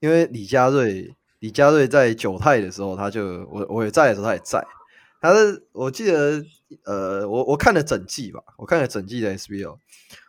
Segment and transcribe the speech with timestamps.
[0.00, 4.64] 因为李佳瑞，李佳瑞在九泰的时候，他就我我也在的时候，他也在。
[5.20, 6.44] 他是我记得，
[6.84, 9.76] 呃，我我看了整季吧，我看了整季的 SBL。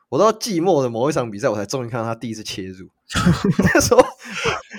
[0.09, 2.87] 我到季末的某一场比赛，我才终于看到他第一次切入。
[3.73, 4.01] 那时候，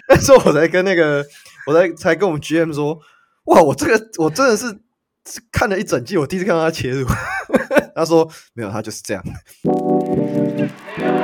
[0.09, 1.25] 那时候我才跟那个，
[1.67, 2.99] 我才才跟我们 GM 说，
[3.45, 4.75] 哇，我这个我真的是
[5.53, 7.07] 看了一整季，我第一次看到他切入。
[7.95, 9.23] 他说没有，他就是这样。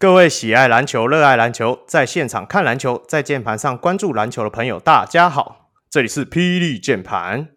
[0.00, 7.48] 各位喜爱篮球、热爱篮球，在现场看篮球，在键盘上关注篮球的朋友，大家好，这里是霹雳键盘。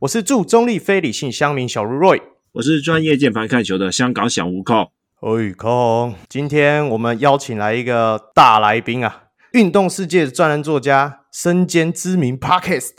[0.00, 2.20] 我是驻中立非理性乡民小如 Roy，
[2.54, 4.90] 我是专业键盘看球的香港小吴控。
[5.20, 12.94] 哎，控，今天我们邀请来一个大来宾啊，运动世界的专栏作家，身兼知名 Podcast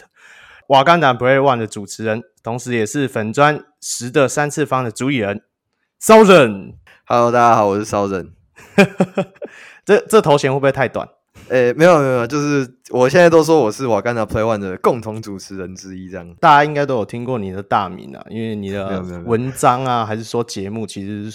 [0.69, 5.41] 瓦甘达 Play One 的主持人，同时也是粉砖十的三次方的主理人，
[5.99, 6.75] 骚人。
[7.05, 8.36] Hello，大家好，我是骚人。
[9.85, 11.07] 这这头衔会不会太短？
[11.49, 21.31] 诶、欸，没有没有，就是我现在都说我是瓦甘达 Play One 的共同主持人之一，这样大家应该都有听过你的大名啊，因为你的文章啊，还是说节目，其实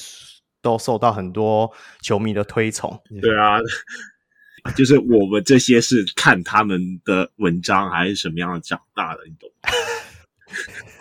[0.61, 1.71] 都受到很多
[2.01, 3.01] 球迷的推崇。
[3.23, 3.59] 对啊，
[4.77, 9.71] 就是我们这些是看他们的文章还是什么样的长大的，你懂吗？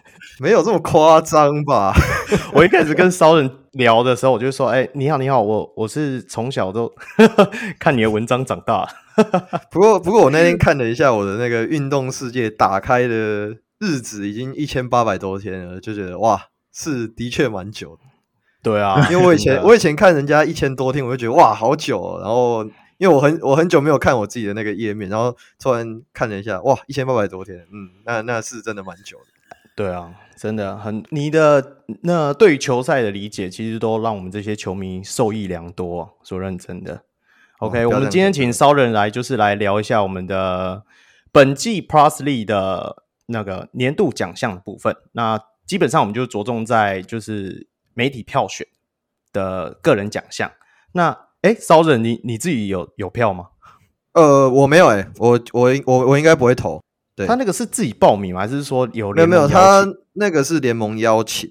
[0.41, 1.93] 没有这么夸张吧？
[2.51, 6.91] 我一开始跟骚人聊的时候，我就说：“哎、欸，你好，你好，我我是从小都
[7.77, 8.87] 看你的文章长大。
[9.69, 18.01] ”不过，不过我那天看了一下我的那个运动世界打开的日子，已经一千八百多天了，就觉得哇，是的确蛮久的。
[18.63, 22.19] 对啊，因为我以前我以前看人家一千多天，我就觉得哇，好久、哦。
[22.19, 22.63] 然后，
[22.97, 29.25] 因为我很我很久没有看我自己的那个页面，然后突然看了一下，哇，一千八百多天，嗯，那那是真的蛮久的。
[29.75, 36.17] 对啊，真的很，你的那对于球赛的理解，其实都让我们这些球迷受益良多。
[36.23, 37.03] 说认真的
[37.59, 40.83] ，OK，我们今天请骚人来，就是来聊一下我们的
[41.31, 44.95] 本季 League 的那个年度奖项的部分。
[45.11, 48.65] 那基本上我们就着重在就是媒体票选
[49.31, 50.51] 的个人奖项。
[50.93, 53.49] 那哎，骚人，你你自己有有票吗？
[54.13, 56.81] 呃，我没有哎、欸，我我我我应该不会投。
[57.21, 58.41] 对他那个是自己报名吗？
[58.41, 59.47] 还是说有没有没有？
[59.47, 61.49] 他那个是联盟邀请，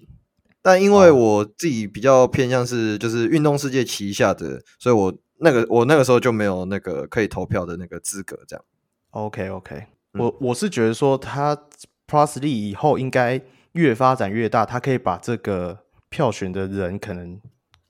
[0.62, 8.38] 但因为我自己比较偏向是就是运动世界旗下的，所以我那个我那个时候就没有那个可以投票的那个资格。
[8.46, 8.64] 这样。
[9.10, 9.76] OK OK，
[10.14, 11.56] 嗯、我我是觉得说他
[12.06, 13.40] Plus League 以后应该
[13.72, 17.40] 越发展越大，他可以把这个票选的人可能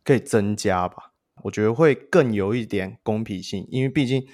[0.05, 1.13] 可以增加吧。
[1.43, 4.27] 我觉得会更有一点公平性，因为毕竟。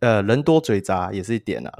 [0.00, 1.72] 呃，人多嘴杂也是一点啊。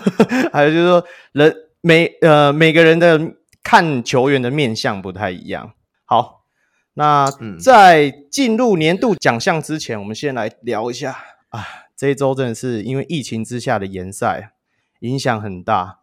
[0.52, 5.72] 还有就是说，人每呃每个人的看球员的面相不太一样。
[6.04, 6.44] 好，
[6.94, 7.30] 那
[7.62, 11.16] 在进入年度奖项之前，我们先来聊一下
[11.50, 11.64] 啊。
[11.96, 14.52] 这一周真的是因为疫情之下的延赛
[15.00, 16.00] 影响很大，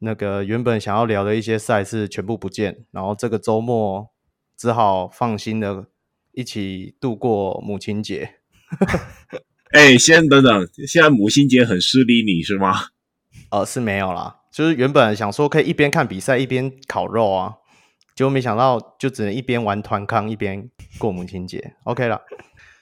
[0.00, 4.10] 那个原本想要聊的一些赛事全部不见，然后这个周末
[4.56, 5.86] 只好放心的
[6.32, 8.36] 一起度过母亲节。
[9.72, 12.74] 哎、欸，先等等，现在母亲节很失礼你是吗？
[13.50, 17.54] 呃，是没有啦，就是原本想说可以一边看比赛一边烤肉啊，
[18.14, 20.68] 结果没想到就只能一边玩团康一边
[20.98, 21.72] 过母亲节。
[21.84, 22.20] OK 了，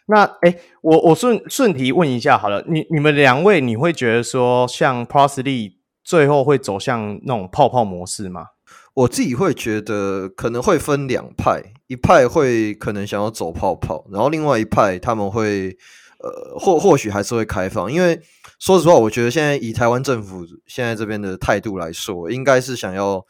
[0.09, 8.47] 那哎、欸，我我顺顺提问一下好了，你你们两位你会觉得说像 League 最后会走向那种泡泡模式吗？
[8.95, 15.77] 我自己会觉得可能会分两派，一派会可能想要走泡泡，然后另外一派他们会。
[16.23, 18.21] 呃，或或许还是会开放，因为
[18.59, 23.25] 说实话，我觉得现在以台湾政府现在这边的态度来说，应该是想要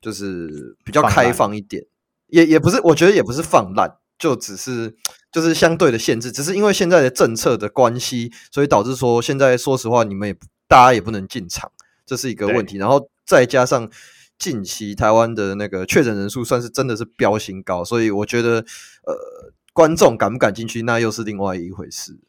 [0.00, 1.84] 就是比较开放一点，
[2.28, 4.96] 也也不是，我觉得也不是放烂，就只是
[5.30, 10.34] 就是相对的限制，只是因为现在的政策的关系，所以导致说现在说实话，你们也
[10.66, 11.70] 大家也不能进场，
[12.06, 13.90] 这是一个问题，然后再加上
[14.38, 18.64] 近期台湾的那个确诊人数算是真的是飙新高，所以我觉得
[19.04, 19.52] 呃。
[19.72, 22.20] 观众敢不敢进去，那又是另外一回事。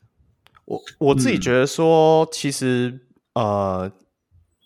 [0.65, 3.91] 我我自己觉得说，其实、嗯、呃，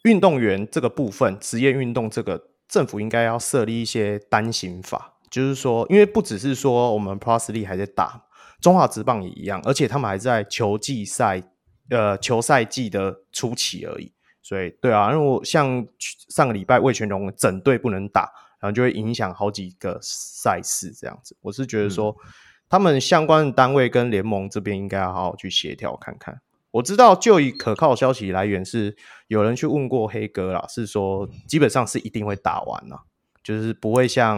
[0.03, 8.25] 运动员这个部分，职业运动这个政府应该要设立一些单行法，就是说，因为不只是说我们 Plus League 还在打，
[8.61, 11.41] 中华职棒也一样，而且他们还在球季赛，
[11.89, 14.11] 呃，球赛季的初期而已。
[14.43, 15.85] 所以，对啊，因为我像
[16.29, 18.31] 上个礼拜魏全龙整队不能打，
[18.61, 21.35] 然后就会影响好几个赛事这样子。
[21.41, 22.31] 我是觉得说，嗯、
[22.69, 26.41] 他们相关的单位跟联盟这边应该要好好去协调看看。
[26.71, 28.95] 我知道，就以可靠消息来源是
[29.27, 32.99] 有人去问过黑哥啦，是说基本上是一定会打完啦，
[33.43, 34.37] 就是不会像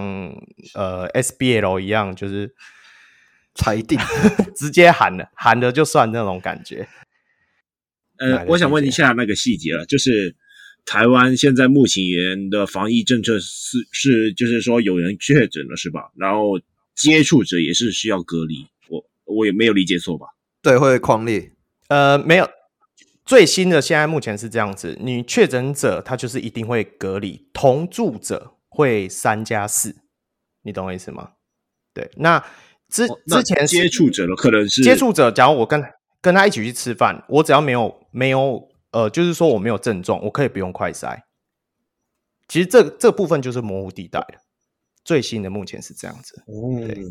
[0.75, 2.53] 呃 SBL 一样，就是
[3.55, 3.99] 裁定
[4.55, 6.87] 直接喊了喊了就算那种感觉。
[8.19, 10.35] 呃，我想问一下那个细节了，就是
[10.85, 16.11] 台湾现在目前的防疫政策是是，就是说有人确诊了是吧？
[16.15, 16.59] 然后
[17.01, 20.27] 接触者也是需要隔离，我我也没有理解错吧？
[20.61, 21.53] 对，会匡列。
[21.87, 22.49] 呃，没有，
[23.25, 29.95] 最新的现在目前是这样子，你确诊者他就是一定会隔离，同住者会三加四，
[30.63, 31.31] 你懂我意思吗？
[31.93, 32.43] 对，那
[32.89, 35.83] 之、哦、之前接触者的可能是接触者，假如我跟。
[36.21, 41.17] 跟他一起去吃饭，我只要没有没有呃，就是说我没有症状，我可以不用快筛。
[42.49, 44.41] 其实这这部分就是模糊地带了。
[45.03, 46.41] 最新的目前是这样子。
[46.47, 47.03] 哦，对，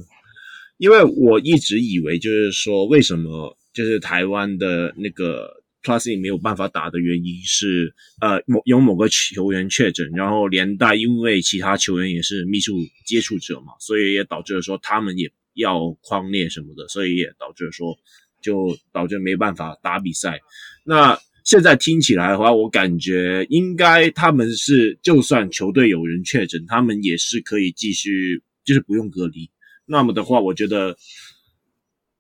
[0.76, 12.72] 因为我一直以为就是说，为什么就是台湾的那个 Plus 没有办法打的原因是，呃，某有某个球员确诊，然后连带因为其他球员也是密切
[13.06, 17.96] 接触者嘛，所以也导致了说他们也要框列什么的，所以也导致了说。
[18.40, 20.38] 就导致没办法打比赛。
[20.84, 21.18] 那
[21.48, 29.50] 现在听起来的话，我感觉应该他们是，就算球队有人确诊，他们也是可以继续，就是不用隔离。
[29.86, 30.94] 那么的话，我觉得，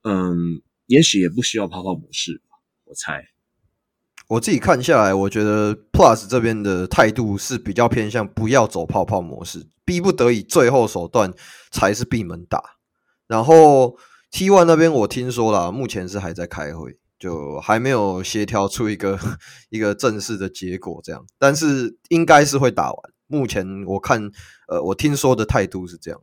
[0.04, 3.28] 嗯，也许也不需要泡泡模式吧，我猜。
[4.28, 11.34] 我自己看下来，我觉得 Plus 这边的态度是比较偏向不要走泡泡模式，逼不得已最后手段
[11.70, 12.62] 才是闭门打，
[13.26, 13.98] 然后。
[14.30, 19.18] T1 那边我听说了，目前是还在开会，就还没有协调出一个
[19.70, 21.24] 一个正式的结果，这样。
[21.38, 22.96] 但是应该是会打完。
[23.26, 24.30] 目前我看，
[24.68, 26.20] 呃，我听说的态度是这样。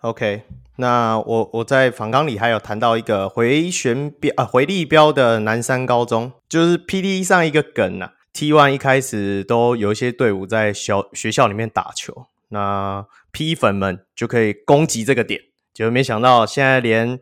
[0.00, 0.42] OK，
[0.76, 8.12] 那我我在访纲里还有谈到一个回旋标啊回力标的南山高中，就是 PD 上一个梗啊。
[8.32, 15.40] T one 一开始都有一些队伍在小学校里面打球，那 P 粉们就可以攻击这个点。
[15.72, 17.18] 就没想到，现在连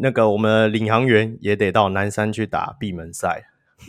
[0.00, 3.44] 那个我们的领航员也得到南山去打闭门赛。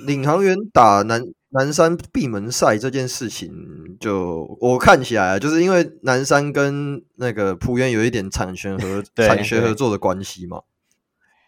[0.06, 3.52] 领航员打南南山闭门赛这件事情，
[4.00, 10.62] 就我看起来，就是因为南山跟那个浦原有一点产权和 产学合作的关系嘛。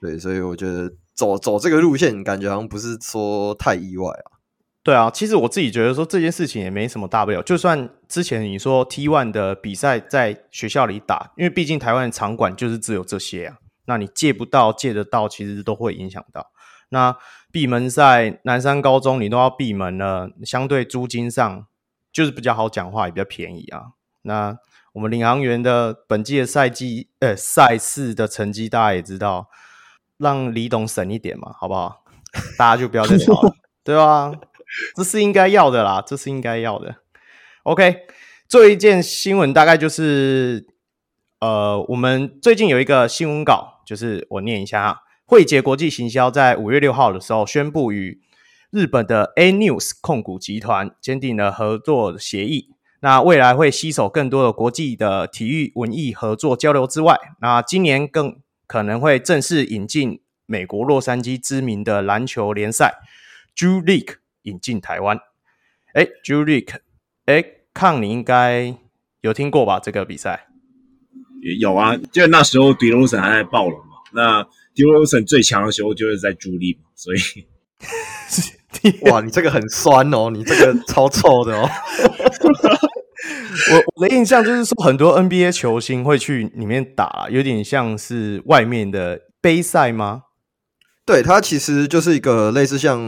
[0.02, 4.42] 对，所以我觉得走走这个路线，感觉好像不是说太意外啊。
[4.84, 7.44] 对啊，其实我自己觉得说这件事情也没什么大不了。
[7.44, 16.52] 就算之前你说 T one 的比赛在学校里打，因为毕竟台湾的场馆就是只有这些啊，那你借不到、借得到，其实都会影响到。
[16.90, 17.18] 那
[17.52, 21.68] 闭门赛，南山高中你都要闭门了，相对租金上
[22.12, 23.94] 就是比较好讲话，也比较便宜啊。
[24.24, 24.58] 那
[24.94, 29.50] 我们领航员的本季的赛季，呃，赛事的成绩大家也知道，
[30.18, 32.04] 让李董省一点嘛，好不好？
[32.58, 34.32] 大家就不要再吵了， 对吧？
[34.96, 36.96] 这是应该要的啦，这是应该要的。
[37.64, 38.06] OK，
[38.48, 40.68] 最后一件新闻大概就是，
[41.40, 45.02] 呃，我们最近有一个新闻稿，就是我念一下哈。
[45.26, 48.22] 汇捷国际行销在五月六号的时候宣布与
[48.70, 52.70] 日本的 A News 控股集团签订了合作协议。
[53.02, 63.00] 那未来会携手更多的国际的体育文艺合作交流之外，那今年更可能会正式引进美国洛杉矶知名的篮球联赛
[63.54, 64.16] Julik。
[64.44, 65.20] 引进台湾，
[65.94, 66.78] 哎，Julik，
[67.26, 67.46] 哎，
[67.76, 68.76] 康你应该
[69.20, 69.80] 有听过吧？
[69.80, 70.48] 这个比赛
[71.60, 73.96] 有啊，就那时候 DeRozan 还在暴龙嘛。
[74.14, 74.44] 那
[74.76, 77.20] DeRozan 最强的时候就是在 Drew League 嘛，所以
[79.10, 81.70] 哇，你这个很酸哦，你这个超臭的哦。
[83.72, 90.24] 我我的印象就是说，很多 NBA 球星会去里面打，有点像是外面的杯赛吗？
[91.06, 93.00] 对，它其实就是一个类似像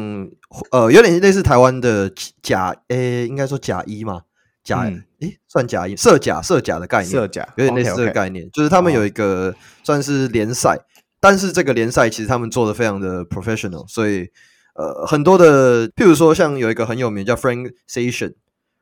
[0.71, 2.11] 呃，有点类似台湾的
[2.41, 4.21] 甲，诶，应该说甲一嘛，
[4.63, 8.53] 甲，诶、嗯，算假音设假设假的概念，设假有点类似这个概念，okay, okay.
[8.53, 9.53] 就是他们有一个
[9.83, 10.83] 算是联赛，哦、
[11.19, 14.27] 但是这个联赛其实他们做的非常的 professional，所以
[14.75, 18.33] 呃，很多的，譬如说像有一个很有名叫 Frank Station，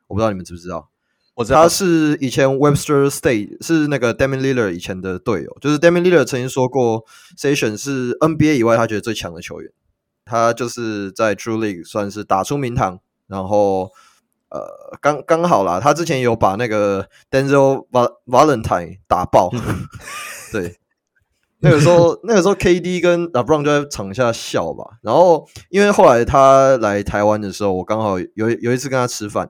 [0.06, 0.88] 我不知道你们知不知道。
[1.34, 7.04] 我知道他是以前 Webster State 是那个 Damian Lillard 以前的队友，就是 Damian Lillard 曾经说过
[7.38, 9.72] Station 是 NBA 以外他觉得最强的球员。
[10.26, 13.90] 他就是在 League 算是打出名堂，然后
[14.52, 17.86] 呃，刚刚好啦，他之前有把那个 Denzel
[18.26, 19.50] Valentine 打爆，
[20.52, 20.76] 对，
[21.60, 24.98] 那个时候那个时候 KD 跟 LeBron 就在场下笑吧。
[25.00, 29.48] 然后因为后来他来台湾的时候，我刚好有有一次跟他吃饭，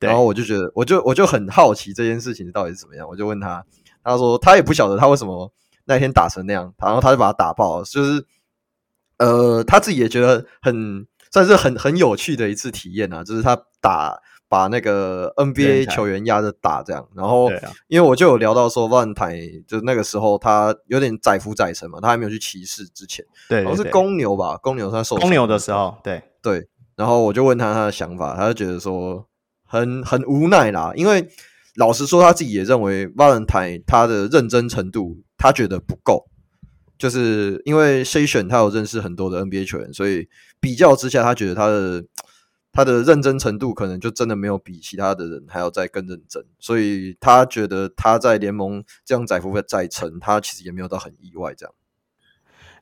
[0.00, 3.64] 然后我就觉得我就我就很好奇这件事情到底是怎么样，我就问他，
[4.02, 5.52] 他说他也不晓得他为什么
[5.84, 8.26] 那天打成那样，然后他就把他打爆了，就是
[9.18, 14.18] 呃他自己也觉得很算是很很有趣的一次体验啊，就是他打。
[14.50, 17.48] 把那个 NBA 球员压着打这样，然后
[17.86, 26.20] 因为我就有聊到说，万台就那个时候他有点载浮载沉嘛，他还没有去骑士之前，对，好像是公牛吧，公牛他受公牛的时候，对。
[26.42, 26.66] 对，
[26.96, 29.24] 然后我就问他他的想法，他就觉得说
[29.64, 31.28] 很很无奈啦，因为
[31.76, 36.26] 老实说他自己也认为万台他的认真程度他觉得不够，
[36.98, 40.28] 就是因为 Session 他有认识很多的 NBA 球员，所以
[40.58, 42.04] 比较之下他觉得他的。
[42.72, 51.74] 他的认真程度可能就真的没有比其他的人还要再更认真，所以他觉得他在联盟这样载浮载沉，他其实也没有到很意外这样。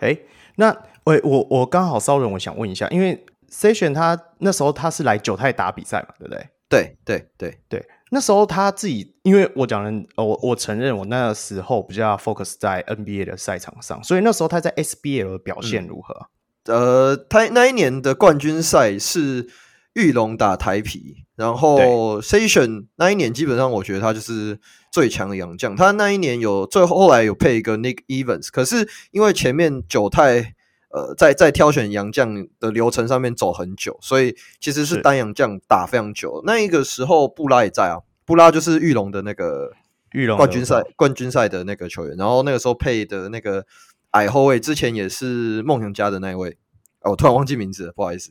[0.01, 0.27] 哎、欸，
[0.57, 6.47] 那我我我刚好骚人，我想问一下，因为 Session 他那时候他是来九泰打比赛嘛，对不对？
[6.69, 16.29] 对对对对，那时候他自己，因为我讲人，我我承认我那时候比较 focus 在 NBA 的赛场上，所以那时候他在 SBL 的表现如何？
[16.65, 19.49] 嗯、呃，他那一年的冠军赛是。
[19.99, 24.61] 玉龙打台皮，然后 Session 那一年基本上我觉得他就是
[24.93, 25.75] 最强的洋将。
[25.75, 30.55] 他那一年有最后后来有配一个 Nick Evans，可是因为前面九太
[30.91, 36.41] 呃在在挑选洋将的流程上面走很久，所以其实是单洋将打非常久。
[36.47, 39.73] 那一个时候布拉也在啊，布拉就是玉龙的那个
[40.13, 42.17] 玉龙冠军赛冠军赛的那个球员。
[42.17, 43.67] 然后那个时候配的那个
[44.13, 46.57] 矮后卫之前也是梦想家的那一位，
[47.01, 48.31] 哦，我突然忘记名字了，不好意思。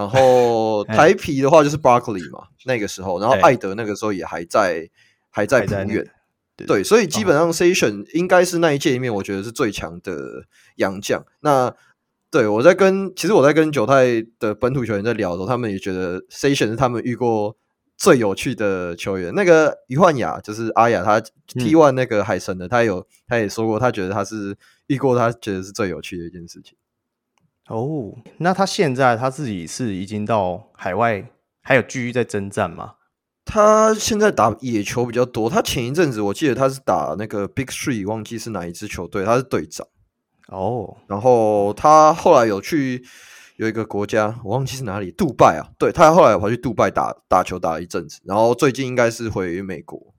[0.00, 4.88] 然后台皮的话就是 Barkley 嘛，那个时候，然后艾德那个时候也还在，
[5.28, 6.10] 还在很远，
[6.66, 10.44] 对，所以基本上 Session 应该是那一届里面我觉得是最强的
[10.76, 11.22] 洋将。
[11.40, 11.74] 那
[12.30, 17.54] 对我在跟，其实我在跟九泰的本土球员在聊的时候，他们也觉得 Session 是他们遇过
[17.98, 19.34] 最有趣的球员。
[19.34, 26.78] 那个于焕雅就是阿雅，他 T1 那个海神的，他有他也说过，他觉得他是遇过他觉得是最有趣的一件事情。
[27.70, 31.24] 哦，oh, 那他现在他自己是已经到海外，
[31.62, 32.94] 还有继续在征战吗？
[33.44, 35.48] 他现在打野球比较多。
[35.48, 39.86] 他前一阵子我记得他是打那个 Big Three，忘记是哪一支球队，他是队长。
[40.48, 40.96] 哦，oh.
[41.06, 43.04] 然后他后来有去
[43.56, 45.70] 有一个国家，我忘记是哪里，杜拜啊。
[45.78, 50.12] 对，他后来跑去杜拜打打球打了一阵子，然后最近应该是回美国。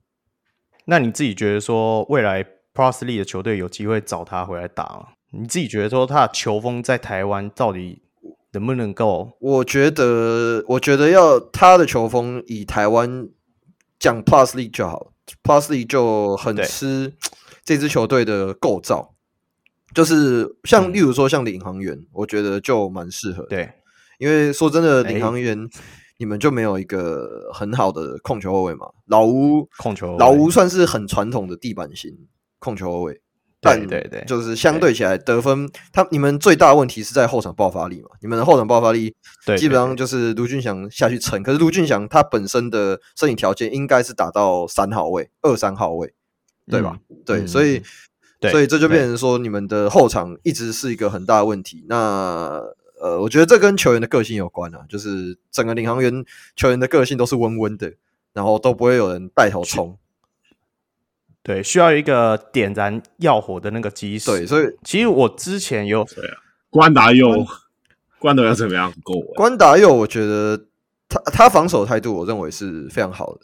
[0.86, 2.42] 那你自己觉得说未来
[2.74, 5.08] League 的球队有机会找他回来打吗？
[5.32, 8.02] 你自己觉得说他的球风在台湾到底
[8.52, 9.32] 能不能够？
[9.40, 13.26] 我觉得，我觉得要他的球风以台湾
[13.98, 15.12] 讲 Plus League 就好
[15.42, 17.14] ，Plus League 就很吃
[17.64, 19.14] 这支球队的构造，
[19.94, 23.44] 就是像例如说像领航员，嗯、我觉得就蛮适合。
[23.44, 23.72] 对，
[24.18, 25.66] 因为说真的，领航员
[26.18, 28.86] 你们就没有一个很好的控球后卫嘛？
[29.06, 33.21] 老吴控球，老吴算是很传统的地板型控球后卫。
[33.64, 38.08] 但对对对，就是相对起来得分，他你们最大的问题是在后场爆发力嘛？
[38.20, 39.14] 你们的后场爆发力，
[39.46, 41.40] 对基本上就是卢俊祥下去撑。
[41.44, 46.12] 可是卢俊祥他本身的身体条件应该是打到三号位、二三号位，
[46.68, 46.98] 对吧？
[47.24, 47.80] 对，所以
[48.50, 51.84] 所以这就变成说，你们的后场一直是一个很大的问题。
[51.88, 52.60] 那
[53.00, 56.24] 呃，我觉得这跟球员的个性有关啊，就是整个领航员
[56.56, 57.92] 球员的个性都是温温的，
[58.32, 59.96] 然后都不会有人带头冲。
[61.42, 64.30] 对，需要一个点燃药火的那个基石。
[64.30, 66.36] 对，所以其实我之前有对啊，
[66.70, 67.44] 关达佑，
[68.18, 68.92] 关达佑怎么样？
[69.02, 69.20] 够？
[69.34, 70.66] 关达佑，我觉得
[71.08, 73.40] 他他防守态度，我认为是非常好的，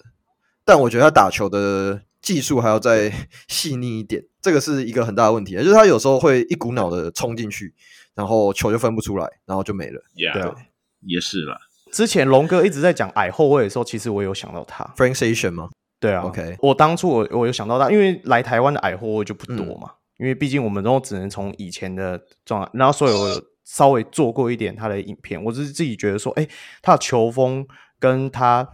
[0.64, 3.12] 但我觉得他打球的技术还要再
[3.49, 5.57] 细腻一点，这个是一个很大的问题。
[5.57, 7.75] 就是他有时候会一股脑的冲进去，
[8.14, 10.00] 然后球就分不出来，然后就没了。
[10.14, 10.52] Yeah, 对，
[11.00, 11.59] 也是啦。
[11.90, 15.71] 之前龙哥一直在讲矮后卫的时候，其实我有想到他，Frank Station 吗？
[16.00, 16.57] 对啊，OK。
[16.61, 26.47] 我当初我我有想到他，因为来台湾的矮后卫就不多嘛，嗯、因为毕竟我们都只能从以前的状态，然后所以我有稍微做过一点他的影片，我只是自己觉得说，哎，
[26.81, 27.67] 他的球风
[27.99, 28.69] 跟他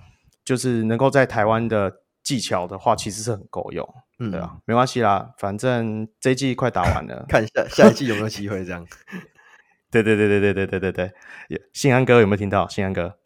[0.44, 1.90] 就是能够在台湾的
[2.22, 3.88] 技巧的话，其实是很够用。
[4.18, 8.86] 嗯，对啊，没关系啦，反正这一季快打完了， 看下下一季有没有机会这样。
[9.90, 10.92] 对对对对对对对对
[11.48, 12.68] 对，信安哥有没有听到？
[12.68, 13.16] 信安哥，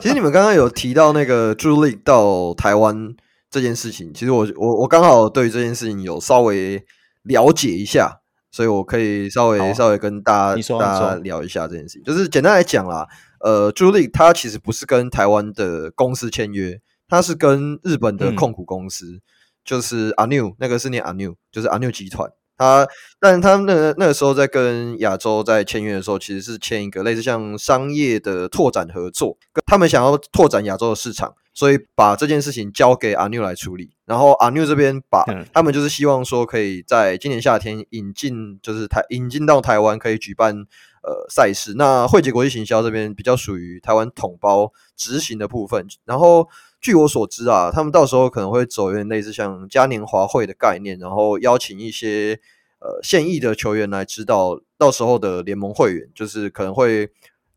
[0.00, 3.16] 其实你们刚刚有提到那个 Drew League 到台湾。
[3.52, 6.82] 这件事情，其实我我我刚好对这件事情有稍微
[7.24, 12.02] 了解一下，所以我可以稍微稍微跟大家大家聊一下这件事情。
[12.02, 13.06] 就是简单来讲啦，
[13.40, 19.20] 呃，朱莉他其实不是跟台湾的公司签约，他是跟日本的控股公司，嗯、
[19.62, 22.30] 就是阿 New 那个是念阿 New，就是阿 New 集团。
[22.56, 22.86] 他，
[23.18, 33.90] 但他们那个那个时候在跟亚洲在签约的时候，其实是签一个类似像商业的拓展合作，他们想要拓展亚洲的市场，所以把这件事情交给阿 New 来处理。
[34.04, 40.54] 然后阿 New 这边把他们就是希望说可以在今年夏天引进，就是台引进到台湾可以举办
[41.02, 41.74] 呃赛事。
[41.76, 45.86] 那汇杰国际行销这边比较属于台湾统包执行的部分。
[46.04, 46.48] 然后
[46.80, 52.38] 据我所知啊，他们到时候可能会走一点类似像嘉年华会的概念，然后邀请一些
[52.80, 57.08] 呃现役的球员来指导到时候的联盟会员，就是可能会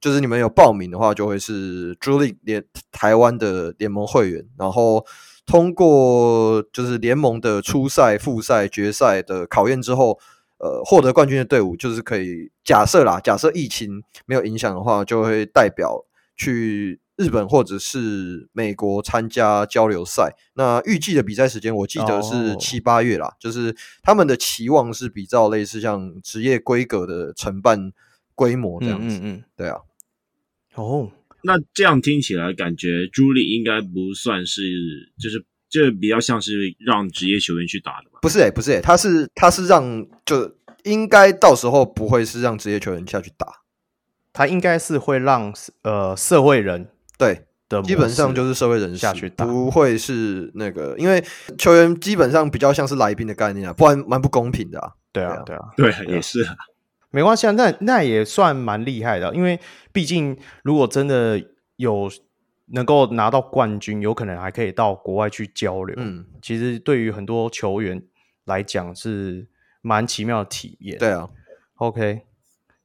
[0.06, 5.04] 就是你们有报名的话，就会是 League 联台湾的联盟会员，然后。
[5.48, 10.18] 通过就是联盟的初赛、复赛、决赛的考验之后，
[10.58, 16.04] 呃，获得冠军的队伍就是可以假设啦，假设疫情没有影响的话，就会代表
[16.36, 20.36] 去日本或者是美国参加交流赛。
[20.56, 27.92] 那预计的比赛时间，我记得是七八月啦，就是他们的期望是比较类似像职业规格的承办
[28.34, 29.18] 规模这样子。
[29.18, 29.78] 嗯，嗯嗯，对啊。
[30.75, 31.12] 哦。
[31.44, 34.62] 那这样听起来，感觉朱莉应该不算是，
[35.22, 38.20] 就是这比较像是让职业球员去打的吧？
[38.22, 43.48] 不是诶、欸，不是诶、欸，他是他是让，就应该到时候不会是让职业球员下去打，
[44.34, 45.53] 他应该是会让
[45.84, 51.24] 呃社会人对的，基本上就是社会人下去打，不会是那个，因为
[51.60, 54.91] 球员基本上比较像是来宾的概念啊，不然蛮不公平的啊。
[55.12, 56.55] 对啊，对啊，对，也是啊。
[57.15, 59.57] 没关系啊，那那也算蛮厉害的，因为
[59.93, 61.41] 毕竟如果真的
[61.77, 62.12] 有
[62.74, 65.95] 能够拿到冠军，有可能还可以到国外去交流。
[65.98, 68.03] 嗯，其实对于很多球员
[68.43, 69.48] 来讲是
[69.81, 70.98] 蛮奇妙的体验。
[70.98, 71.29] 对啊
[71.77, 72.24] ，OK，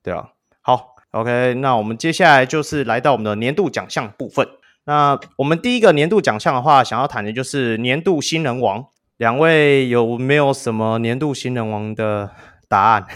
[0.01, 0.29] 对啊，
[0.61, 4.47] 好，OK，那我们接下来就是来到我们的年度奖项部分。
[4.85, 8.87] 那我们第一个年度奖项的话，想要谈的就是年度新人王。
[9.17, 12.31] 两位有没有什么年度新人王的
[12.69, 13.07] 答案？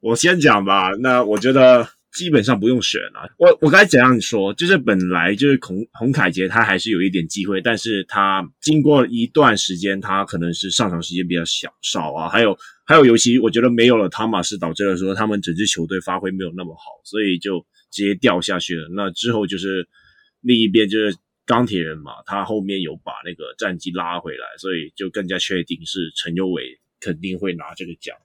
[0.00, 3.28] 我先讲吧，那我觉得基本上不用选了。
[3.36, 4.54] 我我该怎样说？
[4.54, 12.28] 就是本来就是洪洪凯杰他还是有一点机会，但是他经过一段时间，他可能是上场时间比较小少啊。
[12.28, 17.58] 还有还有，尤其我觉得没有了汤马斯导致了说他们整支球队发挥没有那么好，所以就
[17.90, 18.88] 直接掉下去了。
[18.94, 19.88] 那之后就是
[20.40, 28.16] 另一边就是钢铁人嘛，他后面有把那个战绩拉回来，所以就更加确定是陈佑伟肯定会拿这个奖。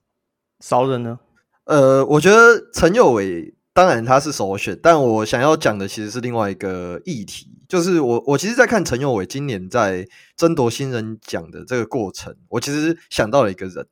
[0.60, 1.18] 骚人呢？
[1.64, 13.86] 呃，我觉得陈佑伟当然他是首选，但我想要讲的其实是另外一个议题，就是我我其实，在看陈佑伟今年在争夺新人奖的这个过程，我其实想到了一个人，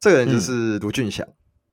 [0.00, 1.26] 这个人就是卢俊祥。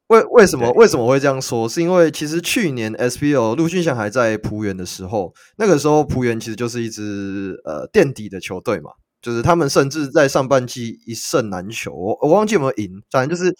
[0.08, 1.70] 为、嗯、为什么为什么会这样说？
[1.70, 8.90] 是因为其实去年 SBO 卢俊祥还在璞园的时候，那个时候璞园其实就是一支呃垫底的球队嘛，
[9.22, 13.56] 就是他们甚至在上半季一胜难求，我我忘记有没有赢，反正就是。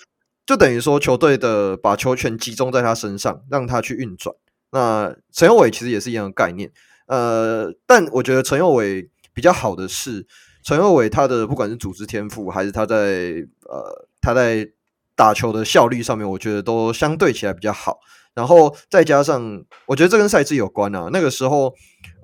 [0.50, 4.36] 就等于说，球队的把球权集中在他身上，让他去运转。
[4.72, 6.72] 那陈佑伟其实也是一样的概念，
[7.06, 10.26] 呃，但我觉得陈佑伟比较好的是，
[10.64, 14.68] 陈佑伟他的不管是组织天赋，还是他在呃他在
[15.16, 18.00] 打球的效率上面，我觉得都相对起来比较好。
[18.34, 21.12] 然后再加上，我觉得这跟赛制有关啊。
[21.14, 21.72] 那个时候，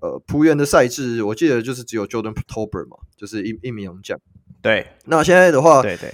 [0.01, 4.19] 呃，浦原的赛制，我记得就是只有 Jordan Tolbert 嘛，就是一一名洋将。
[4.63, 6.11] 对，那现在的话，对对。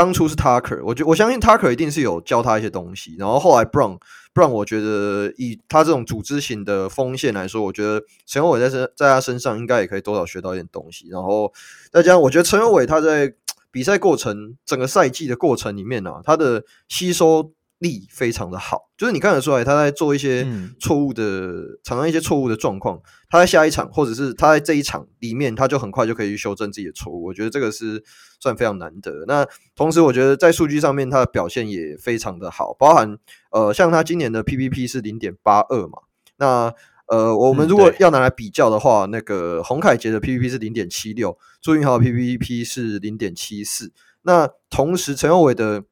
[0.00, 11.52] 当初是 Tucker，我觉我相信 Tucker 一定是有教他一些东西，然后后来 Brown，Brown 我觉得以他这种组织型的锋线来说，我觉得陈伟在身在他身上应该也可以多少学到一点东西，然后
[11.92, 13.30] 再加上我觉得陈伟他在
[13.70, 17.52] 比赛过程整个赛季的过程里面呢、啊，他的吸收。
[17.80, 20.46] 力非常的好，就是你看得出来他在做一些
[20.78, 23.00] 错误的，嗯、常常一些错误的状况。
[23.28, 27.24] 他在下一场或者是他在这一场里面，他就很快就可以去修正自己的错误。
[27.24, 28.04] 我觉得这个是
[28.38, 29.24] 算非常难得。
[29.26, 33.16] 那同时，我觉得在数据上面他的表现也非常的好，包含
[33.50, 36.00] 呃，像他今年的 PPP 是零点八二嘛。
[36.36, 36.72] 那
[37.06, 43.92] 呃，我们如果要拿来比较的话，嗯、那个洪凯杰的 PPP 是零点七六，朱云豪的 PPP 是零点七四。
[44.22, 45.84] 那同时，陈佑伟的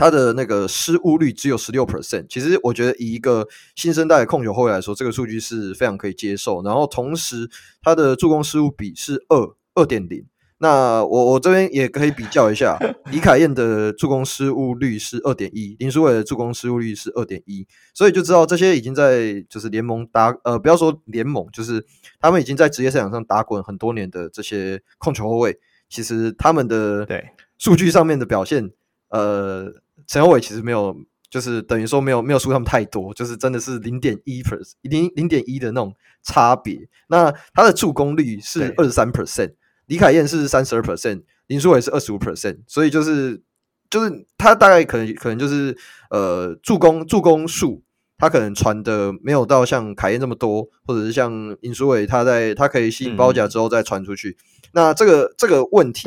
[0.00, 6.62] 他的那个失误率只有十六 percent，其实我觉得以一个新生代的控球后卫来说，这个数据是非常可以接受。
[6.62, 7.50] 然后同时，
[7.82, 10.24] 他的助攻失误比是二二点零。
[10.56, 12.78] 那我我这边也可以比较一下，
[13.12, 21.84] 李凯燕的助攻失误率是二点一，林书伟的助攻失误率是二点一，所以就知道这些已经在就是联盟打呃，不要说联盟，就是
[22.18, 25.58] 他们已经在职业赛场上打滚很多年的这些控球后卫，
[25.90, 27.22] 其实他们的对
[27.58, 28.70] 数据上面的表现，
[29.10, 29.74] 呃。
[30.10, 30.96] 陈宥伟其实没有，
[31.30, 35.94] 就是等于说没有没有输他们太多，就是真的是零点一 percent，零零点一的那种
[36.24, 36.88] 差别。
[37.06, 39.54] 那他的助攻率是二十三 percent，
[39.86, 43.40] 李凯燕是三十二 percent，林书伟是二十五 percent，所以就是
[43.88, 45.78] 就是他大概可能可能就是
[46.10, 47.84] 呃助攻助攻数。
[48.18, 54.28] 他可能传的没有到像凯燕这么多，或者是像尹书伟，他在他可以吸引包夹之后再传出去。
[54.28, 56.06] 嗯、那这个这个问题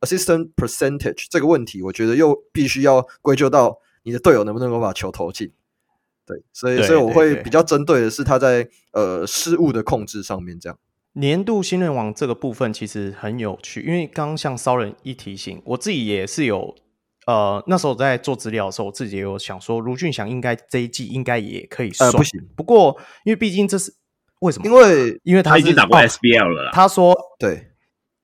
[0.00, 5.52] ，assistant percentage 这个问题，我觉得又必须要归咎到你的队友能不能够把球投进。
[6.26, 10.58] 对，所以所以我会比较针对的是他在呃失误的控制上面。
[10.58, 10.78] 这样
[11.14, 16.74] 年度新人王这个部分其实很有趣，因为刚刚像骚人一提醒，我自己也是有。
[17.26, 22.10] 呃，那时候在做资料的时候，我自己也有想说，卢俊祥应该这一季应该也可以算。
[22.10, 22.40] 呃，不行。
[22.56, 23.94] 不过，因为毕竟这是
[24.40, 24.66] 为什么？
[24.66, 26.70] 因为因为他，他已经打过 SBL 了啦。
[26.72, 27.69] 他说对，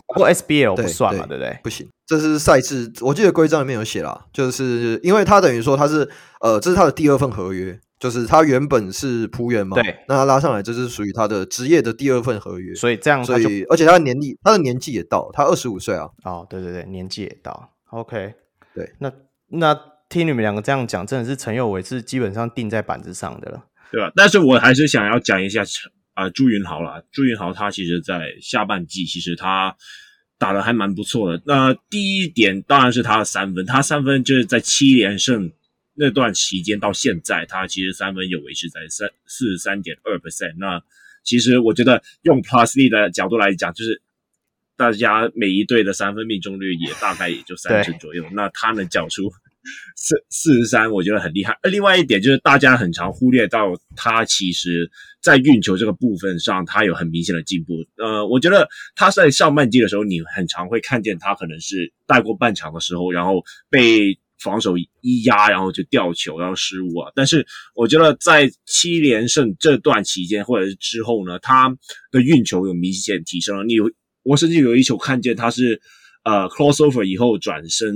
[0.08, 1.60] 不过 SBL 不算嘛，对，对，不对？
[1.64, 6.08] 不行，这是赛制，我记得规章里面有写啦，就是因为他等于说他是
[6.40, 16.08] 呃，这是他的第二份合约，就是他原本是仆员嘛，对，那他拉上来，这是属于他的职业的第二份合约，所以这样，所以而且他的年龄，他的年纪也到，他二十五岁啊。
[16.24, 18.34] 哦，对对对，年纪也到，OK，
[18.74, 19.12] 对，那。
[19.48, 24.10] 那听你们两个这样讲，真的是陈宥伟是基本上定在板子上的了，对吧？
[24.16, 27.04] 但是我还是想要讲一下陈啊朱云豪啦。
[27.12, 29.76] 朱云豪他其实，在下半季其实他
[30.36, 31.42] 打的还蛮不错的。
[31.46, 35.52] 那第一点当然是他的三分，他三分就是在七连胜
[35.94, 40.56] 那段期间到现在，他其实三分有维持在三四十三点二 percent。
[40.58, 40.82] 那
[41.22, 44.02] 其实我觉得用 Plus 的角度来讲，就是。
[44.78, 49.32] 大家每一队的三分命中率也大概也就三成左右，那他能缴出
[49.96, 51.56] 四四十三，我觉得很厉害。
[51.64, 54.90] 另外一点就是大家很常忽略到他其实
[55.22, 57.74] 在运球这个部分上，他有很明显的进步。
[57.96, 67.12] 呃，我觉得他在上半季的时候，你很常会看见他可能是带过半场的时候，然后被防守一压，然后就掉球，然后失误啊。
[67.14, 71.68] 但是我觉得在七连胜这段期间或者是之后呢，他
[72.10, 73.64] 的运球有明显提升了。
[73.64, 73.74] 你。
[74.28, 75.80] 我甚至有一球看见他是，
[76.24, 77.94] 呃，crossover 以后转身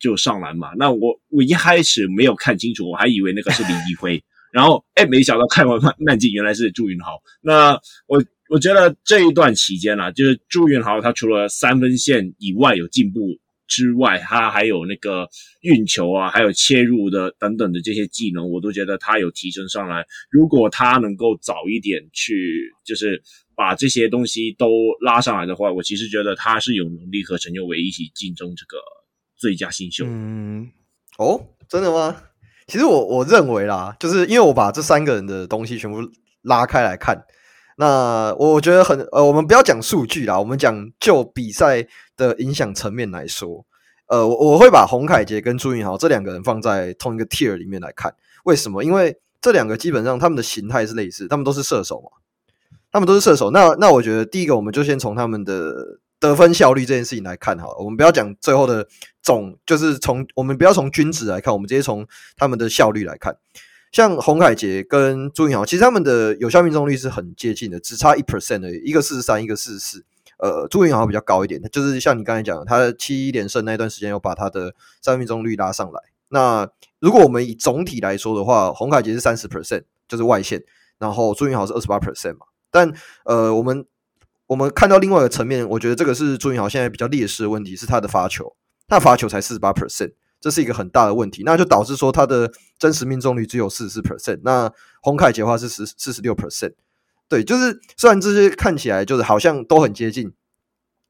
[0.00, 0.70] 就上篮嘛。
[0.76, 4.20] 那我我一开始没有看清楚，我还以为那个是李一辉。
[4.52, 7.12] 然后哎，没想到看完慢 慢镜，原来是朱云豪。
[7.40, 13.20] 那我我觉得这一段期间啊，就是朱云豪他除了三分线以外有进步
[13.68, 15.28] 之外，他还有那个
[15.60, 20.04] 运球啊，还有切入的等等的这些技能，我都觉得他有提升上来。
[20.30, 23.22] 如果他能够早一点去，就是。
[23.56, 24.70] 把这些东西都
[25.02, 28.78] 拉上来的话，我其实觉得他是有能力和陈宥伟一起竞争这个
[29.40, 30.04] 最佳新秀。
[30.06, 30.70] 嗯，
[31.18, 32.16] 哦，真的吗？
[32.66, 35.98] 其实我我认为啦，就是因为我把这三个人的东西全部
[36.42, 37.24] 拉开来看，
[37.78, 43.64] 那我觉得很呃，我们不要讲数据啦，我们讲就比赛的影响层面来说，
[44.06, 48.14] 呃，我我会把洪凯杰跟朱云豪这两个人放在同一个 tier 里面来看。
[48.44, 48.84] 为什么？
[48.84, 52.10] 因为这两个基本上他们的形态是类似，他们都是射手嘛。
[52.92, 55.72] 他们都是射手，那那我觉得第一个，我们就先从他们的
[56.20, 57.74] 得分效率这件事情来看好。
[57.78, 58.86] 我们不要讲最后的
[59.20, 62.06] 总，就是从我们不要从均值来看，我们直接从
[62.36, 63.36] 他们的效率来看。
[63.90, 70.04] 像洪凯杰跟朱云豪，其实他们的有效命中率是很接近的，只差一 percent 而已，一个四十三，一个四十四。
[70.38, 76.00] 呃，朱云豪比较高一点，就是像你刚才讲，他的七连胜那段时间，有把他的三分命中率拉上来。
[76.28, 76.68] 那
[77.00, 80.62] 如果我们以总体来说的话，洪凯杰是三十 percent，就是外线，
[80.98, 82.46] 然后朱云豪是二十八 percent 嘛。
[82.70, 82.90] 但
[83.24, 83.84] 呃，我们
[84.50, 88.56] 我们看到另外一个层面，我觉得这个是朱云豪现在比较劣势的问题，是他的罚球，
[88.88, 94.40] 他的罚球才四十八 percent，这是一个很大的问题，那就导致说他的真实命中率只有四十四 percent。
[94.42, 94.68] 那
[95.02, 96.72] 洪凯杰的话是十四十六 percent，
[97.28, 100.32] 对，就是虽然这些看起来就是好像都很接近，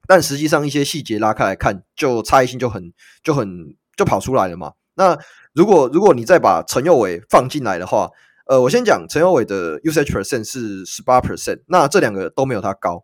[0.07, 4.75] 但实际上一些细节拉开来看，就差异性就很就很就跑出来了嘛。
[4.97, 5.19] 那
[5.55, 8.11] 如果如果你再把陈宥伟放进来的话，
[8.45, 13.03] 呃，我先讲陈宥伟的 usage percent 是十八 percent，那这两个都没有他高，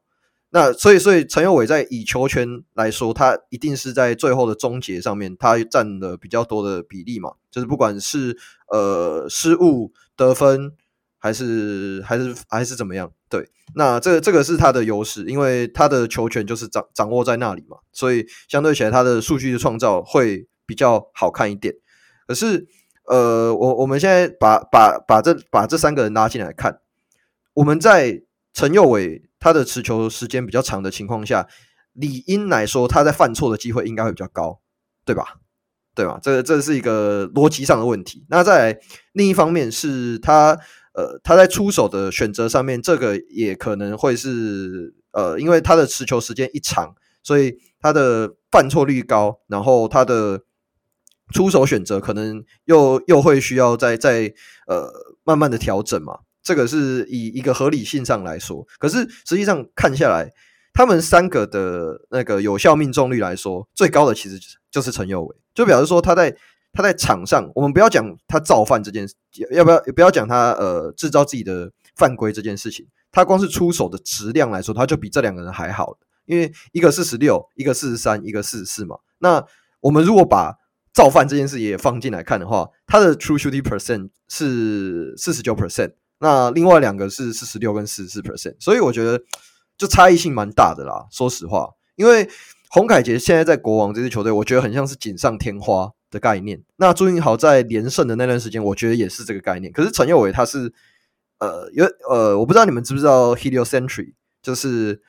[0.56, 8.38] 那所以所以陈宥伟在以球权来说，他一定是在最后的终结上面，他占了比较多的比例嘛，就是不管是
[8.68, 10.72] 呃失误得分
[11.18, 21.74] 还是还是还是怎么样，对，那这个这个是他的优势，因为他的球权就是掌掌握在那里嘛，所以相对起来他的数据的创造会比较好看一点，
[22.26, 22.66] 可是。
[23.08, 26.80] 呃，我我们现在把把把这把这三个人拉进来看，
[27.54, 31.46] 我们在陈宥伟他的持球时间比较长的情况下，
[31.92, 34.60] 理应来说他在犯错的机会应该会比较高，
[35.04, 35.36] 对吧？
[35.94, 36.18] 对吧？
[36.20, 38.26] 这这是一个逻辑上的问题。
[38.28, 38.80] 那再来
[39.12, 40.58] 另一方面是他
[40.94, 50.42] 呃他在出手的选择上面，这个也可能会是呃因为他的持球时间一长，所以他的犯错率高，然后他的。
[51.34, 54.32] 出手选择可能又又会需要再再
[54.68, 54.88] 呃
[55.24, 56.20] 慢慢的调整嘛。
[56.46, 60.30] 这个是以一个合理性上来说，可是实际上看下来，
[60.72, 64.38] 他们三个的那个有效命中率来说，最高的其实
[64.70, 66.36] 就是陈佑伟，就表示说他在
[66.72, 69.16] 他在场上，我们不要讲他造犯这件事，
[69.50, 78.96] 要不要不要讲他呃制造自己的犯规这件事情，他光是出手的质量来说，他就比这两个人还好，因为一个四十六，一个四十三，一个四十四嘛。
[79.18, 79.44] 那
[79.80, 80.54] 我们如果把
[80.94, 85.94] 造犯这件事也放进来看的话，他的 true shooting percent 是四十九 percent。
[86.18, 89.22] 那另外两个是四十六跟四十四 percent，所以我觉得
[89.76, 91.06] 就差异性蛮大的啦。
[91.10, 92.26] 说实话，因为
[92.70, 96.62] 洪凯杰现在在国王这支球队，我觉得很像是锦上添花的概念。
[96.76, 99.70] 那朱云豪在连胜的那段时间，我觉得也是这个概念。
[99.70, 100.72] 可是陈佑伟他是
[101.38, 105.02] 呃，因为呃，我不知道你们知不知道 heliocentric，就是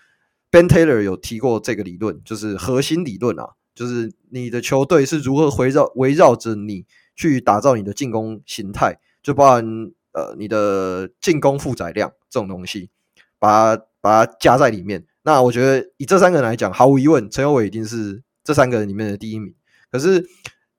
[0.52, 9.94] Ben Taylor 有提过这个理论，就是核心理论啊，就是你的球队是如何围绕围绕着你去打造你的进攻形态，就包含。
[10.18, 12.90] 呃，你的进攻负载量这种东西，
[13.38, 15.06] 把它把它加在里面。
[15.22, 19.54] 那我觉得以这三个人来讲，毫无疑问，陈友伟一定是这三个人里面的第一名。
[19.92, 20.26] 可是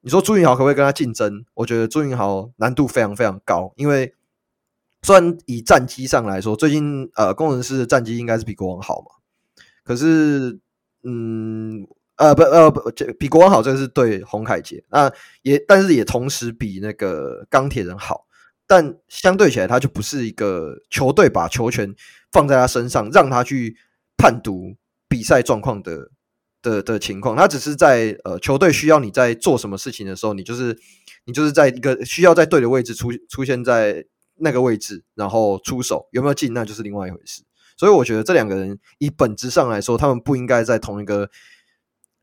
[0.01, 1.45] 你说朱云豪可不可以跟他竞争？
[1.55, 4.13] 我觉得朱云豪难度非常非常高，因为
[5.03, 9.07] 虽然以战绩上来说，最近呃工程师的战绩应该是比国王好嘛。
[9.85, 10.59] 可是，
[11.05, 14.83] 嗯，呃不呃不，比国王好，这个是对洪凯杰。
[14.91, 18.25] 那也但是也同时比那个钢铁人好。
[18.69, 21.93] 但相对起来，他就不是一个球队把球权
[22.31, 23.77] 放在他身上，让他去
[24.19, 24.77] 判读
[25.09, 26.11] 比赛状况的
[26.61, 27.35] 的的情况。
[27.35, 30.79] 他只是在呃球队需要你在做什么事情的时候，你就是
[31.25, 34.05] 你就是在一个需要在对的位置出出现在
[34.37, 37.43] 那个位置，然后出手有没有进，那就是另外一回事。
[37.77, 41.31] 所以我觉得这两个人以本质上来说，他们不应该在同一个。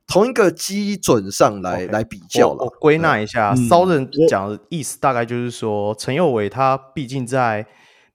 [0.08, 2.63] 同一个基准上来、okay, 来比较了。
[2.63, 7.65] 我归纳一下，骚人讲的意思大概就是说，陈佑伟他毕竟在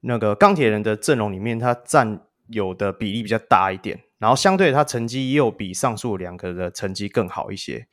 [0.01, 7.89] 那个钢铁人的阵容里面，他占有的比例比较大一点，然后相对他成绩也有比上述两个的成绩更好一些。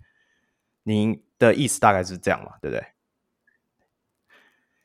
[0.83, 2.51] 您的意思大概是这样嘛？
[2.61, 2.85] 对不对？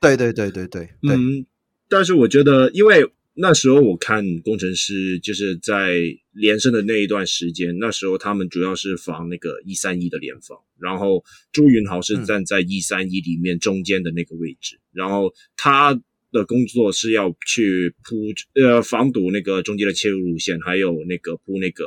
[0.01, 1.14] 对对对对对对。
[1.16, 1.46] 嗯，
[1.88, 3.12] 但是我觉得，因为。
[3.34, 5.98] 那时候我看工程师就是在
[6.32, 15.94] 连胜的那一段时间，那时候他们主要是防那个一三一的联防，然后朱云豪是站在一三一里面中间的那个位置，嗯、然后他
[16.30, 21.84] 的工作是要去铺呃防堵那个中间的切入路线，还有那个铺那个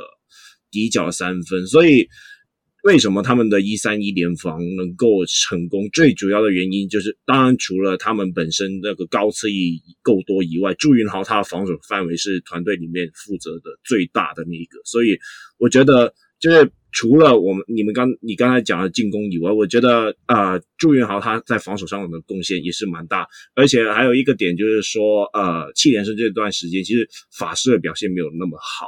[0.71, 2.07] 底角三分，所以。
[2.85, 5.89] 为什么他们的一三一联防能够成功？
[5.91, 14.79] 最主要的原因就是，当然除了他们本身那个高侧翼够多以外，朱云豪他的防守范围是团队里面负责的最大的那一个。
[14.85, 15.17] 所以
[15.57, 23.25] 我觉得，就是除了我们你们刚你刚才讲的进攻以外，我觉得啊、呃，朱云豪他在防守上的贡献也是蛮大。
[23.55, 28.85] 而且还有一个点就是说，呃，七连胜这段时间，其实法师的表现没有那么好。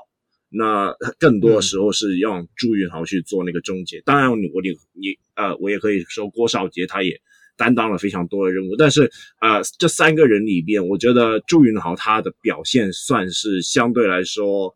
[0.49, 3.99] 那更多的时候是让朱云豪去做那个终结。
[4.05, 7.19] 当然，我你你呃，我也可以说郭少杰他也
[7.57, 8.77] 担当了非常多的任务。
[8.77, 14.73] 但是呃，这三个人里边，我觉得朱云豪他的表现算是相对来说，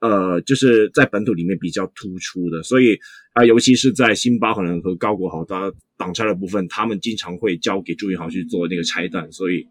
[0.00, 2.62] 呃，就是在本土里面比较突出的。
[2.62, 2.94] 所以
[3.32, 9.32] 啊、呃，尤其是在辛巴伦和高国豪他挡拆的部分，他们经常会交给朱云豪去做那个拆弹。
[9.32, 9.66] 所以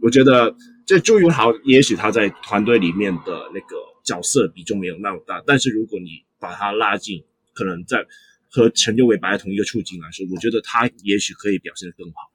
[0.00, 0.54] 我觉得
[0.86, 3.93] 这朱云豪也许他在团队里面的那个。
[4.04, 8.04] 角色比重没有那么大，但是如果你把他拉进，可能在
[8.50, 12.30] 和陈六伟摆在同一个处境来说，我觉得他也许可以表现得更好。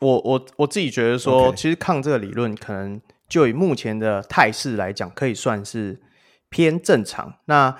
[0.00, 6.00] 我我我自己觉得说.其实抗这个理论，可能就以目前的态势来讲，可以算是
[6.50, 7.38] 偏正常。
[7.44, 7.78] 那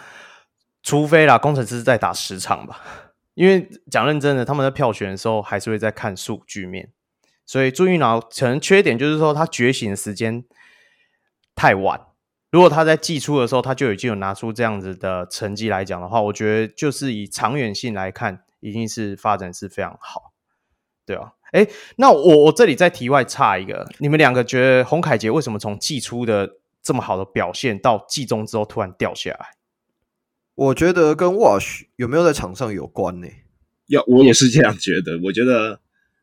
[0.84, 2.80] 除非啦，工程师在打十场吧，
[3.34, 6.92] 因为讲认真的，他们在票选的时候还是会在看数据面，
[7.44, 10.44] 所以朱云豪可能缺点就是说他觉醒的时间
[11.56, 12.00] 太晚。
[12.52, 20.34] 如果他在季初的时候他就已经有拿出这样子的成绩来讲的话，我觉得就是以长远性来看，一定是发展是非常好，
[21.06, 21.32] 对啊。
[21.54, 29.56] 诶，那我我这里再题外插一个，你们两个觉得洪凯杰为什么从季初的这么好的表现到季中之后突然掉下来？
[30.54, 33.28] 我觉得跟 Wash 有没有在场上有关呢？
[33.86, 35.80] 要我也是这样觉得，我觉得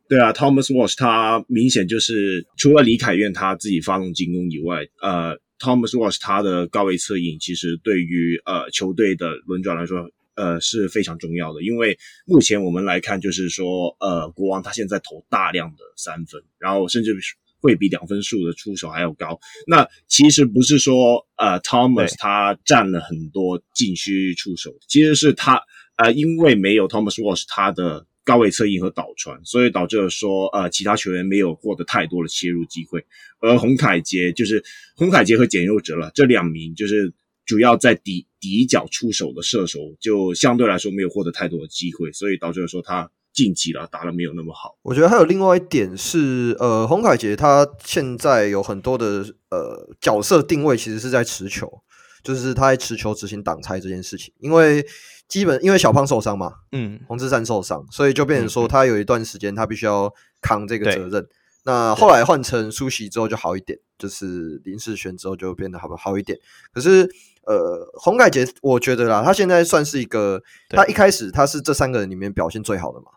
[0.08, 5.40] 对啊，Thomas Wash 他明显就是除了李凯苑他自己发动进攻以外，呃。
[5.60, 11.62] Thomas Walsh 他的高位策应，其实对于呃球队的轮转来说，呃是非常重要的。
[11.62, 17.16] 因为目前我们来看，就是说，呃，国王他现在投大量的三分，然后甚至
[17.60, 19.40] 会比两分数的出手还要高。
[19.68, 25.62] 那其实不是说呃 Thomas 他占了很多禁区出手，其实是他
[25.98, 28.06] 呃因为没有 Thomas Walsh 他的。
[28.30, 33.04] 高位策应和倒传，所以导致了说呃其他球员没有获得太多的切入机会，
[33.40, 34.64] 而洪凯杰就是
[34.96, 37.12] 洪凯杰和简佑哲了这两名就是
[37.44, 44.78] 主要在底底角出手的射手，就相对来说没有获得太多的机会，所以导致了说他晋级了打得没有那么好。
[44.84, 51.82] 我觉得还有另外一点是，呃，洪凯杰他现在有很多的呃角色定位其实是在持球。
[52.24, 54.86] 就是他在持球执行挡拆这件事情，因为
[55.28, 61.28] 基本因为小胖受伤嘛，嗯，洪志善受伤，所以就变成说他有一段时间他必须要扛这个责任。
[61.64, 66.40] 那后来换成苏喜之后就好一点，就是林世轩之后就变得好不好一点。
[66.74, 67.08] 可是
[67.44, 73.12] 呃，洪凯杰我觉得啦，他现在算是一个，他一开始他是这三个人里面表现最好的嘛，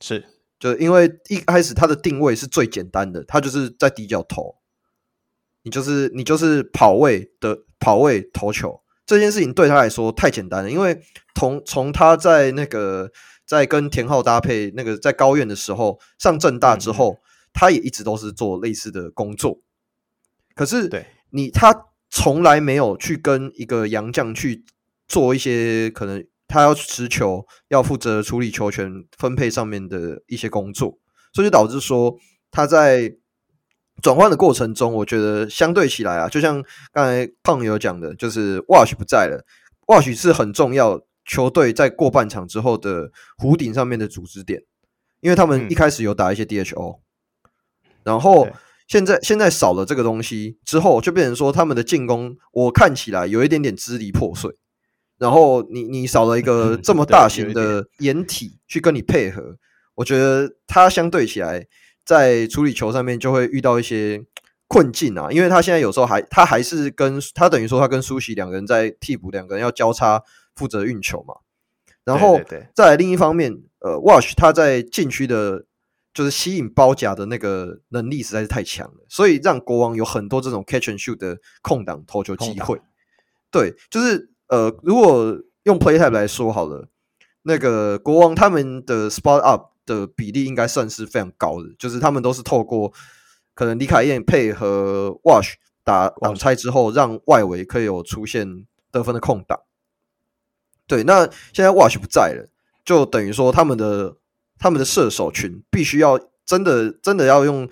[0.00, 0.24] 是，
[0.58, 4.56] 就因为一开始他的定位是最简单的，他就是在底角投。
[5.62, 11.00] 你就是你就是跑位的跑位投球这件事情对他来说太简单了，因为
[11.34, 13.10] 从从他在那个
[13.46, 17.18] 在跟田浩搭配那个在高院的时候上正大之后，
[17.52, 19.60] 他也一直都是做类似的工作。
[20.54, 24.64] 可是对你他从来没有去跟一个洋将去
[25.06, 30.98] 做一些可能他要持球要负责处理球权分配上面的一些工作，
[31.32, 32.16] 所以就导致说
[32.50, 33.16] 他在。
[34.02, 39.42] 转换的过程中，我觉得相对起来啊，就像刚才胖友讲的，就是 Wash 不在了
[39.86, 44.62] ，Wash 是很重要球队在过半场之后的弧顶上面的组织点，
[45.20, 48.46] 因为他们一开始有打一些 DHO，、嗯、然后
[48.86, 54.54] 现在现在少了这个东西之后，就变成说他们的进攻我看起来有一点点支离破碎，
[55.18, 59.56] 然后你你少了一个这么大型的掩体去跟你配合，
[59.94, 61.66] 我觉得它相对起来。
[62.06, 64.24] 在处理球上面就会遇到一些
[64.68, 70.22] 困境啊，因为他现在有时候还他还是跟他等于说他跟苏西两个人在替补，两个人要交叉
[70.54, 71.34] 负责运球嘛。
[72.04, 72.40] 然后
[72.72, 75.64] 再来另一方面，呃，Wash 他在禁区的，
[76.14, 82.80] 就是吸引包夹的那个能力实在是太强了，所以让国王有很多这种 catch and shoot 的空档投球机会。
[83.50, 86.88] 对，就是呃，如果用 play type 来说好了，
[87.42, 89.75] 那个国王他们的 spot up。
[89.86, 92.92] 的比例应该算是非常高的，就是他们都是透过
[93.54, 99.60] 可能李凯燕配合 Wash 打挡拆之后，让外围可以有出现得分的空档。
[100.86, 101.22] 对，那
[101.52, 102.48] 现在 Wash 不在了，
[102.84, 104.16] 就等于说他们的
[104.58, 107.68] 他们的射手群必须要真的真的要用，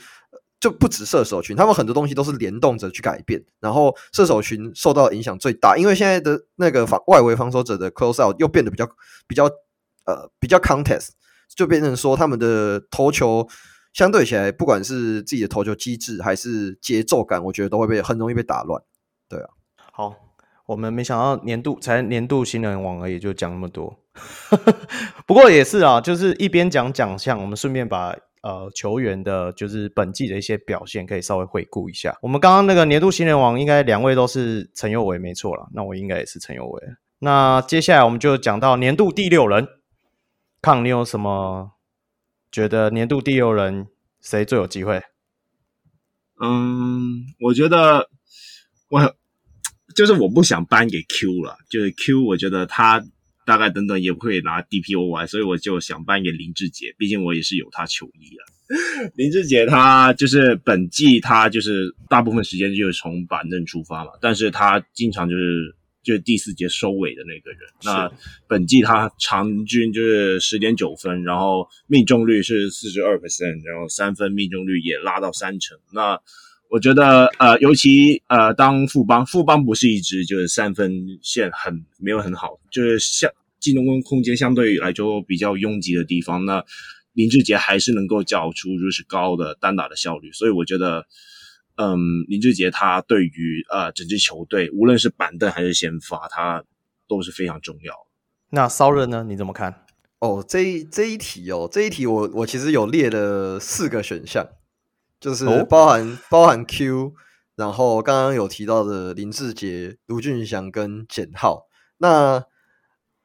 [0.61, 8.89] 就不止射手群，他们很多东西都是联动着去改变，然后射手群受到影响最大，因为现在的那个防外围防守者的 close out 又变得比较
[9.27, 9.45] 比较
[10.07, 11.11] 呃比较 contest。
[11.57, 13.47] 就变成说，他们的投球
[13.93, 18.83] 相对起来，不管是自己的投球机制还是节奏感，我觉得都会被很容易被打乱。
[19.29, 19.49] 对啊，
[19.93, 20.15] 好，
[20.67, 23.97] 我们没想到年度才年度新人王而已，就讲那么多。
[25.27, 32.17] 不过也是啊，就是一边讲奖项，我们顺便把呃球员的，就是本季的一些表现，可以稍微回顾一下。
[32.21, 35.69] 我们刚刚那个年度新人王，应该两位都是陈佑伟，没错了。
[35.73, 36.83] 那我应该也是陈佑伟。
[37.21, 39.67] 那接下来我们就讲到年度第六人。
[40.65, 41.73] 康，你有什么
[42.51, 43.87] 觉得年度第六人
[44.23, 45.03] 谁最有机会？
[46.41, 48.09] 嗯，我觉得
[48.89, 49.15] 我
[49.95, 53.05] 就是我不想颁给 Q 了，就是 Q，我觉得他
[53.45, 58.43] 大概等等也不会拿 DPOY，所以我就想颁给林志杰，毕竟我也是有他球衣啊。
[59.17, 65.77] 林志杰他就是本季他就是大部分时间就是从板凳出发嘛，但是他经常就是。
[66.05, 67.61] 就是第四节收尾的那个人。
[67.83, 68.13] 那
[68.47, 75.77] 本季他场均就是十点九分，然后命中率是四十二 percent，然后三分命中率也拉到三成。
[75.93, 76.21] 那
[76.69, 86.65] 我觉得呃，尤其呃，当富邦富邦不是一支就是三分线很没有很好，就是相进攻空间相对来说比较拥挤的地方，那
[87.15, 91.07] 林志杰还是能够缴出就是高的单打的效率，所以我觉得。
[91.77, 96.65] 嗯，林志杰他对于呃整支球队，无论是板凳还是先发，他
[97.09, 97.93] 都是非常重要。
[98.51, 99.25] 那骚人呢？
[99.29, 99.85] 你怎么看？
[100.21, 104.47] 哦，这一这一题哦，这一题我我其实有列了四个选项，
[105.19, 107.13] 就是包含、哦、包含 Q，
[107.57, 111.67] 然后刚刚有提到的林志杰、卢俊祥跟简浩。
[111.99, 112.45] 那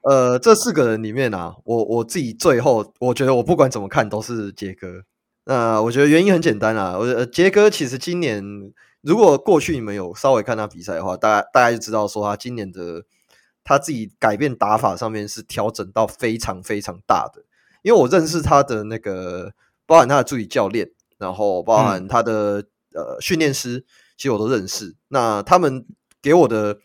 [0.02, 5.04] 呃，这四个人里面啊，我我自己最后我觉得我不管怎么看都是杰哥。
[5.50, 8.44] 那我觉得原因很简单啊，我觉得杰哥其实今年，
[9.02, 13.04] 如果过去你们有稍微看他比赛的话，大家大家就知道说他今年的
[13.64, 17.44] 他自己改变打法上面是调整到非常非常大的。
[17.82, 19.52] 因为我认识他的那个，
[19.88, 20.88] 包含他的助理教练，
[21.18, 23.84] 然后包含他的、嗯、呃训练师，
[24.18, 24.96] 其实我都认识。
[25.08, 25.84] 那他们
[26.22, 26.78] 给我的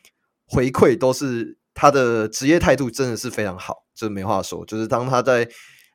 [0.47, 4.65] 回馈都是他的职业态度真的是非常好，这没话说。
[4.65, 5.47] 就是当他在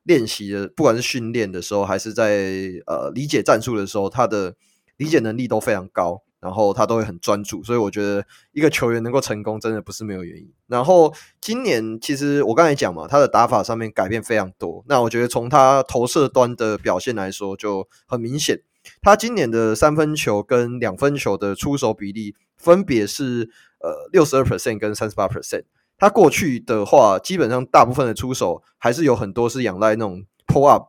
[0.10, 4.56] 练习的，不管是训练的时候，还是在呃理解战术的时候，他的
[4.98, 10.52] 理解能力都非常高，然后他都会很专注，所以我觉得一个球员能够成功，真的不是没有原因。
[10.66, 18.60] 然后今年其实我刚才讲嘛，他的打法上面改变非常多，那我觉得从他投射端的表现来说，就很明显。
[19.04, 23.52] 他今年的三分球跟两分球的出手比例分别是
[23.82, 25.66] 呃六十二 percent 跟三十八 percent。
[26.00, 30.88] 他过去的话，基本上大部分的出手还是有很多是仰赖那种 pull up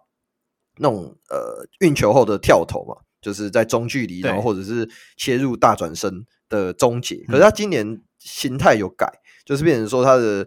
[0.79, 7.17] 那种呃运球后的跳投嘛，就是在中距离，然后或者是切入大转身的终结。
[7.27, 9.13] 可是他今年心态有改，
[9.45, 10.47] 就是变成说他的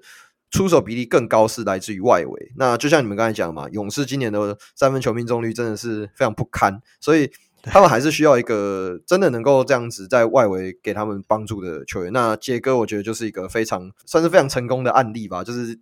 [0.50, 2.52] 出手比例更高，是来自于外围。
[2.56, 7.30] 那就像你们刚才讲的嘛，勇士今年的三分球命中率真的是非常不堪，所以。
[7.72, 12.12] 他们还是需要一个真的能够这样子在外围给他们帮助的球员。
[12.12, 15.80] 那杰哥，我觉得就是一个非常算是非常成功的案例吧，就是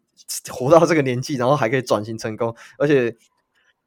[0.49, 3.17] 活到这个年纪，然后还可以转型成功，而且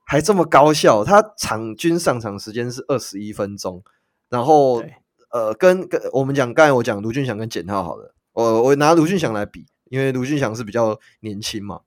[0.05, 1.05] 还这么高效。
[1.05, 3.81] 他场均上场时间是二十一分钟，
[4.29, 4.83] 然后
[5.31, 11.83] 呃，跟跟我们讲，刚才我讲卢俊祥跟简浩好了，我我拿卢俊祥来比，因为卢俊祥是比较年轻嘛。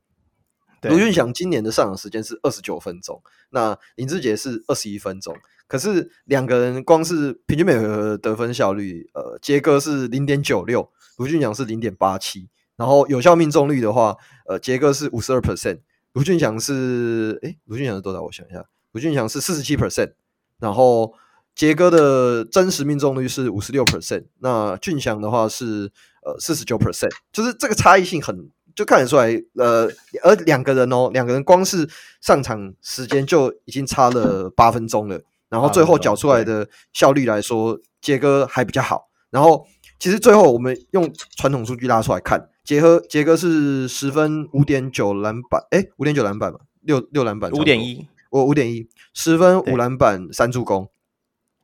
[0.84, 5.36] 卢俊祥今年的上场时间是二十九分钟，那林志杰是二十一分钟。
[5.68, 12.47] 可是两个人光是平均每回合得分效率，呃，杰哥是零点九六，卢俊祥是零点八七，
[12.78, 14.15] 然后有效命中率的话，
[14.47, 15.80] 呃，杰哥是五十二 percent，
[16.13, 18.22] 卢俊祥是诶，卢俊祥是多少？
[18.22, 18.63] 我想一下，
[18.93, 20.13] 卢俊祥是四十七 percent，
[20.59, 21.13] 然后
[21.53, 25.91] 杰哥的真实命中率是五十六 percent，那俊祥的话是
[26.24, 29.89] 呃四十九 percent，就是这个差异性很就看得出来，呃，
[30.24, 31.89] 而两个人哦，两个人光是
[32.22, 35.20] 上场时间就已经差了八分钟了。
[35.50, 39.08] 然后最后缴出来的效率来说，杰哥还比较好。
[39.30, 39.66] 然后
[40.00, 50.89] 其实最后我们用传统数据拉出来看，杰哥杰哥是十分五点九篮板，诶，五点九篮板吧，六六篮板，五点一，我五点一，十分五篮板三助攻。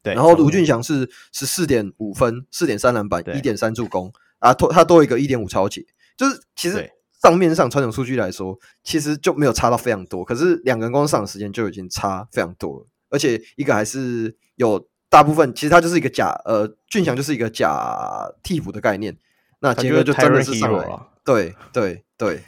[0.02, 5.86] 对，然后卢俊祥是十四点五分，四点三篮板，一点三助攻啊，多他多一个一点五抄截，
[6.18, 10.26] 就是其实账面上传统数据来说，其实就没有差到非常多。
[10.26, 12.88] 可是两个人光上的时间就已经差非常多了。
[13.14, 19.16] 而且一个还是有大部分，其实他就是一个假呃，俊祥就是一个假替补的概念。
[19.62, 22.42] 那杰哥就真的是上来了，对对对。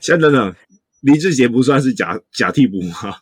[0.00, 0.54] 先等等，
[1.00, 3.20] 林志杰不算是假假替补吗？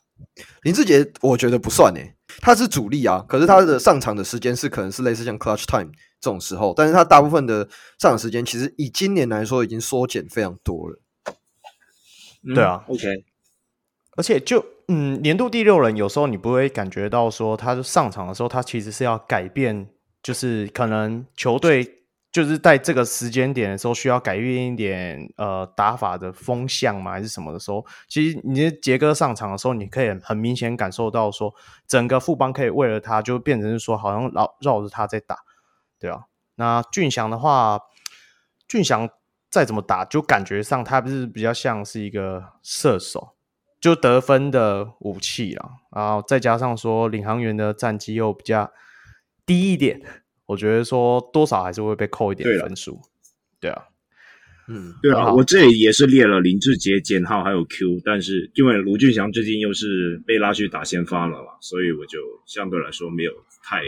[0.62, 3.24] 林志杰我觉得不算诶、欸，他是主力啊。
[3.28, 7.68] 可是他的上场的时间是可能是类似像 clutch time 这种时候，但是他大部分的
[8.00, 11.00] 上场时间其实以今年来说已经缩减非常多了。
[12.42, 13.06] 嗯、对啊，OK。
[14.16, 19.89] 而且就嗯，年度第六人有时候你不会感觉到说，他上场的时候，他其实是要改变，
[20.22, 31.55] 就是可能球队就是在这个时间点的时候需要改变一点呃打法的风向嘛，还是什么的时候，其实你杰哥上场的时候，你可以很明显感受到说，
[31.87, 35.39] 整个富邦可以为了他就变成是说好像绕绕着他在打，
[35.99, 36.24] 对啊。
[36.57, 37.80] 那俊祥的话，
[38.68, 39.09] 俊祥
[39.49, 43.34] 再怎么打，就感觉上他不是比较像是一个射手。
[43.85, 48.72] 就得分的武器啊，然后再加上说领航员的战绩又比较
[49.45, 50.01] 低一点，
[50.47, 52.99] 我觉得说多少还是会被扣一点分数。
[53.61, 53.82] 对啊，
[54.68, 63.32] 嗯，对啊，我这里也是列了林志杰、简浩还有 Q，但是因为卢俊祥最近又是被拉去打先发了嘛，所以我就相对来说没有
[63.62, 63.82] 太。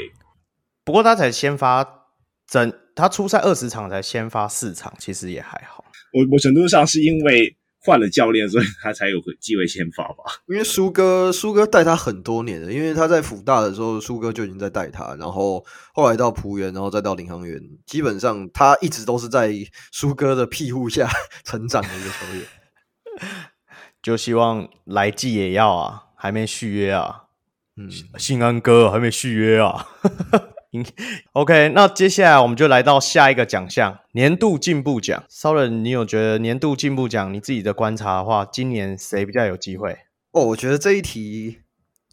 [0.84, 2.04] 不过他才先发
[2.46, 5.82] 整，他出赛二十场才先发四场，其实也还好。
[6.12, 7.56] 我我程度上是因为。
[7.86, 10.42] 换了教练，所以他才有机会先发吧。
[10.48, 12.72] 因为苏哥，苏哥带他很多年了。
[12.72, 15.14] 因为他在辅大的时候，苏哥就已经在带他。
[15.14, 15.64] 然后
[15.94, 19.54] 后来到浦原，然后再到领航员，基本上他一直都是在
[19.92, 21.08] 苏哥的庇护下
[21.44, 22.44] 成长的一个球员。
[24.02, 27.26] 就希望来季也要啊，还没续约啊。
[27.76, 29.86] 嗯，信安哥还没续约啊。
[31.32, 35.24] OK，那接下来我们就来到下一个奖项——年度进步奖。
[35.30, 37.32] Sauren，你有觉得年度进步奖？
[37.32, 39.98] 你自己的观察的话，今年谁比较有机会？
[40.32, 41.60] 哦，我觉得这一题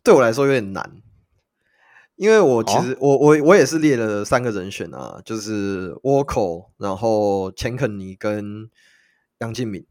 [0.04, 0.92] 对我来说有点难，
[2.16, 8.70] 因为我其实、哦、我我我也是列了三个人选啊，就是沃口，然后钱肯尼跟
[9.40, 9.86] 杨敬敏。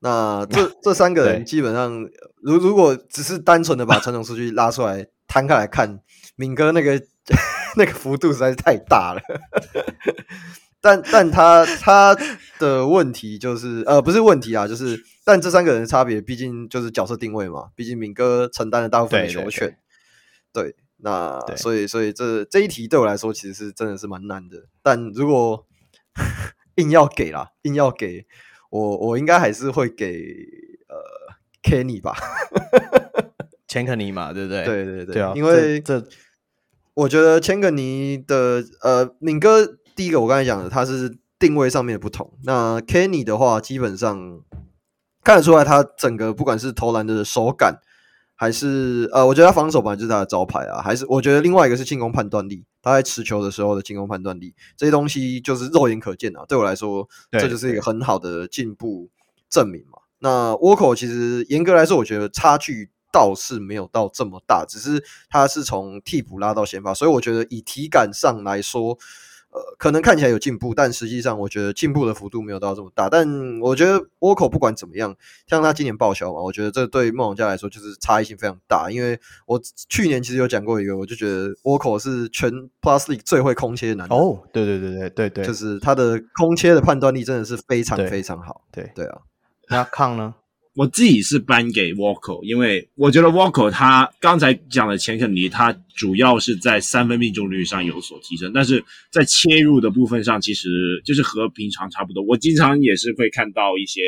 [0.00, 2.08] 那这、啊、这三个人基本上，
[2.42, 6.00] 如如果只是单纯的把传统数据拉出来摊开来看，
[6.36, 7.00] 敏哥那个。
[7.76, 9.20] 那个幅度实在是太大了，
[10.80, 12.16] 但但他他
[12.58, 19.76] 的问题就是呃不是问题啊，就是但这三个人的差别，毕竟就是角色定位嘛，毕竟敏哥承担了大部分的球权，
[20.52, 21.56] 对，对，对，对，那对。
[21.56, 25.66] 所以所以这这一题对我来说其实是真的是蛮难的，但如果
[26.76, 28.26] 硬要给啦，硬要给
[28.70, 30.22] 我我应该还是会给
[30.88, 30.96] 呃
[31.62, 32.16] Kenny 吧，
[33.66, 34.64] 钱肯尼嘛，对不对？
[34.64, 36.08] 对对对，对啊，因为这，这
[36.98, 42.32] 我觉得千个尼的呃，敏哥第一个我刚才讲的，他是定位上面的不同。
[42.42, 44.40] 那 Kenny 的话，基本上
[45.22, 47.78] 看得出来，他整个不管是投篮的手感，
[48.34, 56.44] 还是呃，我觉得他防守本来就是他的招牌啊，还是我觉得另外一个是进攻判断力，他在持球的时候的进攻判断力，这些东西就是肉眼可见啊。
[56.48, 59.08] 对我来说，这就是一个很好的进步
[59.48, 60.00] 证明嘛。
[60.18, 68.96] 那沃口其实严格来说，我觉得差距倒是没有到这么大，只是他是从替补拉到先发，所以我觉得以体感上来说。
[69.50, 73.08] 呃，可能看起来有进步，但实际上我觉得进步的幅度没有到这么大。
[73.08, 73.26] 但
[73.62, 75.16] 我觉得沃口不管怎么样，
[75.46, 78.90] 像他今年报销嘛，我觉得这对梦想家来说就是差异性非常大。
[78.90, 79.58] 因为我
[79.88, 82.52] 去年其实有讲过一个，我就觉得沃口是全
[82.82, 84.18] Plus League 最会空切的男人。
[84.18, 88.60] 哦，对对对对对对，就是他的空切的判断力真的是非常非常好。
[88.70, 89.18] 对对，对啊，
[89.70, 90.34] 那康呢？
[90.78, 100.68] 我自己是颁给 Walker，因为我觉得 Walker 他刚才讲的钱肯尼，他主要是在三分命中率上有所提升，但是在切入的部分上，其实
[101.04, 102.22] 就是和平常差不多。
[102.22, 104.02] 我经常也是会看到一些，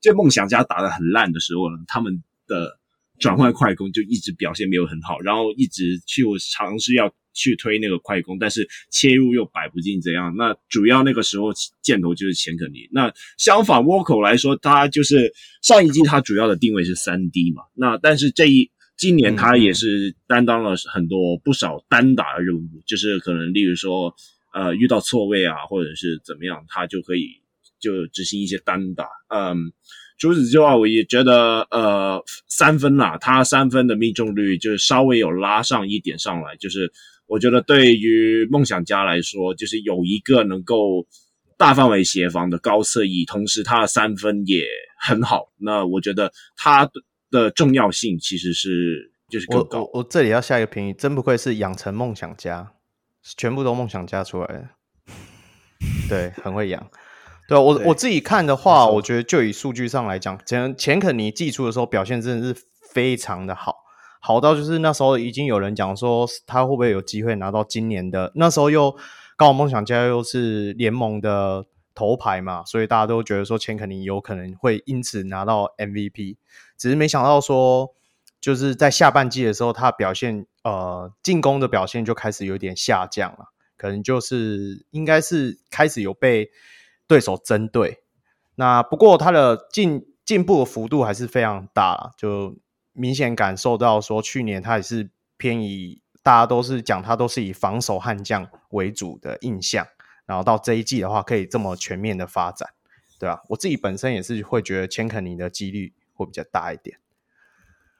[0.00, 2.78] 这梦想家打得很烂的时候呢，他们的
[3.18, 7.12] 转换快攻就一直表现没有很好，然后一直去尝试要。
[7.34, 10.34] 去推那个快攻，但是切入又摆不进怎样。
[10.36, 12.88] 那主要那个时候箭头就是钱肯尼。
[12.92, 17.64] 那相反，沃口来说，他就是上一季他主要的定位是三 D 嘛。
[17.74, 24.14] 那但是这一今年他也是担当了很多不少单打的任务，就是可能例如说
[24.52, 27.28] 呃遇到错位啊，或者是怎么样，他就可以
[27.80, 29.08] 就执行一些单打。
[29.28, 29.72] 嗯，
[30.18, 36.92] 除此之外，我也觉得呃三分啦，他三分的命中率就是稍微有拉上一点上来，就是。
[37.26, 41.06] 我觉得对于梦想家来说，就是有一个能够
[41.56, 44.64] 大范围协防的高侧翼，同时他的三分也
[45.00, 45.52] 很好。
[45.58, 46.90] 那我觉得他
[47.30, 49.80] 的重要性其实是就是更高。
[49.80, 52.72] 我我，我这里要下一个评语，真不愧是养成梦想家，
[53.36, 54.68] 全部都梦想家出来的，
[56.08, 56.90] 对，很会养。
[57.48, 62.62] 对我我自己看的话，我觉得就以数据上来讲，钱钱肯尼寄出的时候表现真的是
[62.92, 63.83] 非常的好。
[64.26, 68.90] 好到就是那时候已经有人讲说他会不会有机会拿到今年的，那时候又
[69.36, 76.38] 刚好梦想家又是联盟的头牌嘛，所以大家都觉得说钱肯尼有可能会因此拿到 MVP，
[76.78, 77.92] 只是没想到说
[78.40, 86.48] 就是在下半季的时候他表现呃进攻的表现就开始有点下降了，可能就是应该是开始有被
[87.06, 87.98] 对手针对，
[88.54, 92.56] 那不过他的进进步的幅度还是非常大，就。
[92.94, 99.86] 明显感受到说，去年他也是偏以大家都是讲他都是以防守悍将为主的印象，
[100.24, 102.70] 然后到这一季的话，可以这么全面的发展，
[103.18, 103.42] 对吧？
[103.48, 106.98] 我自己本身也是会觉得钱肯尼的几率会比较大一点。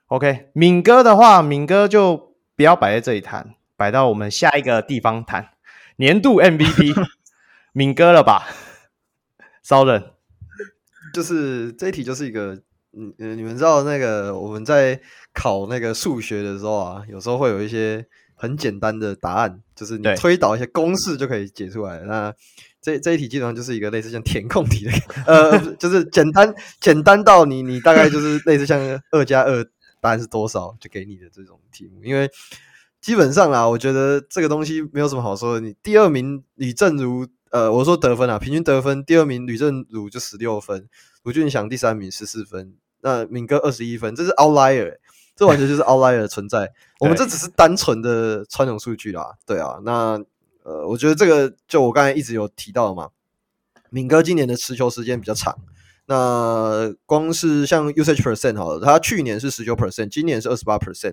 [0.07, 5.51] OK，敏哥的话，敏哥就不要摆在这里谈，摆到我们下一个地方谈。
[5.97, 6.95] 年度 MVP，
[7.73, 8.47] 敏哥了吧？
[9.61, 10.13] 骚人，
[11.13, 12.63] 就是这一题就是一个。
[12.97, 15.01] 嗯嗯，你们知道那个我们在
[15.33, 22.01] 考那个数学的时候啊，有时候会有一些很简单的答案，就是你推导一些公式就可以解出来。
[22.01, 22.33] 那
[22.81, 24.93] 这这一题基本上就是一个类似像填空题的，
[25.27, 28.79] 呃，就是简单简单到你你大概就是类似像
[29.11, 29.65] 二加二
[30.01, 32.05] 答案是多少就给你的这种题目。
[32.05, 32.31] 因为
[33.01, 35.61] 基本上啦，我觉得这个东西没有什么好说的。
[35.61, 40.87] 你第二名吕正如，呃，我说得分啊，平均得分，第二名吕正如就十六分，
[41.23, 42.75] 卢俊祥第三名十四分。
[43.05, 44.99] 那敏哥二十一分，这是 outlier，、欸、
[45.37, 46.73] 这完全就是 outlier 的存在。
[47.01, 49.79] 我们这只是单纯的传统数据啦，对啊。
[49.85, 50.19] 那
[50.63, 53.11] 呃，我觉得这个就我刚才一直有提到的嘛，
[53.91, 55.55] 敏哥今年的持球时间比较长。
[56.07, 61.13] 那光是像 usage percent 好了，他去年是十九 percent，今年是二十八 percent，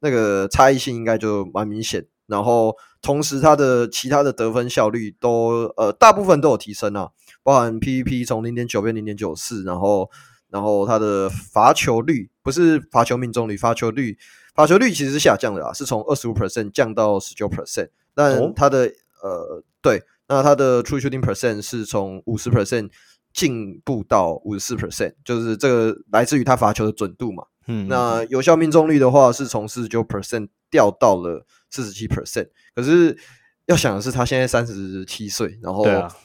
[0.00, 2.06] 那个差异性应该就蛮明显。
[2.26, 7.08] 然后同时他的其他的得分效率都呃大部分都有提升啊，
[7.42, 10.10] 包含 PVP 从零点九变零点九四，然后。
[10.48, 14.16] 然后他的罚球率不是罚球命中率，罚球率
[14.54, 17.88] 罚球率其实是下降的啊，是从二十五 percent 降到十九 percent。
[18.14, 18.86] 但他的、
[19.22, 22.90] 哦、呃对，那他的 true shooting percent 是从五十 percent
[23.32, 27.44] 进步到五十四 percent，就是这个来自于他罚球的准度嘛。
[27.66, 32.48] 嗯，那有效命中率的话是从四十九 percent 掉到了四十七 percent。
[32.74, 33.18] 可是
[33.66, 35.84] 要想的是，他现在三十七岁，然后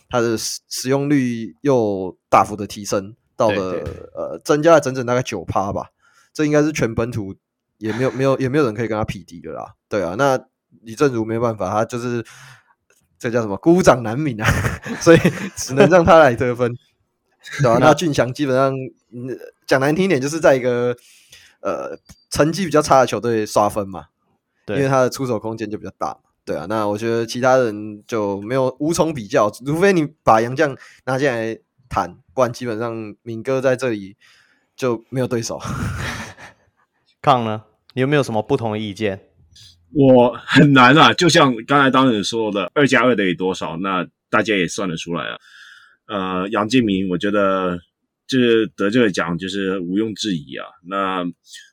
[0.10, 3.16] 他的使使用率又大幅的提升。
[3.42, 3.84] 到了
[4.14, 5.88] 呃，增加了整整大概九趴吧，
[6.32, 7.34] 这应该是全本土
[7.80, 9.74] 也没有没有也没有人可以跟他匹敌的啦。
[9.90, 10.40] 对啊，那
[10.84, 12.24] 李正如没办法，他就是
[13.18, 14.48] 这叫什么孤掌难鸣啊，
[15.02, 15.18] 所以
[15.56, 16.72] 只能让他来得分。
[17.58, 17.78] 对吧、啊？
[17.82, 18.72] 那俊祥基本上，
[19.12, 19.36] 嗯，
[19.66, 20.96] 讲难听一点，就是在一个
[21.62, 21.98] 呃
[22.30, 24.06] 成绩比较差的球队刷分嘛，
[24.64, 26.16] 对，因为他的出手空间就比较大，
[26.46, 26.68] 对啊。
[26.70, 31.58] 那我觉得其他人就没有无从比较，除非你把杨绛拿进来
[31.90, 32.16] 谈，
[32.50, 34.16] 基本上敏哥在这里
[34.76, 35.60] 就没有对手。
[37.22, 37.64] 康呢？
[37.94, 39.20] 你有没有什么不同的意见？
[39.94, 43.76] 我很难啊，就像刚才当时说的，二加二等于多少？
[43.76, 45.38] 那大家也算得出来啊。
[46.08, 47.78] 呃，杨敬明，我觉得
[48.28, 50.66] 就是得这个奖就是毋庸置疑啊。
[50.88, 51.26] 那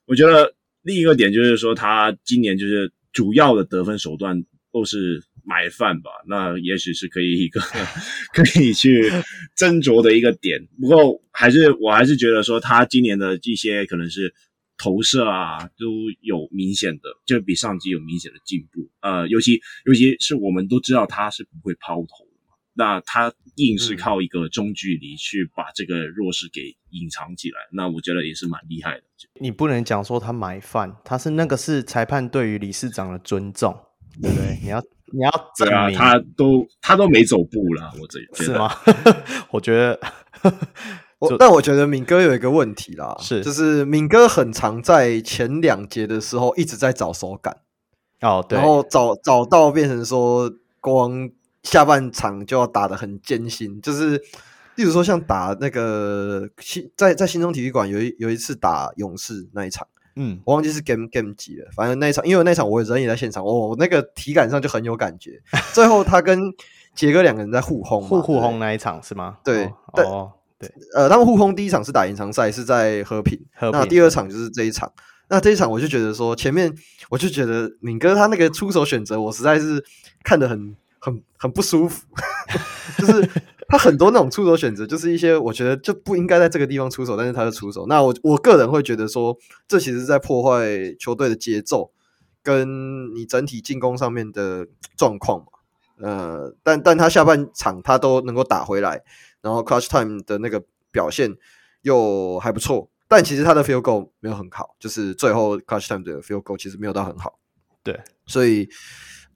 [0.07, 0.53] 我觉得
[0.83, 6.11] 另一个点就是说，他今年就是主要的得分手段都是买饭吧？
[6.29, 7.61] 那也许是可以一个
[8.35, 9.11] 可以去
[9.57, 10.61] 斟酌的一个点。
[10.81, 14.35] 不过还是我还是觉得说，他今年的一些可能是。
[14.81, 18.89] 投射啊，都有明显的，就比上季有明显的进步。
[19.01, 29.03] 呃，尤其尤其是我们都知道他是不会抛投的嘛，那他硬是靠一个中距离去把这个弱势给隐藏起来，那我觉得也是蛮厉害的。
[29.41, 33.77] 你不能讲说他买饭，他是那个是裁判对于理事长的尊重，
[34.23, 34.61] 对不对？
[34.63, 34.81] 你要
[35.13, 38.45] 你要证明、啊、他都他都没走步了，我这觉得。
[38.45, 38.71] 是吗？
[39.51, 39.99] 我觉得。
[41.21, 43.43] 我但我觉得敏哥有一个问题啦，是。
[43.43, 47.57] 就是敏哥很常在前两节的时候一直在找手感。
[48.21, 50.49] 哦，对，然后找找到变成说
[50.81, 51.29] 光
[51.65, 54.17] 下半场就要打的很艰辛，就是
[54.77, 59.89] 例如说像打那个新在在新中体育馆有一有一次打勇士那一场，
[60.19, 65.41] 嗯，我忘记是 game game 几了，反正那一场因为那一场我人也在现场，我、哦、那个体感上就很有感觉，
[65.73, 66.53] 最后他跟
[66.95, 69.39] 杰哥两个人在互轰互互轰那一场是吗？
[69.45, 69.73] 对，哦。
[69.95, 73.81] 对哦对，呃，他们互轰第一场是打延长赛，是在和平，和平。
[73.81, 74.93] 那第二场就是这一场。
[75.29, 76.75] 那这一场我就觉得说，前面
[77.11, 79.85] 我就觉得敏哥他那个出手选择，我实在是
[80.25, 82.05] 看得很很很不舒服。
[82.99, 83.31] 就是
[83.69, 87.87] 他很多那种出手选择，就是一些我觉得就不应该在这个地方出手，但是他就出手。
[87.87, 89.37] 那我我个人会觉得说，
[89.69, 90.67] 这其实是在破坏
[90.99, 91.93] 球队的节奏，
[92.43, 94.67] 跟你整体进攻上面的
[94.97, 95.47] 状况嘛。
[96.01, 99.03] 呃，但但他下半场他都能够打回来。
[99.41, 101.37] 然后 clutch time 的那个表现
[101.83, 107.39] 又还不错，但其实他的 field goal 没有很好，就是最后 clutch time 的 field goal 其实没有到很好。
[107.85, 108.69] 对，所以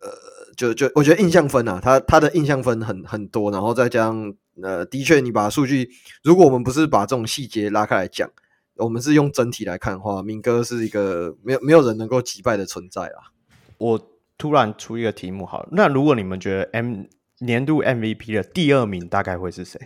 [0.01, 0.11] 呃，
[0.57, 5.91] 就就我觉得印象分啊，他他的印象分很很多，然后再加上呃，的确你把数据，
[6.23, 8.31] 如果我们不是把这种细节拉开来讲，
[8.77, 13.33] 我们是用整体来看的话，明哥是一个没有没有人能够击败的存在啊。
[13.79, 17.05] 我突然出一个题目好了，那如果你们觉得 M
[17.41, 19.81] 年度 MVP 的第二名大概会是谁？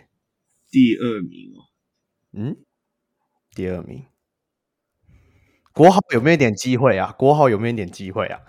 [0.71, 1.63] 第二名哦，
[2.33, 2.57] 嗯，
[3.55, 4.05] 第二名，
[5.73, 7.15] 国豪有没有一点机会啊？
[7.17, 8.41] 国豪有没有一点机会啊？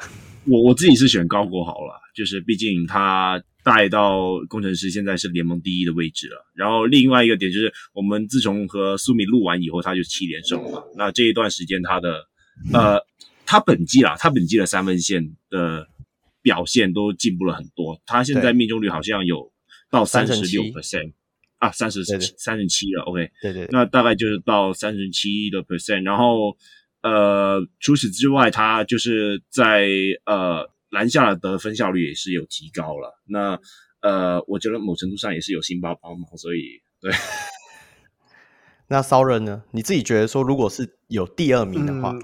[0.47, 6.45] 我我自己是选高国豪了，就是毕竟他带到工程师现在是联盟第一的位置了。
[6.55, 10.83] 然后另外一个点就是，我们自从和苏米录完以后，他就七连胜了。
[10.95, 12.25] 那这一段时间他的
[12.73, 12.99] 呃，
[13.45, 15.87] 他本季啦，他本季的三分线的。
[16.43, 19.51] 表现都进步了很多，他现在命中率好像有
[19.91, 21.11] 到三十六 percent
[21.57, 23.03] 啊，三十三十七了。
[23.03, 26.03] OK，对对，那大概就是到三十七的 percent。
[26.03, 26.55] 然后
[27.01, 29.87] 呃，除此之外，他就是在
[30.25, 33.21] 呃篮下的得分效率也是有提高了。
[33.25, 33.59] 那
[34.01, 37.11] 呃，我觉得某程度上也是有辛巴帮忙，所以对。
[38.89, 39.63] 那骚人呢？
[39.71, 42.11] 你自己觉得说，如果是有第二名的话？
[42.11, 42.21] 嗯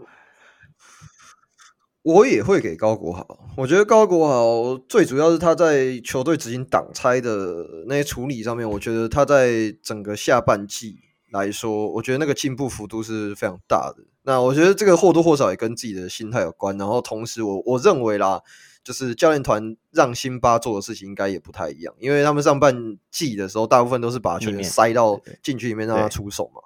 [2.06, 10.98] 我也会给高国豪，我觉得高国豪最主要是他在球队执行挡拆的那些处理上面，我觉得他在整个下半季
[11.32, 14.04] 来说，我觉得那个进步幅度是非常大的。
[14.24, 16.78] 那我觉得这个或多或少也跟自己的心态有关。
[16.78, 18.42] 然后同时我，我我认为啦，
[18.84, 26.62] 就是教练团让辛巴做的事情应该也不太一样，因为他们上半季的时候，大部分都是把球员塞到禁区里面让他出手嘛。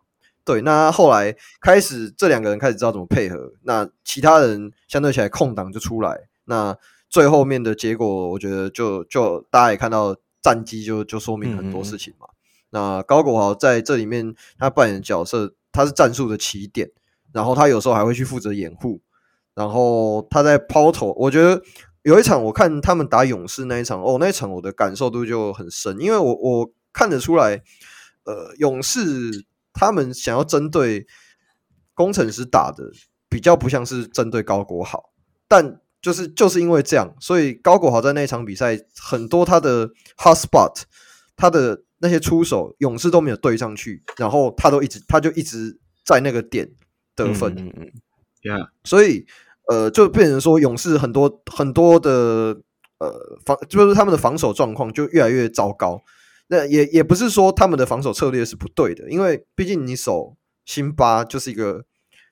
[0.45, 6.78] 对，那后来开始这两个人开始知道怎么配合，那其他人相对起来空档就出来，那
[7.10, 12.28] 最后面的结果，我觉得就就大家也看到战绩就就说明很多事情嘛。
[12.28, 12.36] 嗯嗯，
[12.70, 16.91] 那高国豪在这里面他扮演的角色，他是战术的起点，
[17.38, 18.99] 然后他有时候还会去负责掩护，
[19.53, 21.61] 然后他在抛投，我觉得
[22.01, 27.61] 有一场我看他们打勇士那一场，哦，那一场我的感受度就很深，因为我我看得出来，
[28.25, 29.45] 呃，勇士。
[29.79, 31.05] 他们想要针对
[31.93, 32.83] 工程师打的
[33.29, 35.11] 比较不像是针对高国豪，
[35.47, 40.81] 但就是就是因为这样，所以高国豪在那场比赛很多他的 hot spot，
[41.35, 46.67] 他的那些出手勇士都没有对上去，然后他都一直他就一直在那个点
[47.18, 47.91] 得分，嗯嗯
[48.43, 49.26] ，Yeah，所以
[49.68, 52.61] 呃就变成说勇士很多很多的
[52.99, 56.01] 呃防就是他们的防守状况就越来越糟糕。
[56.49, 61.84] 那也也不是说他们的防守策略是不对的，因为毕竟你守辛巴就是一个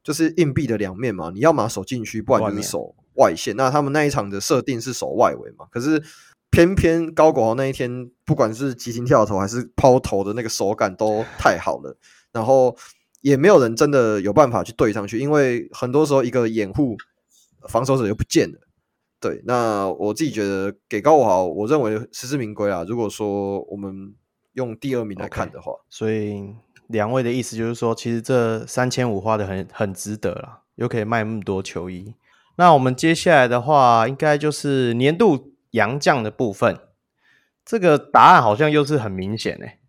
[0.01, 3.53] 就是硬币的两面嘛，你要么守禁区，不然就是守外线。
[3.57, 6.01] 那他们那一场的设定是守外围嘛，可是
[6.49, 11.97] 偏偏高国豪那一天，不管是急停跳投还是抛投的那个手感都太好了，
[12.31, 12.77] 然后
[13.25, 16.95] 也没有人真的有办法去对上去，因为很多时候一个掩护
[17.67, 18.59] 防守者又不见了。
[19.19, 22.85] 对，那我自己觉得给高国豪，我认为实至名归啊。
[22.87, 24.13] 如果说我们
[24.53, 26.53] 用第二名来看的话，okay, 所以
[26.85, 32.13] 两位的意思就是说，其实这三千五花的很很值得啦，又可以卖那么多球衣。
[32.57, 36.77] 那我们接下来的话，应该就是年度洋将的部分。
[37.65, 39.79] 这个答案好像又是很明显诶，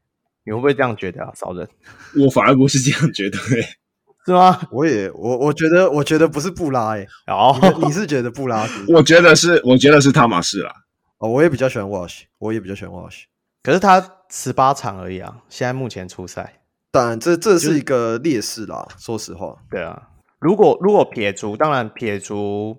[0.47, 1.69] 你会不会这样觉得啊，少人？
[2.25, 3.69] 我反而不是这样觉得诶。
[4.25, 4.61] 是吗？
[4.73, 7.33] 我也我我觉得我觉得不是布拉诶、欸。
[7.33, 8.93] 哦你，你是觉得布拉是？
[8.93, 10.73] 我觉得是，我觉得是汤马士啦。
[11.19, 13.23] 哦，我也比较喜欢 Wash，我也比较喜欢 Wash，
[13.63, 16.61] 可是他十八场而已啊，现在目前出赛。
[16.91, 19.57] 当然，这这是一个劣势啦，说实话。
[19.71, 20.09] 对啊，
[20.41, 22.77] 如果如果撇除，当然撇除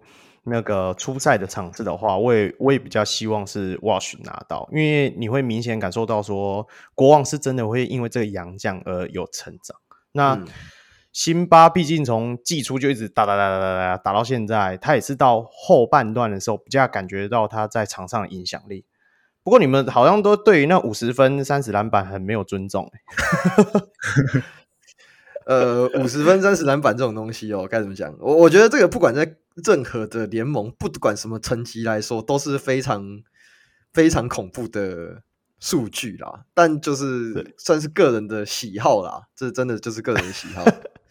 [0.48, 9.78] 那个初赛的场次的话，我也我也比较希望是 Wash 拿到，因为你会明显感受到说，国王是真的会因为这个洋将而有成长。
[10.12, 10.34] 那。
[10.36, 10.48] 嗯
[11.14, 18.86] 辛巴毕竟从季初就一直打打打打打打打到现在，他也是到后半段的时候比较感觉到他在场上的影响力。
[19.42, 22.92] 不过你们好像都对于那五十分、三十篮板很没有尊重。
[25.48, 28.16] 呃，五十分、三十篮板这种东西哦，该怎么讲？
[28.20, 29.36] 我我觉得这个不管在
[29.66, 33.22] 任何的联盟，不管什么层级来说，都是非常
[33.94, 35.24] 非常恐怖的。
[35.60, 40.64] 数据啦，但就是算是个人的喜好啦，这真的就是个人的喜好。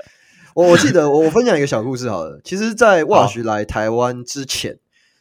[0.54, 4.78] 我我记得我分享一个小故事好了，其实，在 Wash 来台湾之前，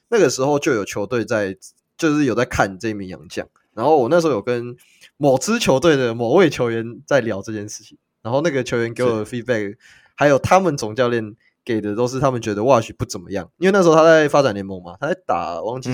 [0.10, 1.58] 那个时候就有球队在，
[1.98, 3.48] 就是有在看这名洋将。
[3.74, 4.78] 然后我那时候有跟
[5.18, 9.76] 某支球队的某位球员在聊这件事情，然后那个球员给我的 feedback，
[10.16, 15.92] 还有他们总教练给的都是他们觉得 Wash 不怎么样，因为那时候他在发展联盟嘛，他在打忘记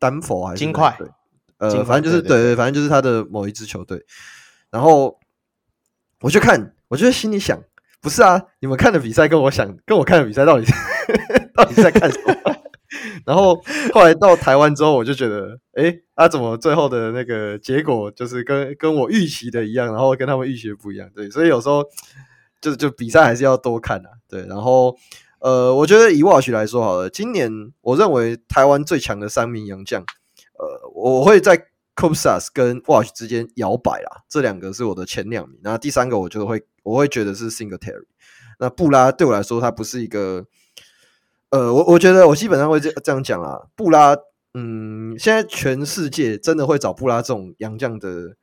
[0.00, 0.98] 丹佛还是金块。
[1.58, 4.04] 呃，反正就是对，对对，反正就是他的某一支球队。
[4.70, 5.20] 然后
[6.20, 7.62] 我去看，我就心里想，
[8.00, 10.66] 不是啊，你们看的比赛跟我想，跟我看的比赛到底
[11.54, 12.55] 到底是在看什么？
[13.26, 13.54] 然后
[13.92, 21.08] 后来到台湾之后，我就觉得，诶，他怎么最后的那个结果就是跟跟我预期的一样，然后跟他们预期的不一样？
[21.14, 21.84] 对，所以有时候
[22.60, 24.10] 就就比赛还是要多看啊。
[24.28, 24.96] 对，然后
[25.40, 27.50] 呃，我觉得以 Watch 来说好了，今年
[27.80, 30.04] 我认为台湾最强的三名洋将。
[30.58, 35.58] 呃，我会在 Koopstas 跟 Watch 之间摇摆啦，这两个是我的前两名。
[35.62, 38.06] 那第三个，我就会我会觉得是 Singletary。
[38.58, 40.46] 那布拉对我来说，他不是一个，
[41.50, 43.58] 呃，我我觉得我基本上会这这样讲啊。
[43.74, 44.16] 布拉，
[44.54, 48.36] 嗯，现在全世界真的会找布拉这种洋将的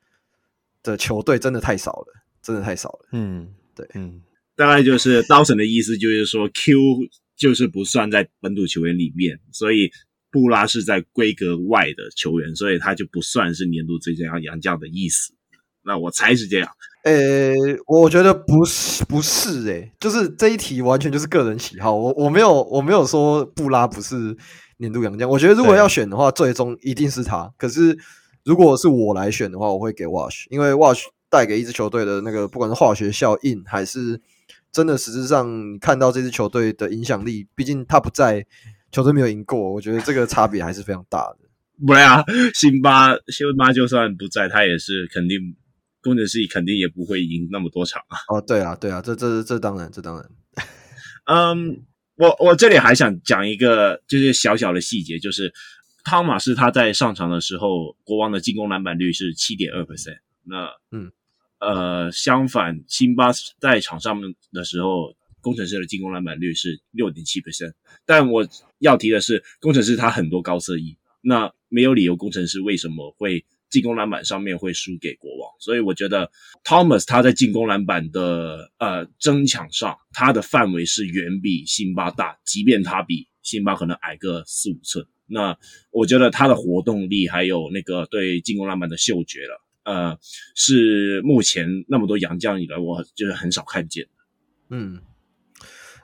[0.82, 2.08] 的球队，真的太少了，
[2.42, 3.10] 真的太少了。
[3.12, 4.22] 嗯，对，嗯，
[4.56, 6.78] 大概就是刀神的意思，就是说 Q
[7.36, 9.92] 就是不算在本土球员里面，所以。
[10.34, 15.32] 布拉是在规格外的球员，所以他就不算是年度最佳洋将的意思。
[15.84, 16.68] 那我猜是这样。
[17.04, 17.54] 呃、欸，
[17.88, 21.94] 我觉得不是，不是、欸，诶，就是这一题完全就是个人喜好。
[21.94, 24.36] 我我没有我没有说布拉不是
[24.78, 25.30] 年度洋将。
[25.30, 27.52] 我觉得如果要选的话，最终一定是他。
[27.58, 27.98] 可是
[28.44, 34.22] 如果是我来选的话，我会给 Wash，因为 Wash 带给一支球队的那个不管是化学效应，还是
[34.72, 38.46] 真的实质上看到这支球队的影响力，毕竟他不在。
[38.94, 41.38] 球队没有赢过，我觉得这个差别还是非常大的。
[41.84, 42.24] 不然啊，
[42.54, 45.40] 辛巴辛巴就算不在，他也是肯定
[46.04, 48.20] 工程师肯定也不会赢那么多场啊。
[48.28, 50.30] 哦，对啊，对啊，这这这当然，这当然。
[51.26, 51.84] 嗯，
[52.18, 55.52] 我我这里还想讲一个就是小小的细节，就是
[56.04, 60.20] 汤马斯他在上场的时候，国王的进攻篮板率是七点二 percent。
[60.44, 61.12] 那嗯
[61.60, 65.16] 呃，相反，辛巴在场上面的时候。
[65.44, 67.74] 工程师的进攻篮板率是六点七 percent，
[68.06, 68.48] 但我
[68.80, 73.44] 要提的是，工程师他很多高射一，那没有理由工程师为什么会
[73.74, 76.30] 进攻篮板上面会输给国王，所以我觉得
[76.64, 85.58] Thomas 他在进攻篮板的呃争抢上，他的范围是远比辛巴大，即便他比辛巴可能矮个四五寸，那
[85.90, 90.18] 我觉得他的活动力还有那个对进攻篮板的嗅觉了，呃，
[90.56, 94.10] 是目前那么多洋将以来我就是很少看见的，
[94.70, 95.02] 嗯。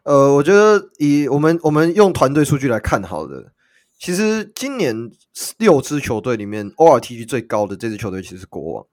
[0.05, 3.51] 呃，我觉得以我们我们用团队数据来看，好的，
[3.99, 5.11] 其实今年
[5.57, 8.87] 六支球队里面，ORTG 最高的这支球队其实是国王。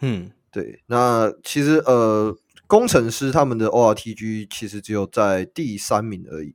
[0.00, 0.82] 嗯，对。
[0.86, 2.34] 那其实呃，
[2.66, 6.54] 工程师他们的 ORTG 其实只有在第三名而已。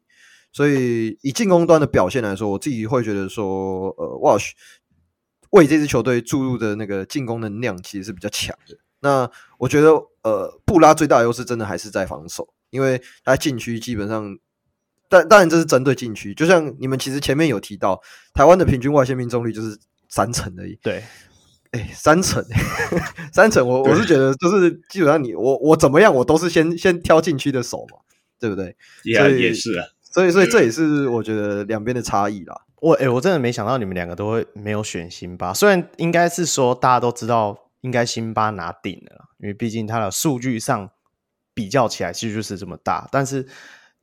[0.51, 4.51] 所以以进攻端的表现来说，我自己会觉得说，呃，Wash
[5.51, 8.75] 为这支球队注入的那个进攻能量其实是比较强的。
[9.01, 9.89] 那我觉得，
[10.23, 14.37] 呃，布拉最大的优势真的还是在防守，因为他禁区基本上，
[15.11, 18.01] 但当然这是针对禁区，就像你们其实前面有提到，
[18.33, 20.79] 台湾的平均外线命中率就是三成而已。
[20.81, 21.03] 对，
[21.71, 22.43] 哎、欸，三成，
[23.31, 27.97] 三成，我我是觉得就是基本上你我我怎么样，我都是先先挑禁区的手嘛，
[28.39, 28.75] 对不对？
[29.03, 32.55] 也、yeah, 也是啊，所以所以这也是我觉得两边的差异啦。
[32.77, 37.67] 我哎、欸，我真的没想到你们两个都会没有选辛巴，虽然应该是说大家都知道。
[37.81, 40.87] 应该辛巴拿顶了，因为毕竟他的数据上
[41.51, 43.09] 比较起来其实就是这么大。
[43.11, 43.43] 但是，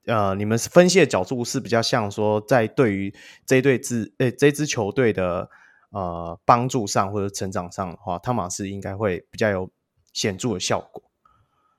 [0.08, 3.14] 呃，你们分析的角度是比较像说，在对于
[3.46, 5.48] 这一队支诶这支球队的
[5.90, 9.70] 呃帮助上或者成长上的话，汤马斯应该会比较有
[10.14, 11.02] 显著的效果。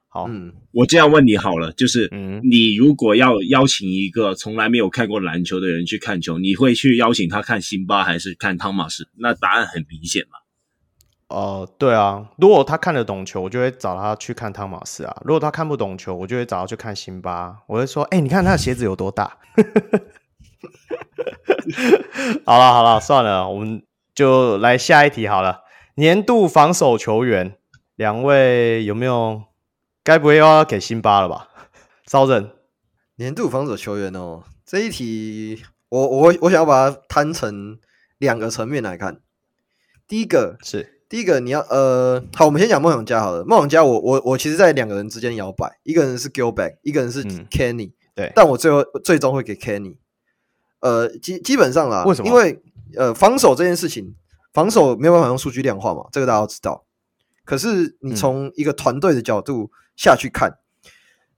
[0.08, 9.08] 好，嗯，我这样问你好了，就是，嗯，你如果要邀请一个从来没有看过篮球的人去看球，你会去邀请他看辛巴还是看汤马斯？
[9.18, 10.38] 那答案很明显嘛。
[11.30, 17.58] 哦、呃，对啊，如果他看得懂球，我就会找他去看汤马斯啊；如果他看不懂球，我就会找他去看辛巴。
[17.68, 19.38] 我会说，哎、欸，你看他的鞋子有多大？
[22.46, 23.84] 好了好了，算了，我们
[24.16, 25.62] 就来下一题好了。
[25.96, 27.56] 年度防守球员，
[27.96, 29.44] 两位有没有？
[30.04, 31.50] 该不会又要给辛巴了吧？
[32.08, 32.54] 骚人，
[33.18, 37.78] 年度防守球员哦，这一题我我我想要把它摊成
[38.18, 39.20] 两个层面来看。
[40.08, 40.99] 第一个是。
[41.10, 43.43] 第一个你要呃，好，我们先讲梦想家好了。
[43.43, 47.93] 梦想家我，我我我其实，在两个人之间摇摆，一个人是 Gilback，一个人是 Kenny、嗯。
[48.14, 49.97] 对，但我最后最终会给 Kenny。
[50.82, 52.28] 呃，基基本上啦，为什么？
[52.28, 52.62] 因为
[52.95, 54.14] 呃，防守这件事情，
[54.53, 56.86] 防守没有办法用数据量化嘛，这个大家都知道。
[57.43, 60.91] 可是你从一个团队的角度下去看，嗯、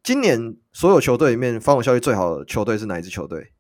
[0.04, 3.54] 今年所有球队里面防守效率最好的球队是哪一支球队？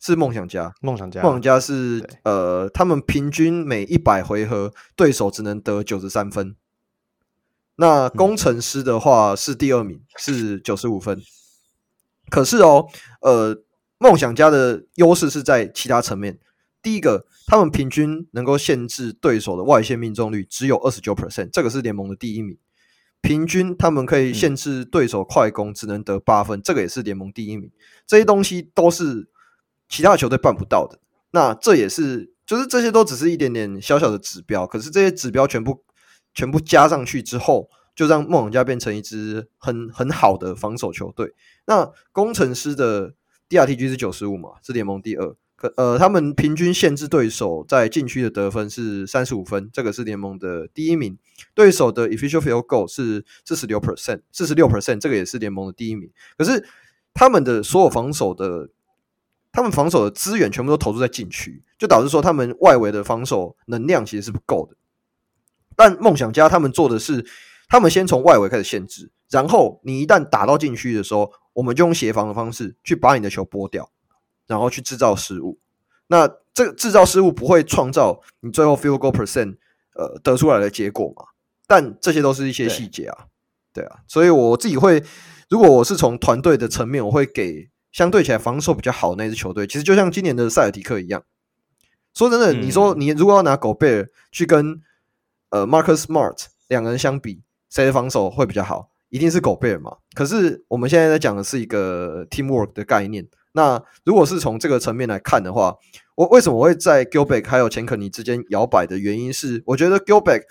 [0.00, 6.56] 是梦想家，梦想家，梦想家是呃，他们平均每一百回合对手只能得九十三分。
[7.76, 11.20] 那工程师的话是第二名，嗯、是九十五分。
[12.30, 12.86] 可是哦，
[13.20, 13.62] 呃，
[13.98, 16.38] 梦想家的优势是在其他层面。
[16.80, 22.56] 第一个，他们平均能够限制对手的外线命中率只有二十九 percent，这个是联盟的第一名。
[23.20, 27.70] 平均他们可以限制对手快攻只能得八分，这个也是联盟第一名。
[28.06, 29.28] 这些东西都是。
[29.90, 30.98] 其他球队办不到的，
[31.32, 35.82] 那这也是，就是这些都只是一点点小小的指标，可是这些指标全部
[36.32, 41.34] 全部加上去之后，就让梦想家变成一支很很好的防守球队。
[41.66, 43.14] 那工程师的
[43.48, 51.18] DRTG 是九十五嘛，是联盟第二，可呃，他们平均限制对手在禁区的得分是三十五分，这个是联盟的第一名。
[51.52, 56.10] 对手的 Efficient Field Goal 是四十六 percent，四十六 percent，这个也是联盟的第一名。
[56.38, 56.64] 可是
[57.12, 58.68] 他们的所有防守的
[59.52, 64.76] 他们防守的资源全部都投注在禁区，就导致说他们外围的防守能量其实是不够的。
[65.74, 67.26] 但梦想家他们做的是，
[67.68, 73.90] 他们先从外围开始限制，然后你一旦打到禁区的时候，我们就用协防的方式去把你的球拨掉，
[74.46, 75.58] 然后去制造失误。
[76.06, 79.56] 那这个制造失误不会创造你最后 field goal percent
[79.94, 81.24] 呃得出来的结果嘛？
[81.66, 83.26] 但这些都是一些细节啊，
[83.72, 85.02] 对，对啊，所以我自己会，
[85.48, 87.68] 如果我是从团队的层面，我会给。
[87.92, 91.22] 相对起来防守比较好的那支球队，其实就像今年的塞尔提克一样。
[92.14, 94.80] 说真的，嗯、你说你如果要拿狗贝尔去跟
[95.50, 98.90] 呃 Marcus Smart 两个人相比，谁的防守会比较好？
[99.08, 99.96] 一定是狗贝尔嘛。
[100.14, 103.26] 可是我们现在在讲的是一个 teamwork 的概念。
[103.52, 105.76] 那如果是从这个层面来看的话，
[106.14, 110.42] 我为什么我会在 Gilbeck 还有钱可尼之间摇摆的原因是，我觉得 Gilbeck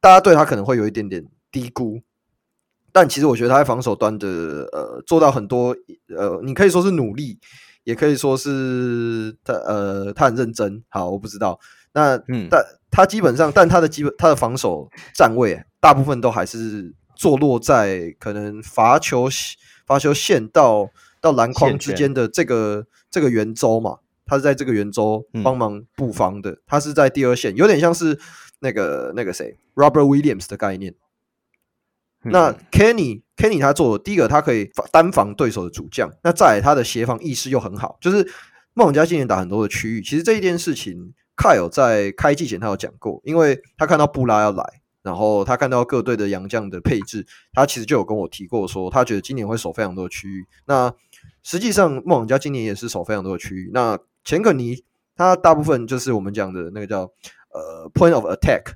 [0.00, 2.02] 大家对他可能会有一点点低估。
[2.94, 4.28] 但其实我觉得他在防守端的
[4.70, 5.76] 呃做到很多
[6.16, 7.40] 呃，你可以说是努力，
[7.82, 10.80] 也可以说是他呃他很认真。
[10.88, 11.58] 好，我不知道。
[11.92, 19.28] 那嗯，但他基本上，但他的基本他的防守站位大部分都还是坐落在可能罚球
[19.84, 20.88] 罚球线到
[21.20, 23.98] 到篮筐之间的这个这个圆周嘛。
[24.24, 28.16] 他是在这个圆周帮忙布防的，嗯，他是在第二线，有点像是
[28.60, 30.94] 那个那个谁 Robert Williams 的概念。
[32.24, 36.10] 那 Kenny Kenny 他做的第一个，他可以单防对手的主将。
[36.22, 38.26] 那再来他的协防意识又很好，就是
[38.74, 40.02] 梦想家今年打很多的区域。
[40.02, 44.64] 其实这一件事情，Kyle 在开季前他有讲过，因为他看到布拉要来，
[45.02, 50.46] 然后他看到各队的洋将的配置，他其实就有跟我提过说，他觉得今年会守非常多的区域。
[50.66, 50.92] 那
[51.42, 53.70] 实际上梦想家今年也是守非常多的区域。
[53.74, 54.82] 那钱可尼
[55.16, 57.02] 他大部分就是我们讲的那个叫
[57.52, 58.74] 呃 Point of Attack。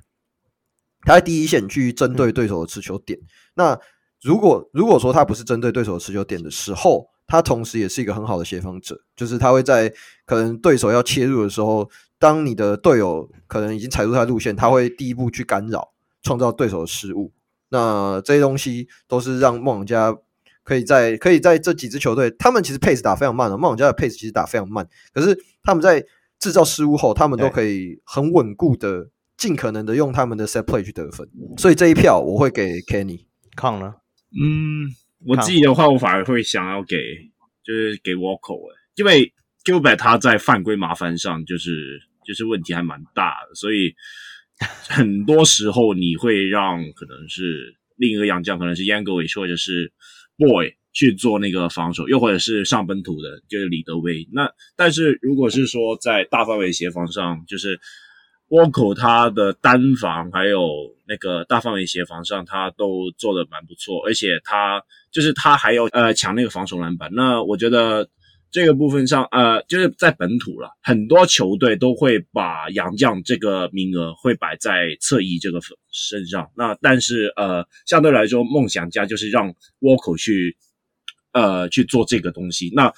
[1.03, 3.17] 他在第一线去针对对手的持球点。
[3.17, 3.23] 嗯、
[3.55, 3.79] 那
[4.21, 9.93] 如果如果说他不是针对对手的持球点的时候，他同时也是一个很好的协防者，就是他会在
[10.25, 15.93] 可能对手要切入的时候，当你的队友可能已经踩入他的路线，他会第一步去干扰，
[16.23, 17.31] 创造对手的失误。
[17.69, 20.17] 那这些东西都是让梦想家
[20.63, 26.03] 可以在可以在这几支球队，他们其实 pace 打非常慢的，梦想家的 pace 其实打非常慢，可是他们在
[26.39, 31.29] 制造失误后，他们都可以很稳固的，尽可能的用他们的 set play 去得分。
[31.57, 33.28] 所以这一票我会给 Kenny。
[33.59, 33.93] 抗呢？
[34.31, 34.87] 嗯，
[35.25, 36.95] 我自己的话，我反而会想要给，
[37.63, 38.57] 就是给 Walker，
[38.95, 39.33] 因为
[39.65, 43.93] Gilbert 他在犯规麻烦上就是就是问题还蛮大的，所以
[44.87, 49.91] 很多时候你会让可能是另一个洋将，可能是 Yankovic 或者是
[50.37, 54.27] Boy 去做那个防守，又或者是上本土的，就是李德威。
[54.31, 57.79] 那但是如果是说在大范围协防上，就是。
[58.49, 60.67] 沃口他的单防还有
[61.07, 67.09] 那个大范围协防上，他都做得蛮不错，而且他就是他还有呃抢那个防守篮板。
[67.13, 68.09] 那我觉得
[68.51, 75.59] 这个部分上，呃，就是在本土了，很多球队都会把洋将这个名额会摆在侧翼这个
[75.91, 76.49] 身上。
[76.55, 80.57] 那但是呃，相对来说，梦想家就是让沃口去
[81.33, 82.71] 呃去做这个东西。
[82.73, 82.91] 那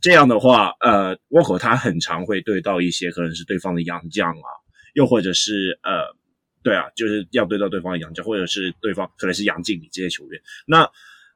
[0.00, 4.48] 这样的话，呃，沃克他很常会对到一些可能是对方的洋将啊。
[4.96, 6.16] 又或者是呃，
[6.62, 10.40] 对啊，就是要对到对方的杨将，或者是对方可能是杨敬礼这些球员。
[10.66, 10.90] 那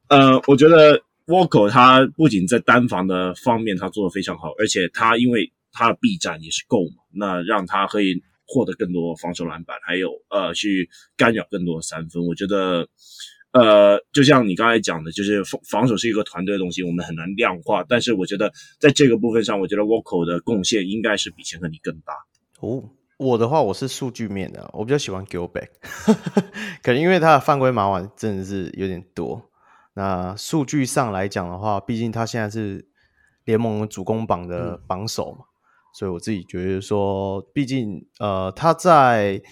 [0.09, 10.89] 呃，我觉得 Walker 他不仅在单防的方面他做的非常好，而且他因为他的臂展也是够嘛，那让他可以获得更多防守篮板，还有呃去
[11.19, 12.25] 干扰更多的三分。
[12.27, 12.89] 我觉得
[13.53, 17.85] 呃，就像你刚才讲的，就是防防守是一个团队的东西，我们很难量化。
[17.87, 22.15] 但是我觉得在这个部分上，我觉得 Walker 的贡献应该是比钱克尼更大
[22.61, 22.91] 哦。
[23.21, 25.69] 我的话，我是数据面的，我比较喜欢 Gilbert，
[26.83, 29.51] 可能因为他的犯规麻烦真的是有点多。
[29.93, 32.89] 那数据上来讲的话，毕竟他现在是
[33.45, 35.53] 联盟主攻榜的榜首嘛，嗯、
[35.93, 39.43] 所以我自己觉得说，毕竟呃他在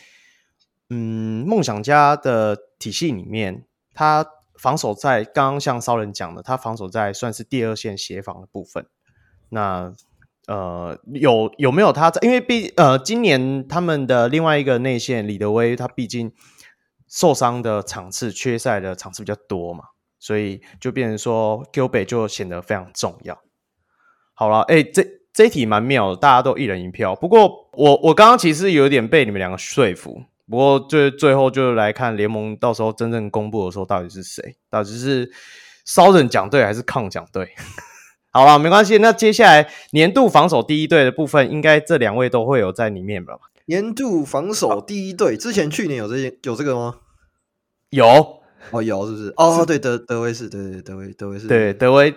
[0.88, 8.86] 嗯梦想家的体系里面，他防守在刚刚像骚人讲的，他防守在算是第二线协防的部分。
[9.50, 9.92] 那
[10.48, 12.18] 呃，有有没有他在？
[12.22, 16.32] 因为毕呃，今年他们的另外一个内线李德威，他毕竟
[17.06, 19.84] 受伤的场次、缺赛的场次比较多嘛，
[20.18, 23.38] 所以就变成说 g i l b e 就显得非常重要。
[24.32, 27.14] 好了，哎，这这一题蛮妙的，大家都一人一票。
[27.14, 30.18] 不过我我刚刚其实有点被你们两个说服，
[30.48, 34.56] 不过最最后就来看联盟到时候真正公布的时候，到底是谁？
[34.70, 35.30] 到底是
[35.84, 37.50] 骚人讲对还是抗讲对？
[38.30, 38.98] 好了，没关系。
[38.98, 43.34] 那接下来年度防守第一队的部分，应该这两位都会有在里面吧？
[43.66, 46.96] 年度防守第一队，之前去年有这些有这个吗？
[47.90, 48.06] 有
[48.70, 49.34] 哦，有是不是？
[49.36, 52.14] 哦，对，德德威是，对对德威德威是，对德威，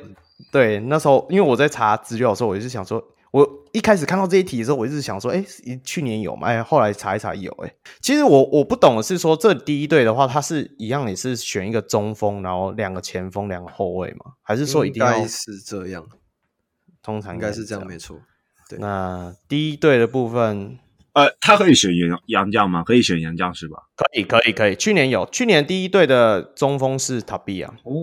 [0.51, 3.03] 对那时候，因为我在查资料的时候，我就想说。
[3.32, 5.43] 我一开始看到这一题的时候，我一直想说，哎，
[5.84, 6.49] 去年有吗？
[6.49, 14.34] 哎，后来查一查有，哎，其实我我不懂的是说，这第一队的话，它是一样也是选一个中锋，然后两个前锋，两个后卫吗？
[14.41, 16.05] 还是说一定要应该是这样？
[17.01, 18.19] 通常应该是这样，没错。
[18.69, 20.77] 对，那第一队的部分，
[21.13, 22.84] 呃，他可以选杨杨将吗？
[22.84, 23.77] 可以选杨将是吧？
[23.95, 24.75] 可以，可以，可以。
[24.75, 27.93] 去年有，去年第一队的中锋是塔比亚，哦，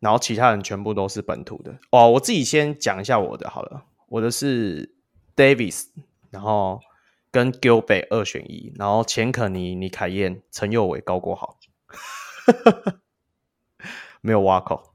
[0.00, 1.74] 然后其他人全部都是本土的。
[1.90, 3.82] 哦，我自己先讲一下我的好了。
[4.14, 4.94] 我的是
[5.34, 5.86] Davis，
[6.30, 6.80] 然后
[7.32, 11.58] 跟 Gilbert 二选一，然后钱可尼、尼凯燕、陈佑伟、高国豪，
[14.20, 14.94] 没有挖口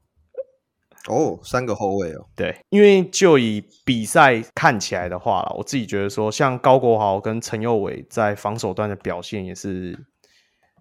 [1.06, 2.26] 哦，三个后卫哦。
[2.34, 10.06] 对，因为就以比赛看起来的话啦，我自己觉得说，像高国豪跟陈佑伟在防守端的表现也是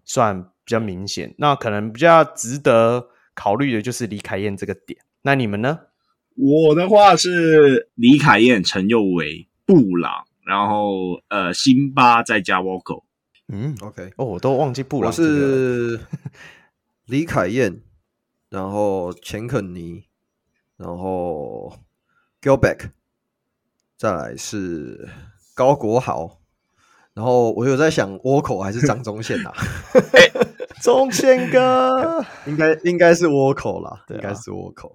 [0.06, 1.36] 算比较明显。
[1.38, 4.98] 那可能比较值得考虑的就是李凯燕这个点。
[5.24, 5.78] 那你们呢？
[6.42, 13.04] 我的话是李凯燕、陈佑维、布朗，然后呃，辛巴再加 Vocal。
[13.50, 15.08] 嗯，OK，哦，我都忘记布朗。
[15.08, 16.00] 我是
[17.08, 17.82] 李凯燕，
[18.50, 20.06] 然后钱肯尼，
[20.78, 21.78] 然后
[22.42, 22.92] Gilbeck，
[23.98, 25.10] 再来是
[25.54, 26.40] 高国豪，
[27.14, 29.52] 然后我有在想倭寇还是张宗宪呐？
[30.82, 34.90] 宗宪哥，应该应该是倭寇啦，应该是沃克。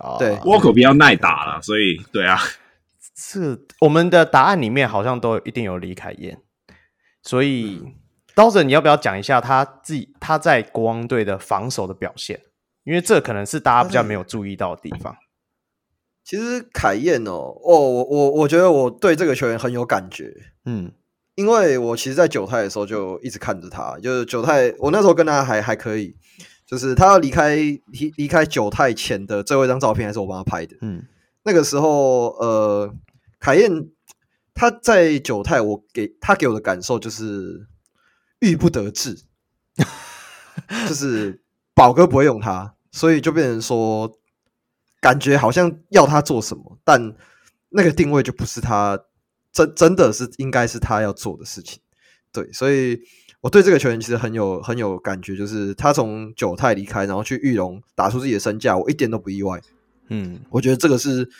[0.00, 2.38] 哦，对，沃克比较耐打了，所以对啊，
[3.16, 6.38] 是我们的答案里面好像都一定有李凯燕，
[7.22, 7.82] 所以
[8.34, 12.40] 刀子，你要不要讲一下他自己他在国王队的防守的表现？
[12.84, 15.16] 因为这可能是大家比较没有注意到的地方。
[16.22, 20.32] 其实凯燕哦，哦，我我我觉得我对这个球员很有感觉，
[20.66, 20.92] 嗯，
[21.36, 26.14] 因为我其实，在九泰的时候就一直看着他，就是九泰，我那时候跟他还还可以。
[26.66, 30.76] 就是他要离开离离开九泰前的最后一张照片，还是我帮他拍的。
[30.80, 31.04] 嗯，
[31.44, 32.94] 那个时候，呃，
[33.38, 33.88] 凯燕
[34.52, 37.66] 他在九泰，我给他给我的感受就是
[38.40, 39.22] 郁不得志，
[40.88, 41.40] 就是
[41.74, 44.18] 宝哥不会用他，所以就变成说，
[45.00, 47.14] 感觉好像要他做什么，但
[47.68, 48.98] 那个定位就不是他
[49.52, 51.80] 真真的是应该是他要做的事情。
[52.32, 52.98] 对，所以
[53.46, 59.62] 我对这个球员其实很有很有感觉，就是他从九泰离开，然后去玉龙打出自己的身价，我一点都不意外。
[60.08, 61.30] 嗯，我觉得这个是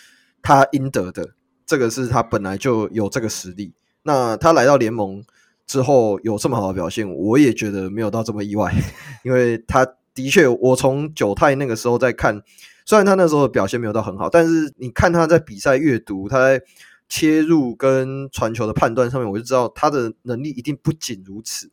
[0.40, 1.30] 他应得的，
[1.66, 3.72] 这个是他本来就有这个实力。
[4.04, 5.24] 那他来到联盟
[5.66, 8.72] 之后有这么好的表现，我也觉得没有到这么意外，
[9.24, 9.84] 因为他
[10.14, 12.40] 的确，我从九泰那个时候在看，
[12.84, 16.62] 虽然他那时候的表现没有到很好，但是你看他在比赛阅读，他在
[17.08, 21.68] 切入跟传球的判断上面，我就知道他的能力一定不仅如此。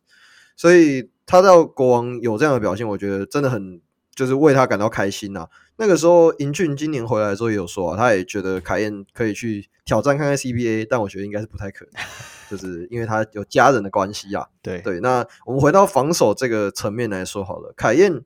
[0.56, 3.80] 所以他到国王有这样的表现，我觉得真的很
[4.14, 5.48] 就是为他感到开心呐、啊。
[5.76, 12.02] 那个时候，银俊今年回来的时候也有说啊，他也觉得凯燕可以去挑战看看 CBA，但我觉得应该是不太可能，
[12.48, 14.46] 就是因为他有家人的关系啊。
[14.62, 18.22] 对对，那我们回到防守这个层面来说好了，凯燕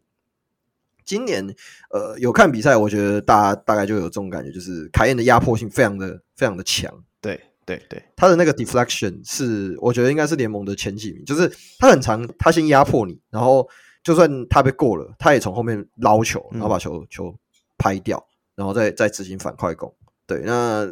[1.07, 1.55] 今年
[1.91, 7.03] 呃有看比赛，我觉得大大概就有这种感觉，就是凯燕的压迫性非常的非常的强。
[7.23, 7.41] 对
[7.77, 11.49] 对对，他的那个 deflection 是我觉得应该是联盟的前几名，就是
[11.79, 13.69] 他很长，他先压迫你，然后。
[14.05, 17.35] 就算他被过了，他也从后面捞球，然后把球、嗯、球
[17.77, 19.93] 拍掉，然后再再执行反快攻。
[20.27, 20.91] 对，那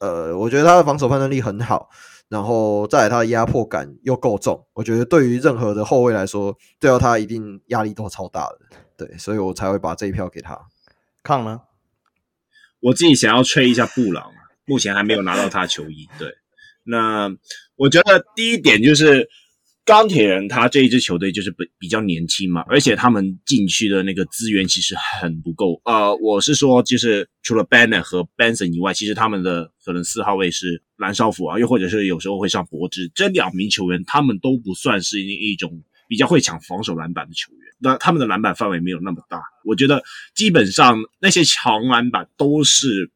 [0.00, 1.88] 呃，我觉得他的防守判断力很好，
[2.28, 4.66] 然后再来他的压迫感又够重。
[4.72, 8.58] 我觉得对于任何的后卫来说，对到他一定压力都超大的。
[8.96, 10.58] 对，所以我才会把这一票给他。
[11.22, 11.60] 抗呢？
[12.80, 14.32] 我自己想要吹一下布朗，
[14.66, 16.08] 目前还没有拿到他的球衣。
[16.18, 16.28] 对，
[16.84, 17.30] 那
[17.76, 19.28] 我觉得第一点就是。
[19.86, 25.80] 钢铁人他这一支球队就是比比较年轻嘛，而且他们禁区的那个资源其实很不够。
[25.84, 35.70] 呃，我是说，就是除了 Banner 和 Benson 以外，其实他们的可能四号位是蓝少辅啊，又或者是有时候会上柏芝，这两名球员他们都不算是一种
[36.08, 37.60] 比较会抢防守篮板的球员。
[37.78, 40.02] 那他们的篮板范围没有那么大，我觉得
[40.34, 43.12] 基本上那些长篮板都是。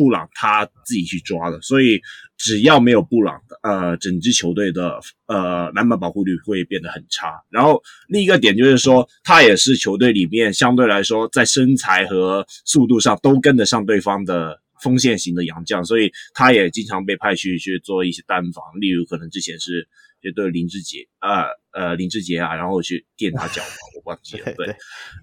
[0.00, 2.00] 布朗他自己去抓的，所以
[2.38, 7.34] 只要没有布朗的，呃，整支球队的呃篮板保护率会变得很差。
[7.50, 19.86] 然后另一个点就是说，他也是球队里面相对来说在身材和速度上都跟得上对方的锋线型的洋将，所以他也经常被派去去做一些单防，例如可能之前是。
[20.22, 24.44] 就对林志杰，啊呃林志杰啊，然后去垫他脚嘛， 我忘记了。
[24.56, 24.76] 对，对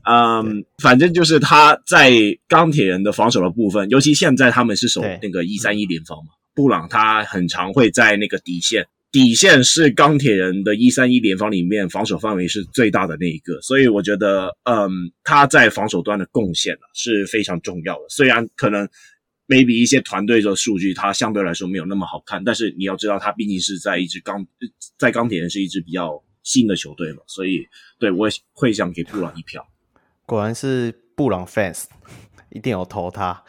[0.10, 2.12] 嗯，反正就是他在
[2.48, 14.90] 钢铁人的防守的部分，尤其现在他们是守那个一三一联防嘛，布朗他很常会在那个底线，底线是钢铁人的一三一联防里面防守范围是最大的那一个，所以我觉得，嗯，
[15.24, 18.88] 他在防守端的贡献是非常重要的，虽然可能。
[19.48, 24.46] Maybe 一些团队的数据，它相对来说没有那么好看，但是你要知道，它毕竟是在一支钢，
[24.98, 27.66] 在钢铁人是一支比较新的球队嘛，所以
[27.98, 29.68] 对我会想给布朗一票。
[30.26, 31.86] 果然是布朗 fans，
[32.52, 33.44] 一定有投他。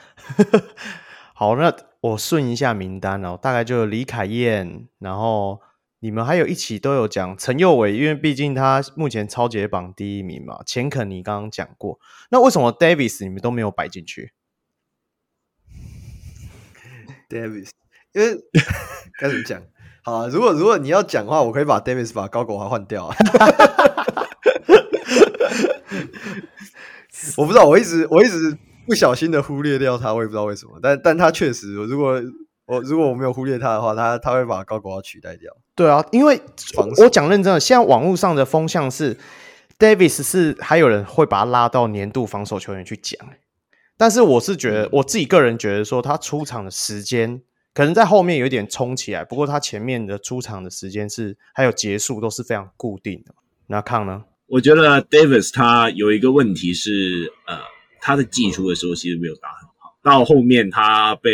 [1.34, 5.60] 好，那我顺一下名单哦，大概就李凯燕，然后
[6.00, 10.60] 你们还有一起都有讲陈佑伟，因为毕竟他目前超级榜第一名嘛。
[10.64, 11.98] 钱肯你刚刚讲过，
[12.30, 14.32] 那为什么 Davis 你们都没有摆进去
[17.28, 17.70] ？Davis，
[18.12, 18.36] 因为
[19.20, 19.62] 该怎么讲？
[20.02, 23.16] 好啊，如果如果你要讲的话，我可以把 Davis 把高国华换掉啊。
[27.36, 28.56] 我不知道，我一直我一直
[28.86, 30.78] 不小心的忽略掉他，我也不知道为什么。
[30.82, 32.22] 但但他确实，如果
[32.66, 35.52] 我如果我没有忽略他的话，他他会把高国华取代掉。
[35.74, 36.40] 对啊，因为
[36.98, 39.18] 我讲认真的，现在网络上的风向是
[39.78, 43.18] Davis 是还有人会把他拉到年度防守球员去讲。
[43.98, 47.42] 但是我是觉得，我自己个人觉得说，他出场的时间
[47.74, 53.34] 可能在后面有一点冲起来，不过他前面的出场的时间是还有结束都是非常固定的。
[53.66, 54.24] 那康呢？
[54.46, 57.58] 我觉得 Davis 他有一个问题是，呃，
[58.00, 61.30] 他的技术的时候其实没有打很好，到后面他被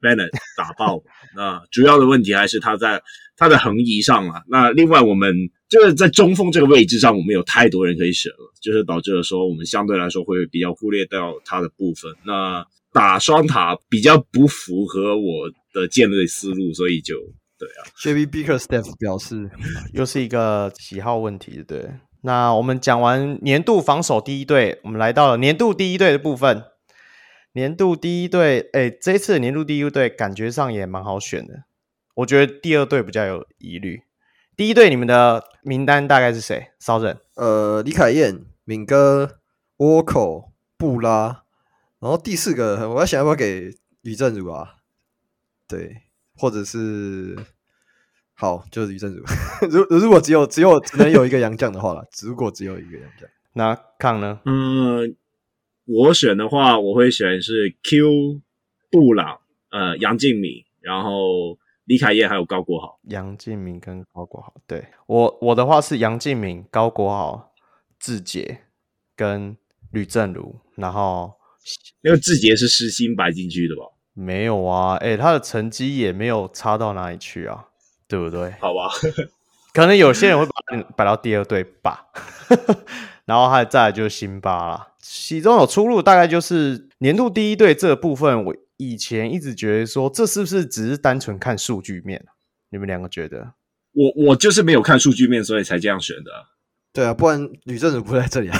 [0.00, 1.02] Bennett 打爆。
[1.36, 3.02] 那主要的问题还是他在
[3.36, 4.42] 他的横移上啊。
[4.48, 5.50] 那另外我们。
[5.74, 12.12] 就是在中锋这个位置上，我们有太多人可以选了，就是导致了说我们相对来说会比较忽略掉他的部分。
[12.24, 17.16] 那打双塔比较不符合我的建队思路，所以就
[17.58, 17.82] 对啊。
[18.00, 19.50] JB Bickerstaff 表示，
[19.92, 21.90] 又是一个喜好问题，对。
[22.22, 26.62] 那我们讲完年度防守第一队，我们来到了年度第一队的部分。
[27.54, 31.64] 年度第一队，哎，这次年度第一队感觉上也蛮好选的，
[32.14, 34.02] 我觉得第二队比较有疑虑。
[34.56, 36.68] 第一队，你们的名单大概是谁？
[36.78, 39.38] 骚人，呃，李凯燕、敏哥、
[39.78, 41.42] 倭寇、布拉，
[41.98, 43.70] 然后第四个，我要想要不要给
[44.02, 44.76] 吕正如啊？
[45.66, 46.02] 对，
[46.36, 47.36] 或者是
[48.34, 49.24] 好就是吕正如。
[49.68, 54.40] 如如果只有只有只能有一个杨将的话了， 如果只有一个杨将，那康呢？
[54.44, 55.16] 嗯，
[55.86, 58.40] 我选的话，我会选是 Q
[58.92, 59.40] 布朗，
[59.70, 62.98] 呃，杨敬敏，然后李凯燕还有高国豪。
[63.04, 67.52] 杨敬明跟高国豪，对我我的话是杨敬明、高国豪、
[67.98, 68.60] 志杰
[69.14, 69.56] 跟
[69.90, 71.32] 吕政儒，然后
[72.02, 73.82] 那个志杰是失心摆进去的吧？
[74.12, 77.66] 没有啊，哎、欸，他的成绩也没有差到哪里去啊，
[78.06, 78.52] 对不对？
[78.60, 78.88] 好吧，
[79.74, 82.06] 可能有些人会把他摆到第二队吧，
[83.26, 88.44] 然后还再来就是辛巴啦，其中有出入，大概就是年度第一队这个部分。
[88.44, 92.24] 我以前一直觉得说，这是不是只是单纯看数据面？
[92.70, 93.54] 你们两个觉得？
[93.92, 96.30] 我我就是没有看数据面，所以才这样选的。
[96.92, 98.58] 对啊，不然吕正儒不会在这里啊。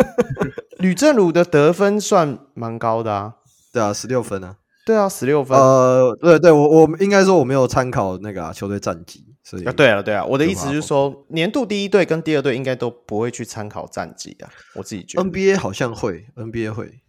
[0.78, 3.34] 吕正儒的得分算蛮高的啊，
[3.72, 4.56] 对啊，十六分啊。
[4.86, 5.58] 对啊，十六分。
[5.58, 14.50] 呃，对对，我我应该说我没有参考那个、啊、球队战绩，所以啊，对啊，对啊，我的意思就是说，年度第一队跟第二队应该都不会去参考战绩啊。
[14.74, 17.00] 我自己觉得，NBA 好像会，NBA 会，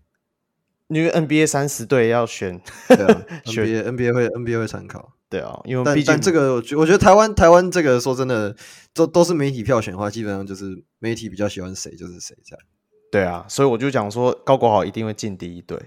[0.96, 2.58] 因为 NBA 三十队要选，
[2.88, 8.56] 对啊， NBA NBA 会 NBA 会参考，对啊，因为但毕竟但这个，我觉我觉得台湾台湾这个说真的，
[8.94, 12.66] 都都是媒体票选的话，基本上就是媒体比较喜欢谁就是谁这样。
[13.12, 15.78] 对啊，所以我就讲说高国豪一定会进第一队。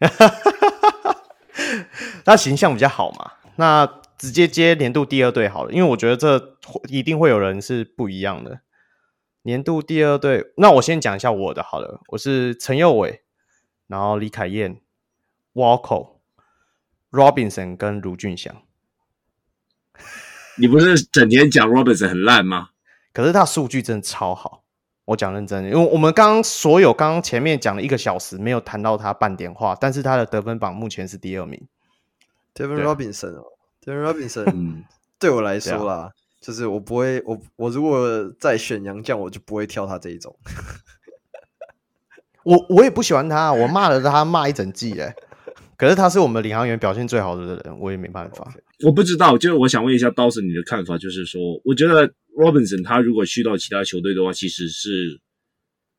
[2.24, 6.56] 他形象比较好嘛，那直接接年度第二队好了，因为我觉得这
[6.88, 8.60] 一定会有人是不一样的。
[9.42, 13.22] 年度第二队，那我先讲一下我的好了，我是陈佑伟，
[13.88, 14.80] 然后李凯燕、
[15.54, 16.10] Walker、
[17.10, 18.62] Robinson 跟卢俊祥。
[20.56, 22.68] 你不是整天讲 Robinson 很烂吗？
[23.12, 24.62] 可是他数据真的超好。
[25.06, 31.66] 我讲认真的，因为我们刚刚所有刚刚前面讲了一个小时，没有谈到他半点话，但是他的得分榜目前是第二名。
[32.54, 33.44] David Robinson 哦
[33.82, 34.84] ，David Robinson， 嗯，
[35.18, 36.10] 对我来说啦，啊、
[36.42, 40.36] 就是我不会，我我如果再选洋将，我就不会挑他这一种。
[42.48, 45.14] 我我也不喜欢他，我骂了他骂一整季哎，
[45.76, 48.52] 可是他是我们领航员表现最好的人，我也没办法。
[48.84, 52.12] 我不知道，就是我想问一下刀神你的看法，就是说，我觉得。
[52.38, 55.20] Robinson 他如果去到其他球队的话，其实是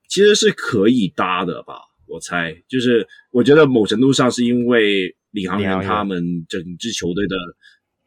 [0.08, 1.74] 其实是可以搭的吧？
[2.08, 7.36] 我猜，就是我觉得某程度上是因为领航员他们整支球队的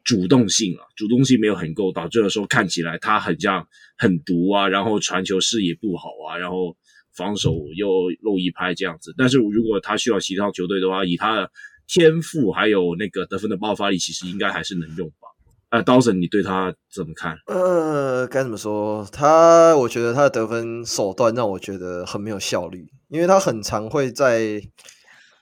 [0.02, 6.74] 主动性啊，主动性没有很够，导致的时候看起来他很像很毒啊，然后传球视野不好啊，然后
[7.14, 7.89] 防守又
[8.22, 9.14] 漏一拍这样子。
[9.16, 11.51] 但是如果他需要其他球队的话，以他的
[11.86, 15.28] 天赋还有那个得分的爆发力，其实应该还是能用吧。
[15.70, 17.34] 呃，刀神，你对他怎么看？
[17.47, 19.09] 呃，该怎么说？
[19.10, 24.62] 他，我觉得他的得分手段让我觉得很没有效率，因为他很常会在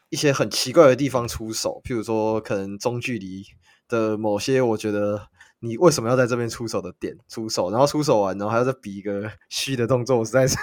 [0.08, 3.42] 一些很奇怪的地方出手，譬如说可能中距离
[3.88, 5.20] 的某些，我觉得
[5.58, 10.56] 你为什么要在这边出手的点出手，然后出手完，然后还要再比一个虚的动作，我实在是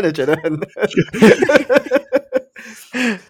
[0.00, 0.54] 看着觉得很，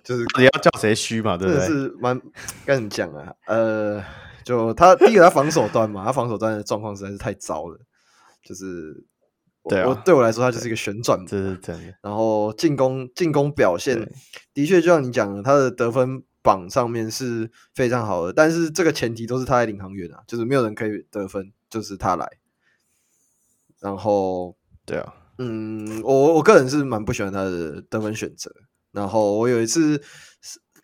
[0.04, 1.36] 就是你要叫谁虚嘛？
[1.36, 1.66] 对不对？
[1.66, 2.20] 是蛮
[2.66, 3.32] 该怎么讲啊？
[3.46, 4.04] 呃。
[4.44, 7.78] 就他第一个，他防守端嘛，他防守端的状况实在是太糟了。
[8.42, 9.04] 就是
[9.68, 11.94] 对啊，对我来说，他就是一个旋转，这是真的。
[12.00, 14.10] 然后进攻进攻表现
[14.54, 18.32] 的确，就像你讲的，他的得分榜上面是非常好的。
[18.32, 22.26] 但是这个前提都是他在领航员啊，就是没有人可以得分，就是他来。
[23.80, 28.52] 然后对啊，嗯，我我个人是蛮不喜欢他的得分选择。
[28.92, 30.02] 然后我有一次。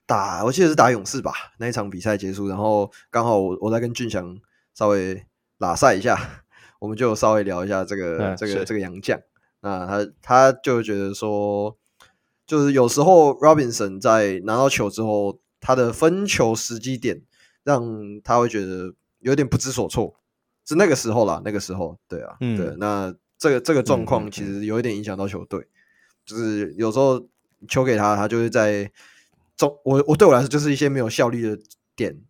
[0.06, 4.36] 打，我记得是打勇士吧，那一场比赛结束，然后刚好我我在跟俊祥
[4.74, 5.24] 稍微
[5.56, 6.44] 拉赛一下，
[6.78, 9.18] 我们就稍微聊一下这个、嗯、这个这个杨将。
[9.62, 11.74] 那他他就觉得说，
[12.46, 17.22] 就是有时候 Robinson 在拿到球之后，他的分球时机点
[17.62, 17.82] 让
[18.22, 20.16] 他会觉得有点不知所措，
[20.66, 23.14] 是那个时候啦，那个时候，对啊，嗯、对，那
[23.44, 25.66] 这个这个状况其实有一点影响到球队，
[26.24, 27.28] 就是有时候
[27.68, 28.90] 球给他，他就是在。
[29.56, 31.56] 中我我对我来说就是一些没有效率的
[31.94, 32.22] 点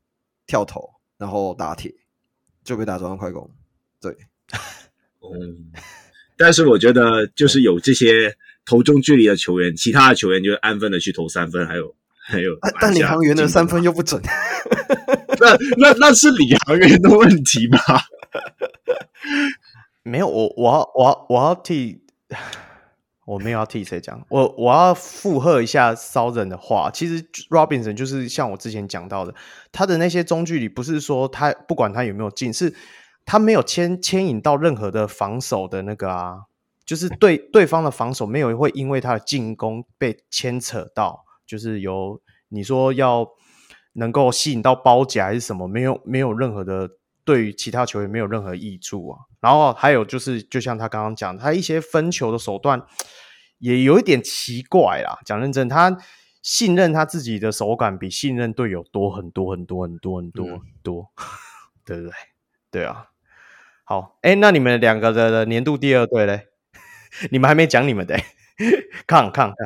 [0.46, 1.90] 跳投，然后打铁
[2.62, 3.50] 就被打中了快攻。
[3.98, 4.14] 对，
[5.22, 5.72] 嗯，
[6.36, 8.36] 但是我觉得就是有这些
[8.66, 12.58] 投中距离的球员，其他的球员就安分的去投三分，还有还有。
[12.78, 14.20] 但领航员的三分又不准，
[15.40, 17.78] 那那那是领航员的问题吧？
[20.04, 22.04] 没有，我我要我要我要替。
[23.26, 26.90] 我没有要替谁讲，我我要附和一下骚人的话。
[26.92, 29.34] 其实 Robinson 就是像我之前讲到的，
[29.72, 32.74] 他的那些中距离不是说他不管他有没有进，是
[33.24, 36.34] 他没有牵牵引到任何的防守的那个啊，
[36.84, 42.20] 就是对对方的防守没有会因为他的进攻被牵扯到，就是由
[42.50, 43.26] 你说要
[43.94, 46.90] 能够吸引到包夹还是什么，没有没有任何的
[47.24, 49.18] 对于其他球员没有任何益处啊。
[49.40, 52.82] 然后还有就是，就像他刚刚讲，他一些分球的手段
[53.58, 55.18] 也有一点奇怪啦。
[55.24, 55.96] 讲认真，他
[56.42, 61.24] 信任他自己的手感比信任队友多很多很多很多很多很多，嗯、
[61.84, 62.12] 对不对？
[62.70, 63.06] 对啊。
[63.84, 66.48] 好，哎，那你们两个的年度第二队嘞？
[67.30, 68.18] 你们还没讲你们的，
[69.06, 69.56] 看看看。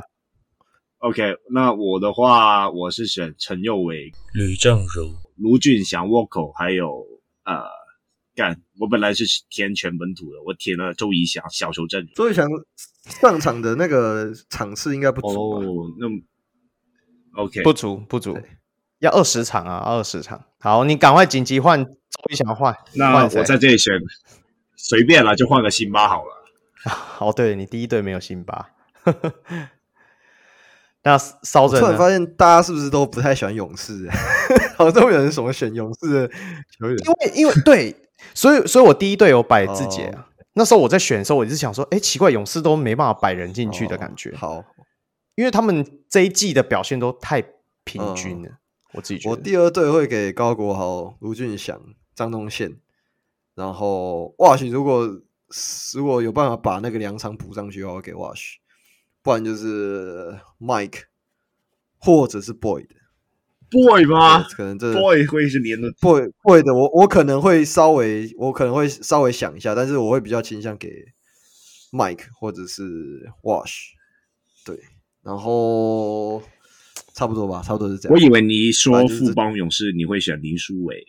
[0.99, 7.07] OK，那我的话，我是选陈佑伟、吕正如、卢俊祥、沃口，还有
[7.49, 7.65] 呃，
[8.35, 8.61] 干。
[8.79, 12.11] 我本来是填全本土的，我填了周仪翔、小球阵容。
[12.15, 12.47] 周仪翔
[13.07, 15.91] 上场的那个场次应该不足哦。
[15.99, 16.07] 那
[17.43, 18.39] OK，不足不足，
[18.99, 20.45] 要二十场啊，二十场。
[20.61, 21.93] 好，你赶快紧急换周
[22.31, 22.77] 仪翔换。
[22.95, 23.95] 那我在这里选，
[24.77, 26.45] 随便了，就换个辛巴好了。
[27.19, 28.70] 哦，对，你第一队没有辛巴。
[31.05, 34.09] 那烧着，突然发现大家是不是都不太喜欢勇士？
[34.77, 37.95] 好像都有人什么选勇士的球员，因为因为对，
[38.35, 40.11] 所以所以我第一队有摆自己啊。
[40.20, 44.31] 哦、那时候我在选的时候，我一直想说，哎，奇怪，勇士都没办法摆人进去的感觉。
[44.31, 44.65] 哦、好，
[45.37, 47.43] 因为他们这一季的表现都太
[47.85, 48.49] 平均了。
[48.49, 48.53] 哦、
[48.95, 51.81] 我自己觉得，我第二队会给高国豪、卢俊祥、
[52.15, 52.77] 张东宪，
[53.55, 55.09] 然后 Wash 如果
[55.95, 58.57] 如果有办法把那个两场补上去，我会给 Wash。
[59.29, 61.03] 不然就是 Mike，
[61.99, 64.43] 或者是 Boyd，Boyd 吗？
[64.45, 70.89] 可能这 Boyd 会是连的 Boyd Boyd 的，我我可能会稍微，我可能会稍微想一下，但是我会比较倾向给
[71.93, 73.89] Mike 或者是 Wash，
[74.65, 74.81] 对，
[75.23, 76.43] 然后
[77.13, 78.15] 差不多吧，差不多是这样。
[78.15, 81.05] 我以为你说富邦勇士你会选林书纬。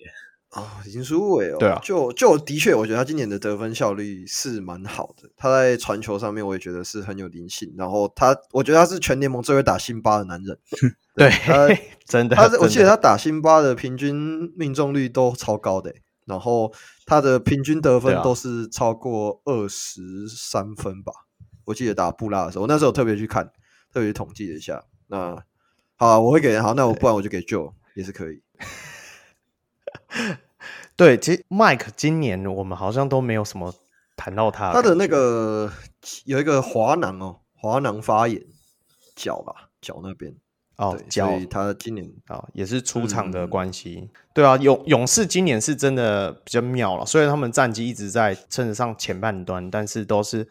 [0.49, 5.29] 啊，林书伟哦，对啊，就就的确，我觉得他今年的得分效率是蛮好的。
[5.37, 7.71] 他在传球上面，我也觉得是很有灵性。
[7.77, 10.57] 然后他，我觉得他是全联盟最会打辛巴的男人。
[11.15, 11.67] 对，他
[12.03, 15.93] 真的，他我记得他打辛巴的平均命中率都超高的，
[16.25, 16.73] 然后
[17.05, 21.13] 他的平均得分都是超过二十三分吧。
[21.65, 23.51] 我记得打布拉的时候，我那时候特别去看，
[23.93, 24.83] 特别统计了一下。
[25.09, 25.35] 那
[25.95, 28.41] 好啊，我会给好，那我不然我就给 Joe 也是可以。
[30.95, 33.73] 对，其实 Mike 今年我们好像都没有什么
[34.17, 35.71] 谈到他，他的那个
[36.25, 38.41] 有一个滑囊哦，滑囊发炎，
[39.15, 40.35] 脚吧，脚那边
[40.75, 43.99] 哦，脚，所以他今年啊、哦、也是出场的关系。
[44.01, 50.49] 嗯、对啊，勇勇士今年是真的比较妙了，虽然他们战绩一直在称得上前半段，但是都是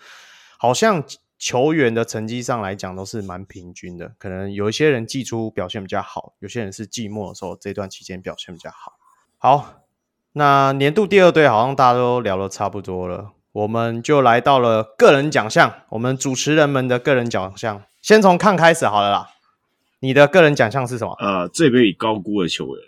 [0.58, 1.04] 好像
[1.38, 8.97] 球员的成绩上来讲都是蛮平均的，可能有一些人季初表现比较好，有些人是季末的时候这段期间表现比较好。
[9.40, 9.84] 好，
[10.32, 19.28] 那年度第二队好像大家都聊得差不多了，我们就来到了个人奖项，我们主持人们的个人奖项，先从看开始好了啦。
[20.00, 21.14] 你的个人奖项是什么？
[21.20, 22.84] 呃，最被高估的球员，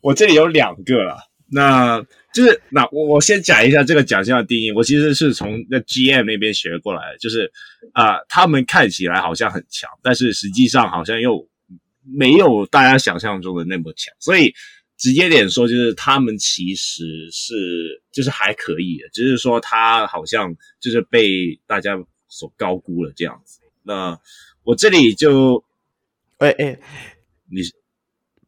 [0.00, 1.18] 我这里有两个啦。
[1.52, 7.52] 那就是那我我先讲一下这个奖项的定义，我其实是从那 GM 那边学过来的，就是
[7.92, 11.46] 啊、他们看起来好像很强，但是实际上好像又
[12.02, 14.52] 没有大家想象中的那么强，所以。
[14.96, 21.98] 直接点说，就是他们其实是就是还可以的，只是说他好像就是被大家
[22.28, 23.60] 所高估了这样子。
[23.82, 24.18] 那
[24.62, 25.62] 我这里就，
[26.38, 26.80] 哎哎、欸，欸、
[27.50, 27.60] 你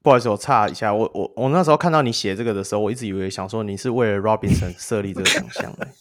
[0.02, 5.86] 不好意思，我岔一下，我我我那时候看到你写这个的时候，我一直以为想说你是为了 Robinson 设立这个奖项的。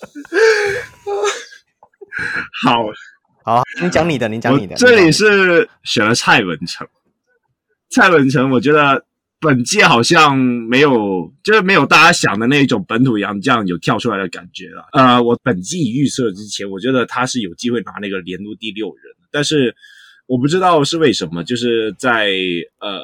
[2.64, 2.86] 好，
[3.44, 4.76] 好，你讲你的，你讲你的。
[4.76, 6.88] 这里是选了蔡文成，
[7.90, 9.04] 蔡文成，我觉得。
[9.40, 14.88] 本季好像没有，就是没有大家想的那种本土洋将有跳出来的感觉了。
[14.94, 19.76] 呃，我本季预测之前，我觉得他是有机会拿那个年度第六人，但是
[20.26, 22.32] 我不知道是为什么，就是在
[22.80, 23.03] 呃，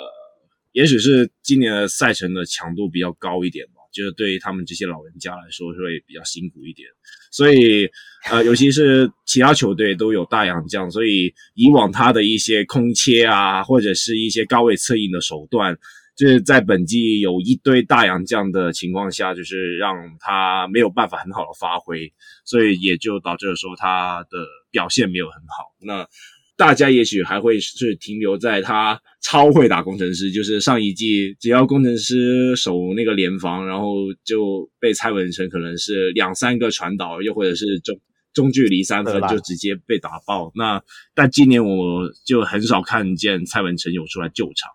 [0.71, 6.87] 也许是今年的赛程的强度比较高一点吧，就是对于他们这些老人家来说会比较辛苦一点，
[7.29, 7.87] 所以
[8.31, 15.77] 呃，尤其是其他球队都有大洋将，所以以往他的一些空切啊，或者是一些高位策应的手段。
[16.21, 22.13] 就是在本季有一堆大洋将的情况下，就是让他没有办法很好的发挥，
[22.45, 24.37] 所以也就导致了说他的
[24.69, 25.73] 表现没有很好。
[25.81, 26.07] 那
[26.55, 37.99] 大家也许还会是停留在他超会打工程师，就是上一季只要工程师守那个联防，然后就被蔡文成可能是两三个传导，又或者是中
[38.31, 40.51] 中距离三分就直接被打爆。
[40.53, 40.83] 那
[41.15, 44.69] 但今年我就很少看见蔡文成有出来救场。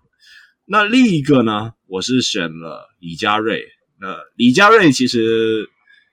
[0.69, 1.75] 那另一个呢？
[1.87, 3.65] 我是选了李佳瑞。
[4.01, 5.65] 那李佳瑞其实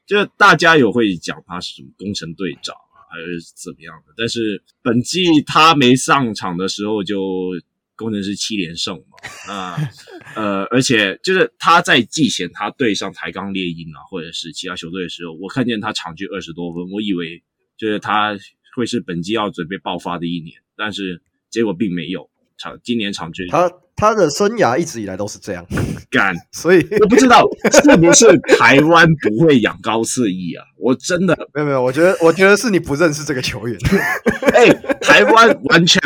[0.05, 7.51] 就大家有会讲他是什么工程队长啊还是怎么样的，但是本季他没上场的时候就
[7.95, 9.17] 工程师七连胜嘛，
[9.47, 9.89] 那，
[10.35, 17.43] 呃，而且就是他在季前他对上台钢猎鹰啊，或者是其他球队的时候，我看见他场均二十多分，我以为
[17.75, 18.37] 就是他
[18.75, 23.71] 会是本季要准备爆发的一年，但是结果并没有，场今年场均他。
[23.95, 25.63] 他的生涯一直以来都是这样
[26.09, 28.25] 干， 所以我不知道是不是
[28.57, 30.65] 台湾不会养高策翼啊？
[30.79, 33.77] 我真的没有没有，我觉得我觉得是你不认识这个球员。
[34.51, 36.01] 哎、欸，台湾完全，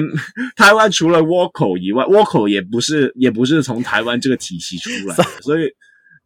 [0.58, 5.70] 台湾除了倭寇以外，倭寇也不是也不是从台湾这个体系出来的，所以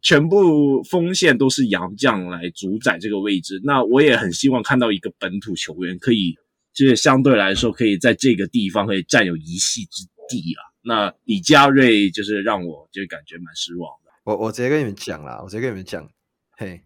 [0.02, 3.62] 全部锋线都是洋将来主宰这个位置。
[3.64, 6.36] 那我也很希望看到一个本土球员，可以
[6.74, 10.62] 就是相对来说可以在这个地方可以占有一席之地啊。
[10.84, 14.12] 那李佳瑞就是让我就感觉蛮失望的。
[14.24, 16.10] 我我直接跟你们讲啦，我直接跟你们讲，
[16.58, 16.82] 嘿，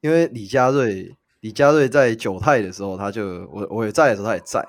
[0.00, 4.66] 因为李佳瑞，李佳瑞在九泰的时候，他就我我也在的时候，他也在。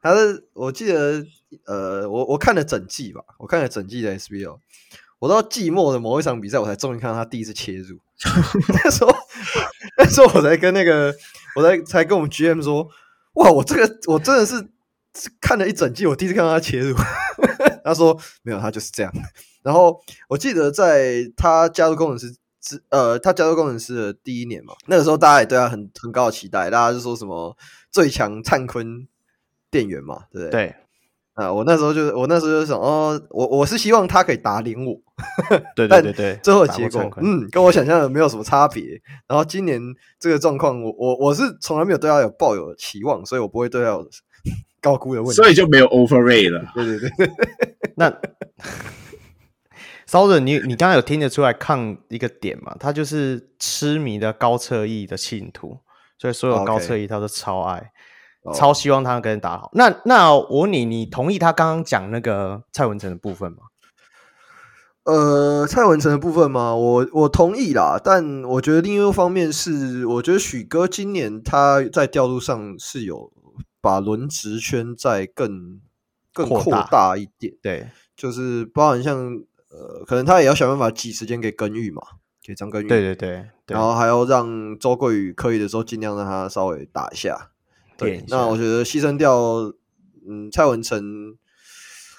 [0.00, 1.24] 他是我记得，
[1.66, 4.58] 呃，我我看了整季吧，我看了整季的 SBL。
[5.18, 7.98] 我到季末的某一场比赛，我才终于看到他第一次切入。
[8.68, 9.12] 那时候，
[9.96, 11.12] 那时候我才跟那个，
[11.56, 12.88] 我才才跟我们 GM 说，
[13.34, 14.68] 哇，我这个我真的是
[15.40, 16.96] 看了一整季，我第一次看到他切入。
[17.84, 19.12] 他说没有，他就是这样。
[19.62, 27.56] 然后我记得在他加入工程师之呃，他加入工程师的第一年嘛，那个时候大家也对他很很高的期待，大家就说什么
[27.90, 29.06] 最强灿坤
[29.70, 30.66] 店员嘛，对不对？
[30.66, 30.76] 对。
[31.38, 34.92] 啊，我那时候就是我那时候就想，哦，我我是希望他可以打脸我。
[35.76, 36.38] 对对对对。
[36.42, 39.00] 最后的结果，嗯，跟我想象的没有什么差别。
[39.28, 39.80] 然后今年
[40.18, 44.04] 这个状况，我我我是从来没有对他有抱有期望，所以我不会对他有
[44.82, 46.72] 高估的问题，所以就没有 overrate 了。
[46.74, 47.30] 对对对。
[47.94, 48.12] 那
[50.06, 52.74] 骚人，你你刚刚有听得出来抗一个点嘛？
[52.80, 55.78] 他就是痴迷的高侧翼的信徒，
[56.18, 57.90] 所以所有高侧翼他都超爱，okay.
[58.54, 59.64] 超希望他跟人打好。
[59.64, 59.70] Oh.
[59.74, 63.58] 那那我问你，你同意他刚刚讲那个蔡文成的部分吗？
[65.04, 66.74] 呃，蔡文成的部分吗？
[66.74, 73.32] 我我同意啦，但我觉得另一个方面是，我觉得许哥今年他在调度上是有
[73.80, 75.80] 把轮值圈再更。
[76.30, 79.16] 更扩大一点，对，就是包含像
[79.72, 82.00] 呃，可能他也要想办法挤时间给根玉嘛，
[82.40, 87.50] 给张根玉，对对对，对，然后还要让周桂宇可以的时候尽量让他稍微打一下，
[87.98, 88.24] 对。
[88.28, 89.36] 那我觉得牺牲掉，
[90.26, 91.36] 嗯，蔡文成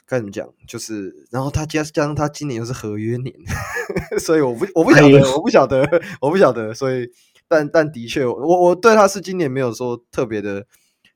[0.05, 0.47] 该怎么讲？
[0.67, 3.33] 就是，然后他加加上他今年又是合约年，
[4.19, 7.09] 所以我不我不晓得，我不晓得，我不晓得，所以
[7.47, 10.67] 但但的确，我我对他是今年没有说特别的。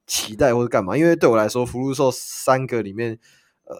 [0.06, 0.98] 期待或者干嘛？
[0.98, 3.18] 因为对我来说，福禄寿三个里面，
[3.64, 3.73] 呃，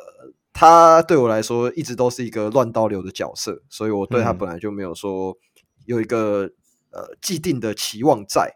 [0.54, 5.38] 他对我来说一直都是一个乱刀流的角色，所以我对他本来就没有说
[5.86, 6.46] 有一个、
[6.92, 8.56] 嗯、呃既定的期望在。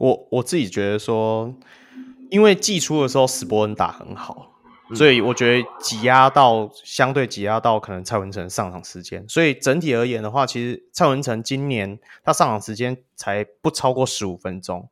[0.00, 1.54] 对，我我自己觉得说，
[2.30, 4.60] 因为季初的时候史伯恩打很好，
[4.94, 14.88] 所以我觉得挤压到相对挤压到可能蔡文成上场时间，所以整体而言的话，其实蔡文成今年他上场时间才不超过十五分钟。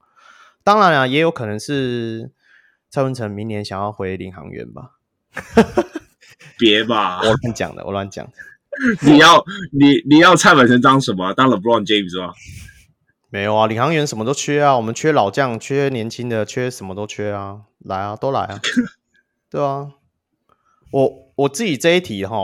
[0.62, 2.30] 当然了，也有可能是
[2.90, 4.92] 蔡文成明年想要回领航员吧？
[6.58, 8.32] 别吧，我乱讲的，我乱讲的。
[9.10, 11.32] 你要你你要蔡文成当什么？
[11.32, 12.32] 当 LeBron James 吗？
[13.30, 18.60] 没有啊，领航员什么都缺啊，我们缺老将，缺年轻的，缺什么都缺啊，来啊，都来啊，
[19.50, 19.92] 对啊。
[20.90, 22.36] 我我自己这一题哈，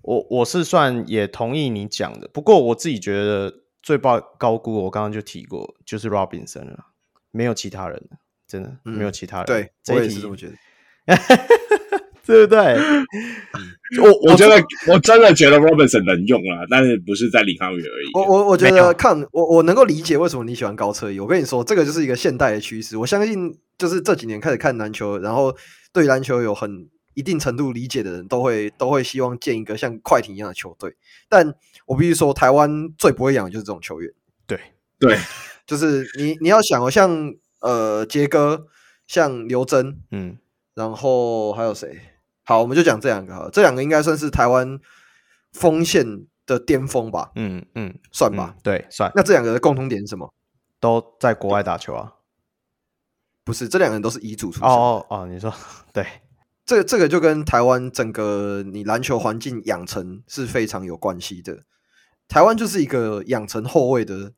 [0.00, 6.86] 我我是算也同意你讲的，不过我自己觉得最高高估，我刚刚就提过，就是 Robinson 了。
[7.30, 8.02] 没有其他人，
[8.46, 9.46] 真的、嗯、没有其他人。
[9.46, 10.56] 对，这我也是这么觉得，
[12.26, 12.58] 对不对？
[12.58, 13.06] 嗯、
[14.02, 18.10] 我我觉得我真的觉得 Robinson 能用啊，但是不是在领航员而已。
[18.14, 21.18] 我我我觉得看我我能够理解为什么你喜欢高策翼。
[21.18, 22.96] 我跟你说，这个就是一个现代的趋势。
[22.96, 25.56] 我相信，就是这几年开始看篮球，然后
[25.92, 30.94] 对篮球有很一定程度理解的人，都会都会希望建一个像快艇一样的球队。
[31.28, 31.54] 但
[31.86, 34.12] 我必须说，台湾最不会养的就是这种球员。
[34.46, 34.58] 对
[34.98, 35.16] 对。
[35.66, 38.66] 就是你，你要想哦，像呃杰哥，
[39.06, 40.36] 像刘真，嗯，
[40.80, 42.00] 然后还有谁？
[42.44, 44.80] 好，我们就讲这两个哈，这两个应该算是台湾
[45.52, 47.30] 锋线的巅峰吧？
[47.34, 49.12] 嗯嗯，算吧，嗯，对，算。
[49.14, 50.32] 那这两个的共同点是什么？
[50.80, 52.14] 都在国外打球啊？
[53.44, 54.68] 不是，这两个人都是遗嘱出身。
[54.68, 55.52] 哦哦哦，你说
[55.92, 56.06] 对，
[56.64, 61.64] 这个这个就跟台湾整个你篮球环境养成是非常有关系的。
[62.26, 64.32] 台湾就是一个养成后卫的。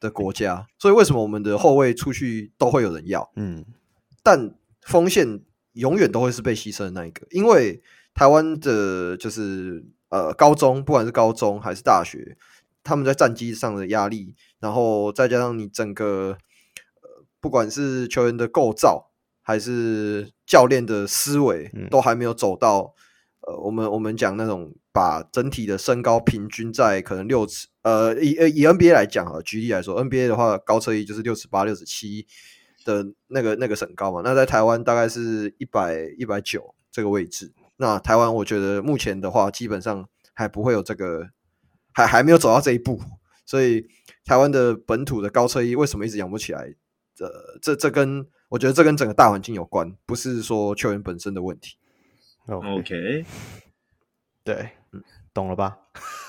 [0.00, 3.28] 的国家，所以为什么我们的后卫出去都会有人要？
[3.34, 3.64] 嗯，
[4.22, 5.40] 但锋线
[5.78, 7.80] 永远都会是被牺牲的那一个，因为
[8.14, 12.36] 台湾的就是呃高中，不管是高中还是大学，
[12.82, 16.36] 他们在战绩上的压力，然后再加上你整个
[17.02, 19.10] 呃不管是球员的构造，
[19.40, 22.94] 还是教练的思维，嗯、都还没有走到
[23.46, 32.26] 呃，我们我们讲那种把整体的身高平均在可能六尺，呃，以呃以 NBA 来讲啊，举例来说，NBA 的话高车一就是六尺八、六尺七
[32.84, 37.52] 的那个那个省高嘛，那在台湾大概是一百一百九这个位置。
[37.76, 41.28] 那台湾我觉得目前的话，基本上还不会有这个，
[41.92, 43.00] 还还没有走到这一步，
[43.46, 43.86] 所以
[44.24, 46.74] 台湾的本土的高车衣为什么一直养不起来？
[47.20, 51.76] 呃，这这跟我觉得这跟整个大环境有关，不是说球员本身的问题。
[52.46, 53.24] OK，, okay.
[54.42, 54.70] 对，
[55.34, 55.78] 懂了吧？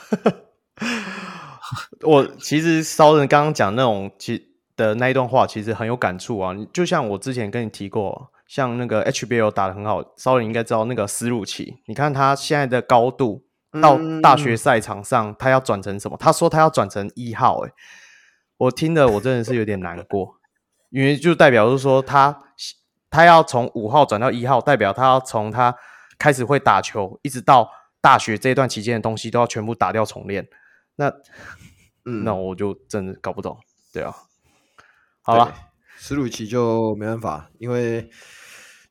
[2.02, 4.49] 我其实骚人刚刚讲那种其
[4.80, 6.56] 的那一段话，其实很有感触啊。
[6.72, 11.82] 就像我之前跟你提过，像那个 HBL 打的很好，骚人应该知道那个斯鲁奇。
[11.88, 13.44] 你看他现在的高度，
[13.82, 16.16] 到大学赛场上，他要转成什么？
[16.18, 17.60] 他说他要转成一号。
[17.60, 17.72] 诶，
[18.58, 20.38] 我听的我真的是有点难过。
[20.90, 22.42] 因为就代表就是说他
[23.10, 25.76] 他要从五号转到一号，代表他要从他
[26.18, 27.70] 开始会打球，一直到
[28.02, 30.48] 大学这段期间的东西都要全部打掉重练。
[30.96, 31.10] 那
[32.06, 33.58] 嗯，那我就真的搞不懂。
[33.92, 34.16] 对啊，
[35.30, 35.54] 好了，
[35.96, 38.10] 史鲁奇就没办法，因为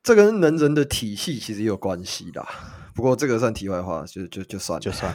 [0.01, 2.47] 这跟能人的体系其实也有关系啦。
[2.95, 5.13] 不过这个算题外话，就就就算就算。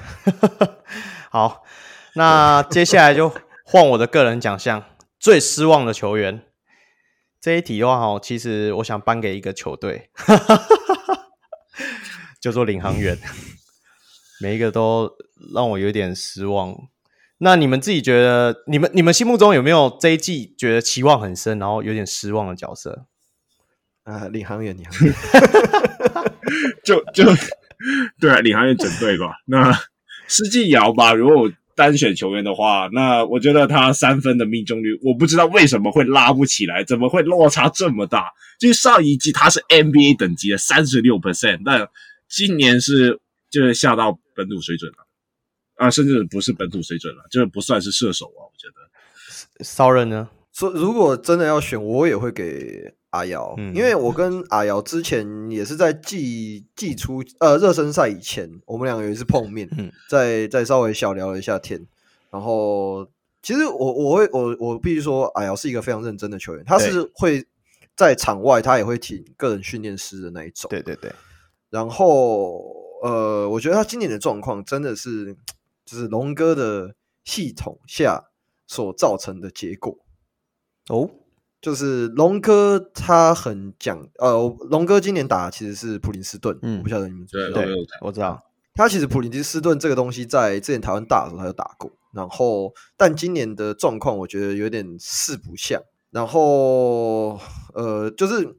[1.33, 1.63] 好，
[2.15, 3.35] 那接下来就
[3.65, 4.85] 换我的个人奖项，
[5.19, 6.43] 最失望的球员。
[7.41, 10.11] 这一题的话，哈，其实我想颁给一个球队，
[12.39, 13.19] 叫做领航员，
[14.43, 15.11] 每一个都
[15.55, 16.77] 让我有点失望。
[17.39, 23.07] 那你们自己觉得，你们你们心目中有没有这一季觉得期望很深，然后有点失望的角色？
[24.05, 25.15] 啊，领航员，领航员，
[26.85, 27.25] 就就
[28.21, 29.35] 对啊，领航员整队吧。
[29.47, 29.73] 那
[30.29, 31.51] 施季尧吧，如果。
[31.77, 38.31] 单选球员的话，那我觉得他三分的命中率，我不知道为什么会拉不起来，怎么会落差这么大？
[38.61, 41.89] 就是上一季他是 NBA 等级的三十六 percent，但
[42.29, 43.19] 今年是
[43.51, 45.04] 就是下到本土水准了，
[45.77, 48.43] 啊，甚至不是本土水准了，就是不算是射手啊。
[48.45, 52.95] 我觉得骚人呢，说如果真的要选，我也会给。
[53.15, 61.87] 阿瑶，因为我跟阿瑶之前也是在季季初呃热身赛以前，我们两个有一次碰面，嗯再再稍微小聊了一下天。
[62.33, 63.09] 然后
[63.41, 67.47] 其实我我会我我必须说，阿瑶是一个非常认真的球员，他是会
[67.95, 70.69] 在场外他也会请个人训练师的那一种。
[70.69, 71.13] 对对对。
[71.71, 72.65] 然后
[73.05, 75.37] 呃，我觉得他今年的状况真的是
[75.85, 76.95] 就是龙哥的
[77.25, 78.31] 系统下
[78.67, 79.99] 所造成的结果
[80.89, 81.11] 哦。
[81.61, 87.63] 就是龙哥他很讲，呃，龙哥今年打的其实是普林斯顿，嗯，我不晓得你们知不知道？
[87.63, 88.45] 对，我知道。
[88.75, 95.81] 他其实普林斯顿这个东西在之前台湾大的时候他就打过，然后但今年的状况我觉得有点四不像，
[96.11, 97.41] 然后
[97.73, 98.59] 呃，就是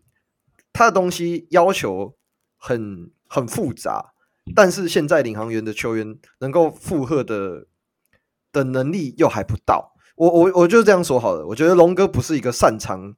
[0.73, 2.15] 他的东西要求
[2.57, 4.14] 很很复杂，
[4.53, 7.65] 但是现在领航员的球员能够负荷的
[8.51, 9.93] 的能力又还不到。
[10.15, 13.15] 我我我就这样说好了，我觉得龙哥不是一个擅长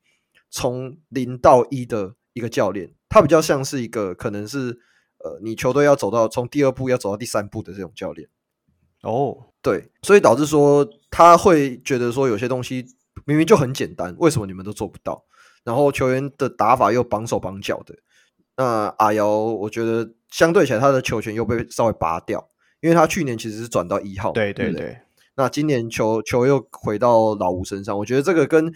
[0.49, 4.79] 从零到一的一个教练，他比较像是一个可能是
[5.19, 8.29] 呃，你球队要走到从第二步要走到第三步的这种教练。
[9.03, 12.85] 哦，对，所以导致说他会觉得说有些东西
[13.25, 15.23] 明明就很简单，为什么你们都做不到？
[15.63, 17.93] 然后球员的打法又绑手绑脚的。
[18.57, 22.49] 那阿瑶，我觉得相对起来他的球权又被稍微拔掉，
[22.81, 24.33] 因为他去年其实是转到一号。
[24.33, 24.87] 对对对。
[24.87, 25.01] 嗯
[25.39, 28.73] 那今年球球又回到老吴身上，我觉得这个跟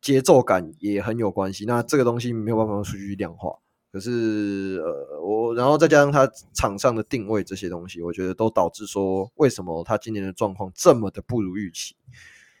[0.00, 1.64] 节奏感也很有关系。
[1.64, 3.56] 那这个东西没有办法用数据去量化，
[3.92, 11.94] 可是呃，我然后再加上他场上的定位这些东西，我觉得都导致说为什么他今年的状况这么的不如预期。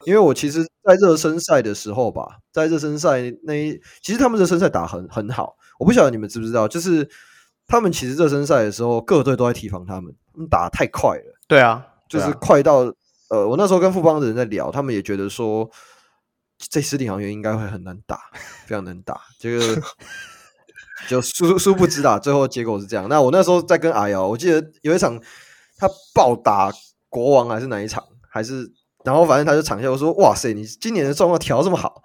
[0.04, 7.08] 因为我其实，在热身赛的时候吧，在热身赛那一，其实他们热身赛打很很好，我不晓得你们知不知道，就是
[7.66, 11.38] 他们其实热身赛的时候，各队都在提防他们，他们打得太快了。
[11.46, 12.92] 对啊，就是快到。
[13.30, 15.66] 呃，我那时候跟富邦的人在聊，他们也觉得说，
[16.58, 18.20] 这支领航员应该会很难打，
[18.66, 19.18] 非常难打。
[19.40, 19.82] 这个
[21.08, 23.08] 就殊殊不知啦，最后结果是这样。
[23.08, 25.18] 那我那时候在跟阿瑶，我记得有一场
[25.78, 26.70] 他暴打
[27.08, 28.70] 国王还是哪一场，还是
[29.04, 32.02] 然后反正他就场下我说，哇塞，你今年的状况调这么好，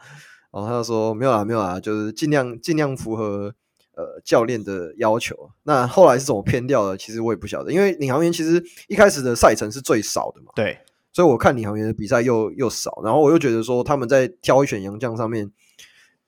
[0.51, 3.53] 然后他就说没有啊没有啊，就是尽量尽量符合
[3.95, 5.35] 呃教练的要求。
[5.63, 6.97] 那后来是怎么偏掉的？
[6.97, 10.51] 其实我也不晓得，因为领航员其实一开始的赛程是最少的嘛。
[10.55, 10.77] 对。
[11.13, 15.51] 所以我看领航员的比赛又又少，然后我又觉得说他们在挑选洋将上面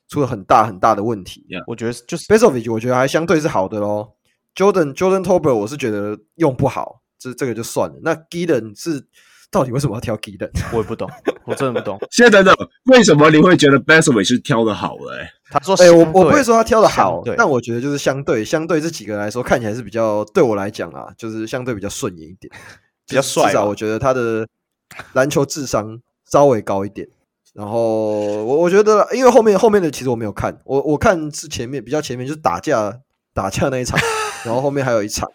[0.08, 1.46] 出了很大很大的问题。
[1.68, 4.16] 我觉得就是 Besovic 我觉得还相对是好的咯。
[4.56, 8.00] Jordan Jordan Tolbert 我是觉得用不好，这这个就算了。
[8.02, 9.06] 那 Gideon 是
[9.52, 10.48] 到底为什么要挑 Giddey？
[10.72, 11.10] 我也不懂，
[11.46, 11.98] 我真的不懂。
[12.12, 15.18] 现在等等，为什么你会觉得 Bazley 是挑的好的？
[15.18, 22.52] 哎，他说：“哎、欸，我我不会说他挑的好，对，但我觉得就是相对相对这几个来说，看起来是比较对我来讲啊，就是相对比较顺眼一点，
[23.08, 23.48] 比较帅。
[23.48, 24.48] 至少我觉得他的
[25.14, 26.00] 篮球智商
[26.30, 27.08] 稍微高一点。
[27.56, 33.00] 然后我我觉得，因为后面后面的其实我没有看，我我看是前面比较前面就是打架
[33.34, 34.00] 打架那一场，
[34.46, 35.28] 然后后面还有一场，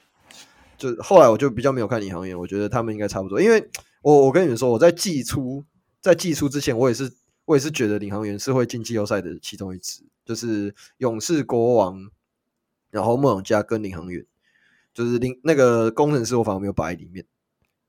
[0.79, 3.69] 就后来我就比较没有看领航员，我觉得他们应该差不多，因为。
[4.05, 5.65] 我我跟你们说，我在季初
[5.99, 7.11] 在季初之前，我也是
[7.47, 12.11] 我也是觉得领航员是会进季后赛的其中一支，就是勇士、国王，
[12.91, 14.23] 然后梦想家跟领航员，
[14.93, 17.25] 就是领那个工程师，我反而没有摆在里面。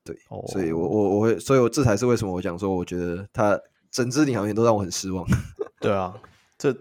[0.05, 3.59] 对，哦、所以我我我会，所以我这才是为什么我讲说，我觉得他
[3.91, 5.27] 整支领航员都让我很失望。
[5.81, 6.13] 对啊，
[6.57, 6.73] 这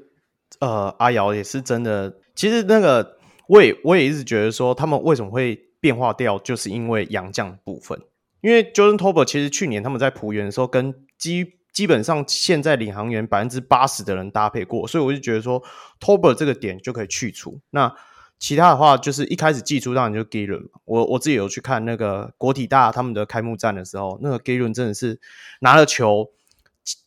[0.61, 8.01] 呃阿瑶也是真的，其实那个我也我也一直觉得说，他们为什么会变化掉，就是因为杨将部分。
[8.45, 15.63] 因为 Jordan t o b e r 其实去年他们在璞园的时候，跟基基本上现在领航员百分之八十的人搭配过，所以我就觉得说
[15.99, 17.59] t o b e r 这个点就可以去除。
[17.71, 17.91] 那
[18.39, 25.19] 其他的话，就是一开始祭出当然就 Giddey 我我自己有去看那个国体大他们的开幕战的时候，那个 Giddey 真的是
[25.61, 26.29] 拿了球，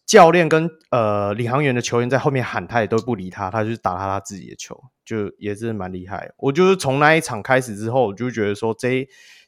[0.07, 6.31] 教练跟呃领航员的球员在后面喊，他也都不理他，他就打他他自己的球，就也是蛮厉害。
[6.37, 9.07] 我就是从那一场开始之后，我就觉得说这。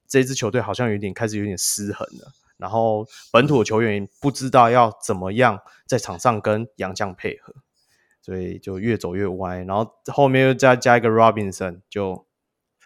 [0.10, 7.54] 这支球队好像有点开始有点失衡了，然后本土的球员不知道要怎么样在场上跟洋将配合，
[8.22, 12.26] 所以就越走越歪，然后后面又再加一个 Robinson，就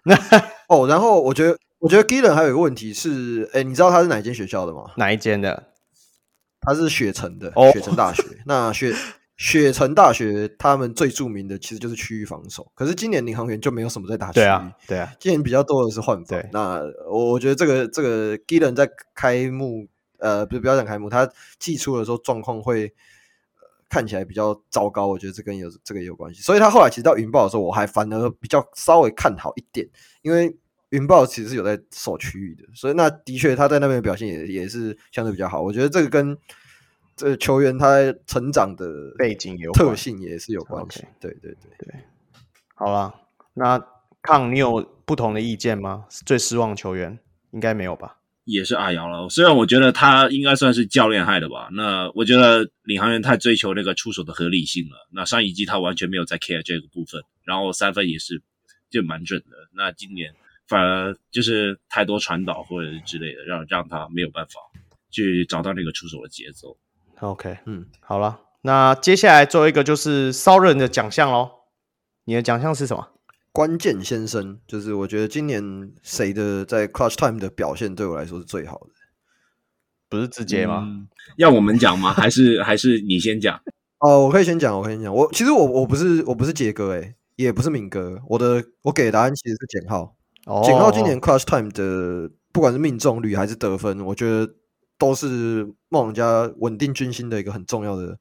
[0.03, 0.15] 那
[0.67, 4.91] 哦，然后我觉得我觉得 Gillen 还有一个问题是，哎，你知道他是哪一间学校的吗？
[4.97, 5.71] 哪一间的？
[6.59, 8.23] 他是雪城的，哦、雪城大学。
[8.45, 8.93] 那雪。
[9.35, 16.41] 雪城大学他们最著名的其实就是区域防守，可是今年领航员就没有什么在打区域，对啊，对啊，今年比较多的是换防。
[16.51, 19.87] 那我我觉得这个这个 Gillen 在开幕，
[20.19, 21.27] 呃，不是不要讲开幕，他
[21.57, 26.41] 季初的时候状况会、呃、看起来比较糟糕，我觉得这跟有这个也有关系。
[26.41, 29.89] 所以他后来其实到云豹的时候，我还反而比较稍微看好一点，
[30.21, 30.55] 因为
[30.89, 35.59] 云豹其实是有在守区域的，所以那的确他在那边的表现也也是相对比较好。
[35.59, 36.37] 我觉得这个跟
[37.15, 41.05] 这个球员他成长的背景有特性也是有关系。
[41.19, 41.93] 对对对对，
[42.75, 43.13] 好了，
[43.53, 43.79] 那
[44.21, 46.05] 康，你有不同的意见吗？
[46.25, 47.19] 最失望球员
[47.51, 48.17] 应该没有吧？
[48.45, 49.29] 也是阿瑶了。
[49.29, 51.69] 虽然我觉得他应该算是教练害的吧。
[51.71, 55.07] 那我觉得领航员太追求那个出手的合理性了。
[55.11, 58.41] 那上一季他完全没有在 care 这个部分，然后三分也是
[58.89, 59.55] 就蛮准的。
[59.73, 60.33] 那今年
[60.67, 64.59] 反而就是太多传导或者是之类的，让让他没有办法
[65.09, 66.75] 去找到那个出手的节奏。
[67.23, 71.49] OK，嗯，好了，那接下来做一个就是骚人的奖项喽。
[72.25, 73.07] 你的奖项是什么？
[73.53, 78.89] 关键先生，就是我觉得今年谁的在 Clutch Time 的表现对我来说是最好的？
[80.09, 80.83] 不是自杰吗？
[80.85, 82.11] 嗯、要我们讲吗？
[82.13, 83.57] 还是还是你先讲？
[83.99, 85.15] 哦，我可以先讲，我可以先讲。
[85.15, 88.21] 我其实我我不是我不是杰哥诶，也不是敏哥。
[88.27, 90.13] 我的我给的答案其实是简浩。
[90.45, 94.53] 哦，简浩今年 Clutch Time 的不管是命中率还是得分，我觉得。
[95.03, 98.17] 都是梦想家稳定军心的一个很重要的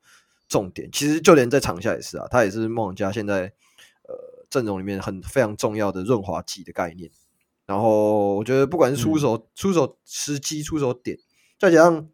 [0.48, 0.90] 重点。
[0.90, 3.42] 其实就连在场下也是啊，他也是梦想家现在
[4.02, 7.08] 呃阵容里面很非常重要的润滑剂的概念。
[7.66, 11.16] 然后我觉得不管是出手、嗯、出手时机、出手点，
[11.56, 12.08] 再加上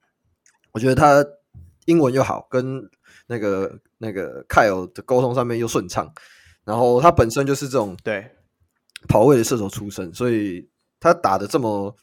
[0.72, 1.24] 我觉得他
[1.86, 2.90] 英文又好，跟
[3.28, 6.12] 那个那个凯尔的沟通上面又顺畅。
[6.64, 8.32] 然后他本身就是这种对
[9.08, 10.68] 跑位的射手出身，所以
[11.00, 11.96] 他打的这么。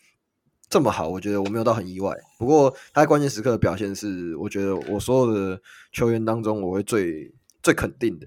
[0.67, 2.11] 这么好，我觉得我没有到很意外。
[2.39, 5.61] 不过他在关键时刻的表现是，我觉得我所有的
[5.93, 7.31] 球员当中，我会最
[7.61, 8.25] 最肯定的。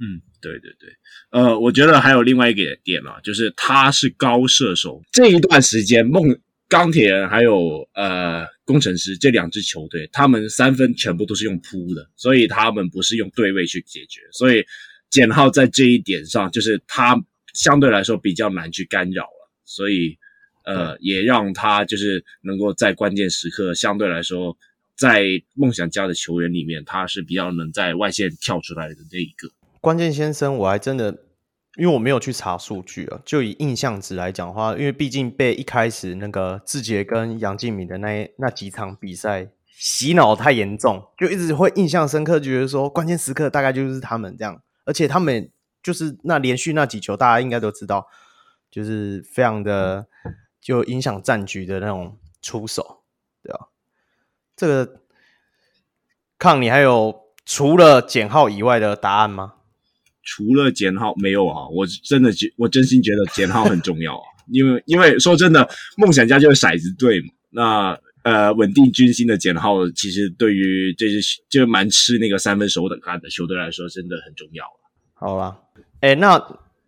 [0.00, 0.90] 嗯，对对对，
[1.30, 5.00] 呃，我觉得还有另外一个点啊，就是他是高射手。
[5.12, 6.36] 这一段时间，梦
[6.68, 14.20] 钢铁人还有呃工程师这两支球队，他们三分全部都是用扑的，所以他们不是用对位去解决。
[14.32, 14.64] 所以
[15.08, 17.16] 简浩在这一点上，就是他
[17.54, 19.50] 相对来说比较难去干扰了。
[19.64, 20.18] 所以。
[20.68, 24.54] 呃，也让他就是能够在关键时刻，相对来说，
[24.94, 25.24] 在
[25.54, 29.48] 梦想家的球员里面，他是比较能在外线跳出来的那一个
[29.80, 30.54] 关键先生。
[30.54, 31.10] 我还真的，
[31.78, 45.50] 因为我没有去查数据啊，就以印象值来讲的话，因为毕竟被一开始那个志杰跟杨敬敏的那那几场比赛洗脑太严重，就一直会印象深刻，觉得说关键时刻大概就是他们这样，而且他们
[45.82, 48.06] 就是那连续那几球，大家应该都知道，
[48.70, 50.06] 就是非常的。
[50.60, 53.04] 就影响战局的那种出手，
[53.42, 53.68] 对吧？
[54.56, 55.00] 这个
[56.38, 59.54] 抗你还有除了减号以外的答案吗？
[60.22, 65.66] 除了减号没有啊，我真的觉我真心觉得减号很重要啊，因为因为说真的，
[65.96, 67.28] 梦想家就是骰子队嘛。
[67.50, 74.64] 那呃稳定军心的简浩，其实对于这支就蛮吃那个三分手感的球队来说，真的很重要。
[75.14, 75.58] 好啦，
[76.00, 76.38] 哎，那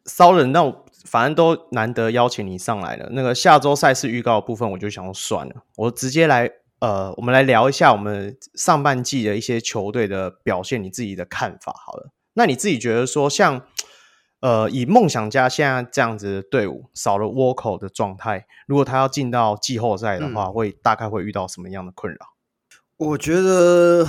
[0.05, 6.51] 骚人，那我反正都难得邀请你上来了，那个下周赛事预告部分，我就想算了，我直接来。
[6.81, 12.11] 呃，我们来聊一下我们上半季的一些球队的表现，你自己的看法好了。
[12.33, 13.61] 那你自己觉得说像，
[14.41, 22.19] 呃，以梦想家现在这样子的队伍，少了沃口的状态，如果他要进到季后赛的话，嗯、会大概会遇到什么样的困扰？
[22.97, 24.07] 我觉得，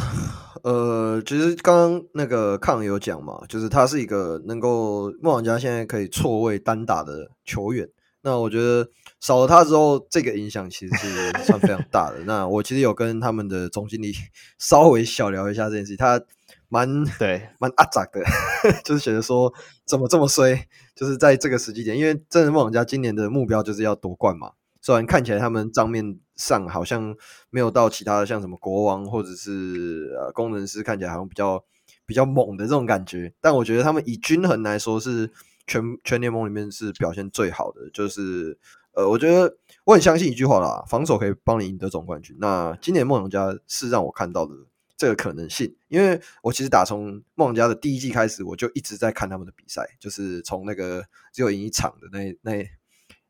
[0.63, 7.89] 呃，其实刚刚那个抗有讲嘛，就是他是一个能够梦想家现在可以错位单打的球员。
[8.23, 8.87] 那我觉得
[9.19, 12.19] 少了他之后，这个影响其实是算非常大的。
[12.25, 14.13] 那我其实有跟他们的总经理
[14.59, 16.21] 稍微小聊一下这件事，他
[16.69, 18.21] 蛮对蛮阿杂的，
[18.85, 19.51] 就是觉得说
[19.85, 24.51] 怎么这么衰，就是在这个时机点，因为真的梦想家今年的目标就是要夺冠嘛。
[24.83, 27.15] 虽然看起来他们账面上好像
[27.49, 31.63] 没有到其他的像什么国王或者是呃工程师看起来好像比较
[32.05, 35.31] 比较猛的这种感觉，但我觉得他们以均衡来说是。
[35.67, 38.57] 全全联盟里面是表现最好的，就是
[38.93, 39.55] 呃，我觉得
[39.85, 42.35] 我很相信一句话啦，防守可以帮你赢得总冠军。
[42.41, 44.53] 那今年梦想家是让我看到的
[44.97, 52.69] 这个可能性，因为我其实打从梦想家的第一季开始，我就一直在看他们的比赛，就是从那个只有赢一场的那那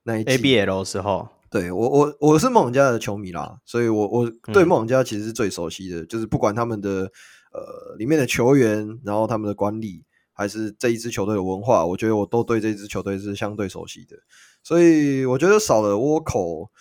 [0.03, 7.11] 那一 ABL 的时候，对我我我是梦想家的球迷啦，所以我我对梦想家其实是最熟悉的，嗯、就是不管他们的
[7.51, 10.03] 呃里面的球员，然后他们的管理。
[10.33, 14.15] 还是这一支球队的文化，我觉得我都对这支球队是相对熟悉的，
[14.63, 16.71] 所以我觉得少了沃口，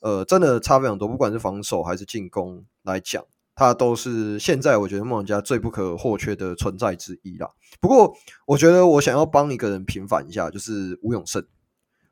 [0.00, 1.08] 呃，真的差非常多。
[1.08, 3.24] 不管是防守还是进攻来讲，
[3.54, 7.48] 他都是现在我觉得梦想家最不可或缺的存在之一啦。
[7.80, 8.14] 不过，
[8.46, 11.42] 我觉得我想要帮一个人平反一下，就是吴永胜。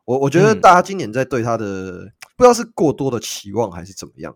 [0.07, 4.35] 我我觉得大家今年在对他的、嗯、不知道是过多的期望还是怎么样，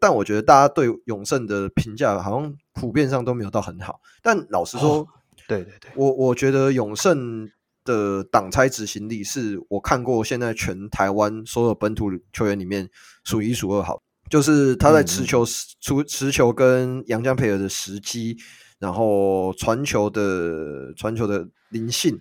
[0.00, 4.00] 但我觉得大家对永胜的评价好像普遍上都没有到很好。
[4.22, 4.98] 但老实说。
[4.98, 5.08] 哦
[5.48, 7.50] 对对对，我我觉得永胜
[7.82, 12.88] 的挡拆执行力是我看过现在全台湾所有本土球员里面
[13.24, 15.44] 数一数二好，就是他在持球、
[15.80, 18.36] 出持球跟杨江配合的时机，
[18.78, 22.20] 然后传球的传球的灵性，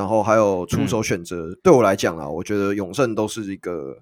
[0.00, 3.98] 然后还有出手选择，嗯、对我来讲啊，我觉得永胜都是一个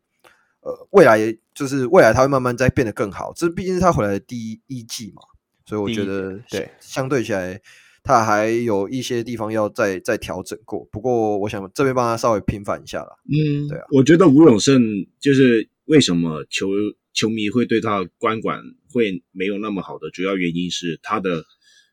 [0.61, 1.19] 呃未来
[1.53, 5.23] 就是未来他会慢慢在变得更好，这毕竟是他回来的第一季嘛，
[5.67, 7.61] 所以我觉得对相对起来。
[8.05, 13.11] 他还有一些地方要再再调整过，不过我想这边帮他稍微平反一下啦。
[13.27, 14.81] 嗯，对啊，我觉得吴永胜
[15.21, 16.69] 就是为什么球
[17.13, 18.63] 球迷会对他的观感
[18.95, 21.45] 会没有那么好的主要原因是他的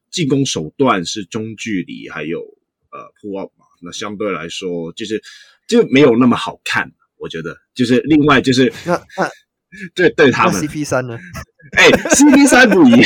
[0.10, 5.22] 进攻手段是中距离，还有呃 pull up 嘛，那相对来说就是
[5.68, 6.92] 就没有那么好看。
[7.18, 9.30] 我觉得就是另外就是那那
[9.94, 11.18] 对对他们 CP 三呢？
[11.78, 13.02] 哎，CP 三不一样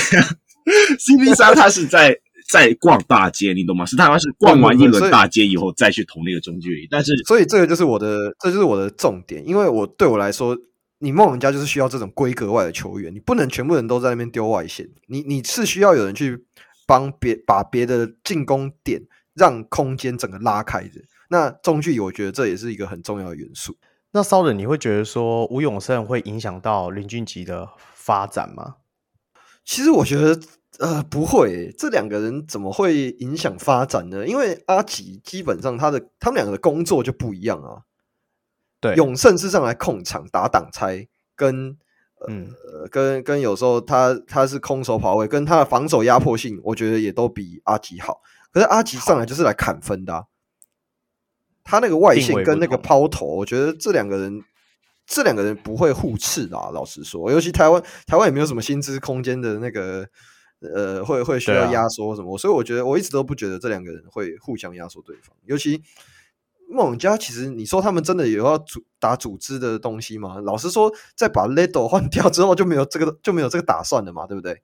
[0.98, 2.20] ，CP 三他是在。
[2.52, 3.86] 在逛大街，你懂吗？
[3.86, 10.58] 是他们是逛完一轮大街以后再去投那个中距离，但是所以这个就是我的，这就是我的重点，因为我对我来说，
[10.98, 16.44] 你梦想家就是需要这种规格外的球员，你不能全部人都在那边丢外线，你你是需要有人去
[16.88, 19.00] 帮别把别的进攻点
[19.40, 21.02] 让空间整个拉开的。
[21.30, 23.78] 那中距离，我觉得这也是一个很重要的元素。
[24.11, 28.76] 那骚人，你会觉得说吴永胜会影响到林俊杰的发展吗？
[29.64, 30.40] 其实我觉得。
[30.78, 34.26] 呃，不会，这两个人怎么会影响发展呢？
[34.26, 37.82] 因为阿吉基本上他的他们两个的工作就不一样啊。
[38.80, 41.78] 对，永胜是上来控场打挡拆，跟
[42.20, 42.54] 呃、嗯、
[42.91, 48.22] 跟跟有时候他他是空手跑位，跟他的防守压迫性，我觉得也都比阿吉好。
[48.52, 50.24] 可是阿吉上来就是来砍分的、啊，
[51.64, 54.44] 他那个外线跟那个抛投，我觉得这两个人
[55.06, 56.70] 这两个人不会互斥啊。
[56.74, 60.08] 老实说，尤其台湾台湾也没有什么薪资空间的那个。
[60.76, 62.36] 呃，会会需要压缩什么？
[62.36, 65.34] 啊、所以我觉得我一直都不觉得这两个人会互相压缩对方。
[65.46, 65.82] 尤其
[66.70, 70.40] 梦想家，其实你说他们真的有要组打组织的东西吗？
[70.40, 74.62] 老实说，在把 Ledo 换掉之后，就没有这个 就没有这个打算了嘛，对不对？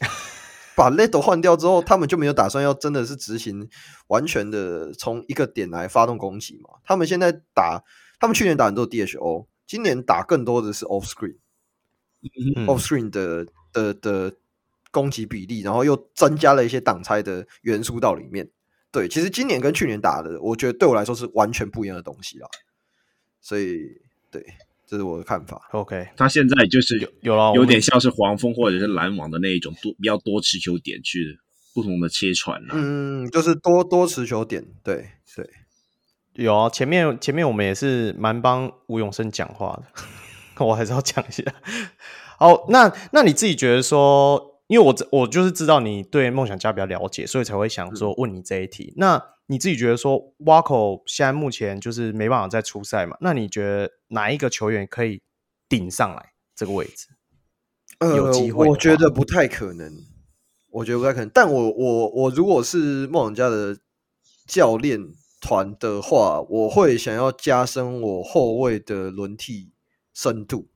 [0.76, 3.68] 把 Ledo 换掉之后，他们就没有打算要真的是执行
[4.08, 6.70] 完全的从一个点来发动攻击嘛？
[6.84, 7.82] 他们现在打，
[8.20, 11.36] 他们去年打很多 DHO，今年打更多的是 Off Screen，Off、
[12.56, 14.30] 嗯、Screen 的的的。
[14.30, 14.36] 的
[14.92, 18.48] 攻击比例，然后又增加了一些挡拆的元素到里面。
[18.96, 22.48] 对，其实今年跟去年打的，我觉得对我来说是完全不一样的东西啦。
[23.42, 23.82] 所以，
[24.30, 24.42] 对，
[24.86, 25.68] 这是我的看法。
[25.72, 31.38] OK，他现在就是有有了，有点像是黄蜂或者是篮网的那一种多比较多持球点去
[31.74, 32.70] 不同的切传了。
[32.72, 34.64] 嗯，就是多多持球点。
[34.82, 35.46] 对对，
[36.32, 36.70] 有啊。
[36.70, 40.02] 前面前面我们也是蛮帮吴永生讲话的。
[40.64, 41.44] 我还是要讲一下。
[42.40, 48.92] 好，那那你自己觉得说，因为我我就是知道你对梦想家比较了解，所以才会想说问你这一题。
[48.96, 53.16] 嗯、那你自己觉得说，Vako 现在目前就是没办法再出赛嘛？
[53.20, 55.22] 那你觉得哪一个球员可以
[55.68, 57.06] 顶上来这个位置？
[58.00, 58.68] 呃，有机会？
[58.68, 59.92] 我觉得不太可能。
[60.70, 61.30] 我觉得不太可能。
[61.32, 63.78] 但我我我如果是梦想家的
[64.46, 65.00] 教练
[65.40, 69.72] 团的话，我会想要加深我后卫的轮替
[70.12, 70.68] 深度。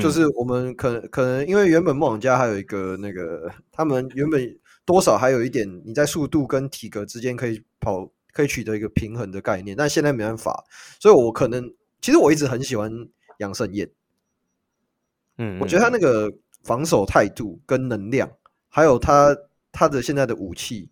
[0.00, 10.64] 就是我们可能可能因为原本梦想家还有一个那个，他们原本多少还有一点你在速度跟体格之间可以跑可以取得一个平衡的概念，但现在没办法，
[10.98, 11.70] 所以我可能
[12.00, 12.90] 其实我一直很喜欢
[13.36, 13.90] 杨胜燕，
[15.36, 16.32] 嗯，我觉得他那个
[16.64, 18.30] 防守态度跟能量，
[18.70, 19.36] 还有他
[19.72, 20.88] 他的现在的武器，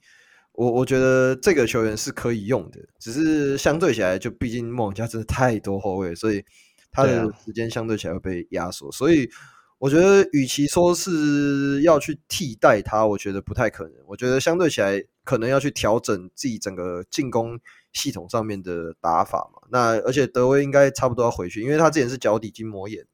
[0.53, 6.45] 我我觉得这个球员是可以用的，只是相对起来就毕竟梦想家真的太多后卫，所以。
[6.93, 9.31] 他的时间相对起来会被压缩，所以
[9.79, 13.95] 我觉得，与其说是要去替代他，我觉得不太可能。
[14.07, 17.59] 我觉得相对起来，可能要去调整自己整个进攻
[17.93, 19.63] 系统上面的打法嘛。
[19.71, 23.07] 那而且德威应该差不多要回去，因为他之前是脚底筋膜炎，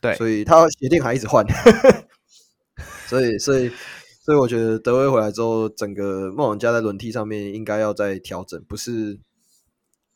[0.00, 1.44] 对，所以他鞋垫还一直换。
[3.06, 3.70] 所以，所以，
[4.24, 9.18] 所以我觉得德威回来之后，整个梦想家在轮替上面应该要再调整，不是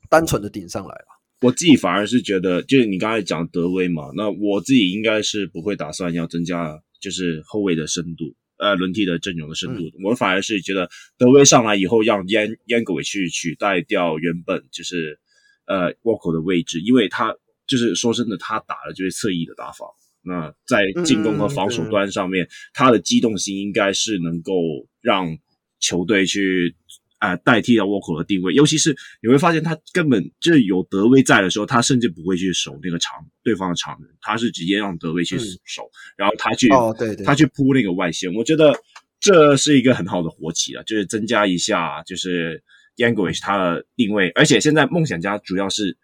[0.08, 1.13] 单纯的顶上来了。
[1.44, 9.82] 我自己反而是觉得，就是你刚才讲德威嘛，那我自己应该是不会打算要增加，就是后卫的深度，呃，轮替的阵容的深度。
[9.84, 10.88] 嗯、我反而是觉得
[11.18, 15.18] 德威上来以后，让烟烟狗去取代掉原本就是
[15.66, 19.84] 呃沃克的位置，因为他就是说真的，他打的就是侧翼的打法。
[20.22, 24.54] 那在进攻和防守端上面，嗯、他的机动性应该是能够
[25.02, 25.36] 让
[25.78, 26.74] 球队去。
[27.18, 38.32] 啊、呃，代替了沃克的定位，尤其是你会发现他根本就是有德威在的时候，他甚至不会去守那个长对方的长人，他是直接让德威去守，嗯、然后他去哦，对对，他去扑那个外线。
[38.34, 38.74] 我觉得
[39.20, 42.62] 这是一个很好的活棋啊，就是增加一下就是
[42.96, 45.96] y a n g u i s h 他的定位，而且现在梦想家主要是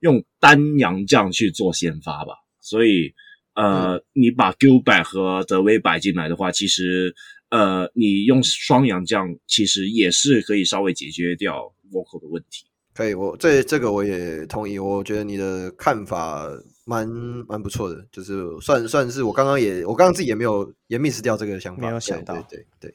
[0.00, 3.12] 用丹阳将去做先发吧，所以
[3.54, 7.14] 呃，嗯、你把 Gilbert 和德威摆进来的话，其实。
[7.50, 12.66] 呃，你用双洋将其实也是可以稍微解决掉 vocal 的问题。
[12.94, 14.78] 可以，我这这个我也同意。
[14.78, 16.46] 我觉得你的看法
[16.84, 17.08] 蛮
[17.46, 22.34] 蛮不错的，就是算算是我刚刚也我刚刚自己也没有也 miss 掉这个想法，没有想到。
[22.34, 22.94] 对对，对，对。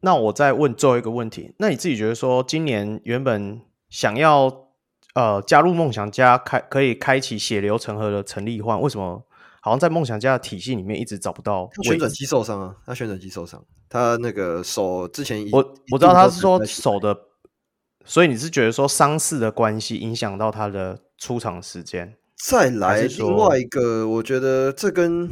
[0.00, 3.60] 那我再问最后一个问题，那你自己觉得说，今年原本
[3.90, 4.70] 想要
[5.14, 9.24] 呃加入梦想家开可以开启血流成河的陈立焕，为什么？
[9.64, 15.58] 好像在梦想家的体系里面一直找不到旋转肌受伤啊，他旋转肌受伤，他那个手之前我
[15.92, 17.16] 我知道他是说手的，
[18.04, 22.16] 所以你是觉得说伤势的关系影响到他的出场时间？
[22.44, 25.30] 再来另外一个，我觉得这跟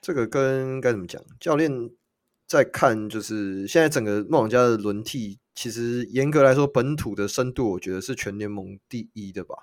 [0.00, 1.22] 这个跟该怎么讲？
[1.38, 1.70] 教练
[2.46, 9.54] 在看，就是现在整个梦想家的轮替，其实严格来说，本土的深度，我觉得是全联盟第一的吧，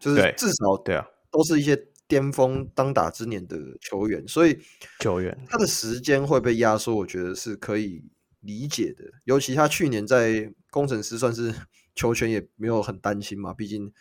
[0.00, 1.80] 就是至少对啊，都是一些。
[2.08, 4.58] 巅峰当打之年的球员，所以
[4.98, 8.02] 球员他的时间会被压缩，我觉得是可以
[8.40, 9.04] 理解的。
[9.24, 11.54] 尤其他去年在工程师算是
[11.94, 13.92] 球权也没有很担心嘛，毕竟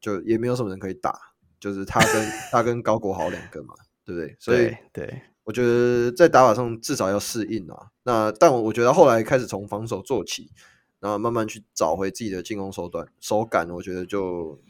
[0.00, 1.16] 就也没有什么人可以打，
[1.60, 3.74] 就是他跟 他跟高国豪两个嘛，
[4.04, 4.36] 对不对？
[4.40, 7.88] 所以对，我觉得在打法上至少要适应啊。
[8.02, 10.50] 那但我我觉得后来开始从防守做起，
[10.98, 14.60] 然后慢慢去找回自己的进攻手段手感，我觉得就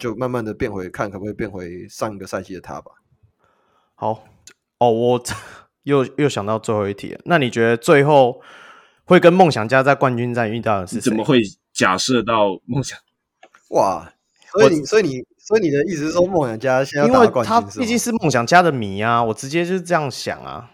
[0.00, 0.16] 就。
[0.16, 2.90] 慢慢的变回，看可不可以变回上一个赛季的他吧。
[3.94, 4.24] 好，
[4.78, 5.22] 哦，我
[5.84, 8.42] 又又想到最后一题了，那你觉得最后
[9.04, 11.10] 会跟梦想家在冠军战遇到的是谁？
[11.10, 11.40] 怎么会
[11.72, 12.98] 假设到梦想？
[13.70, 14.12] 哇，
[14.52, 17.54] 所以你，所以你，所以你的意思是说梦想家现在要打冠军？
[17.54, 20.70] 因为他毕竟是梦想家的迷啊，我直接就是这样想啊。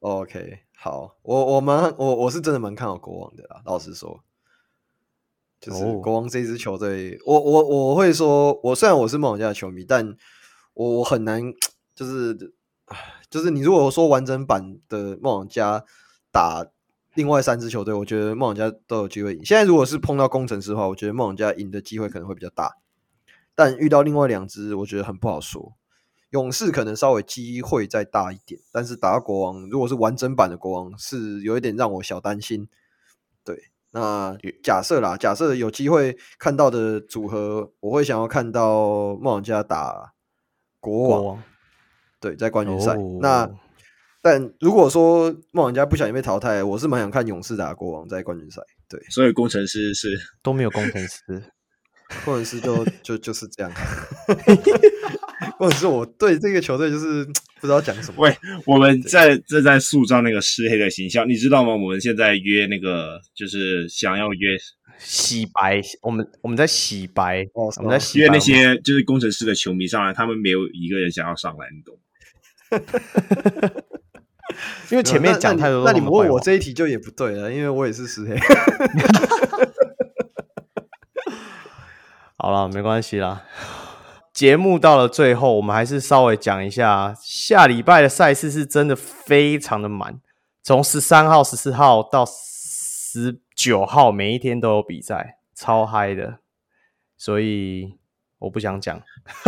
[0.00, 4.22] OK，好，我我蛮我我是真的蛮看好国王的啦，老实说。
[5.62, 10.16] 就是国王这支球队，我我我会说，我虽然我是梦想家的球迷，但
[10.74, 11.40] 我我很难，
[11.94, 12.36] 就是
[13.30, 15.84] 就是你如果说完整版的梦想家
[16.32, 16.66] 打
[17.14, 19.44] 另外三支球队，我觉得梦想家都有机会赢。
[19.44, 22.78] 现在如果是碰到工程师的话，我觉得梦想家赢的机会可能会比较大，
[23.54, 25.74] 但遇到另外两支，我觉得很不好说。
[26.30, 32.68] 勇士可能稍微机会再大一点，但是打到国王，如果是完整版的国王，是有一点让我小担心。
[33.92, 34.00] 对。
[34.00, 40.12] 那假设啦，假设有机会看到的组合，我会想要看到梦想家打
[40.80, 41.42] 国王，国王
[42.20, 42.94] 对，在冠军赛。
[42.94, 43.50] 哦、那
[44.22, 48.62] 但如果说梦想家不小心被淘汰，我是蛮想看勇士打国王在冠军赛。
[48.88, 50.08] 对，所以工程师是
[50.42, 51.20] 都没有工程师。
[52.24, 53.72] 工程师就就就是这样。
[55.62, 57.24] 工程师，我对这个球队就是
[57.62, 58.16] 不知道讲什么。
[58.18, 58.36] 喂，
[58.66, 61.70] 我们在正在塑造那个湿黑的形象，你知道吗？
[61.70, 64.56] 我们现在约那个，就是想要约
[64.98, 65.80] 洗白。
[66.00, 68.24] 我们我们在洗白，哦、我们在洗白。
[68.24, 72.00] 约那些就是工程师的球迷上来，他们没有一个人想要上来，你懂吗？
[74.90, 78.36] 因为前面讲太多那，那你们问我这一题就也不对了，因为我也是失黑。
[82.36, 83.44] 好了，没关系啦。
[84.32, 90.20] 节目到了最后，我们还是稍微讲一下，下礼拜的赛事是真的非常的满，
[90.62, 96.38] 从十三号、十四号到十九号，每一天都有比赛，超嗨的。
[97.18, 97.98] 所以
[98.38, 99.02] 我不想讲，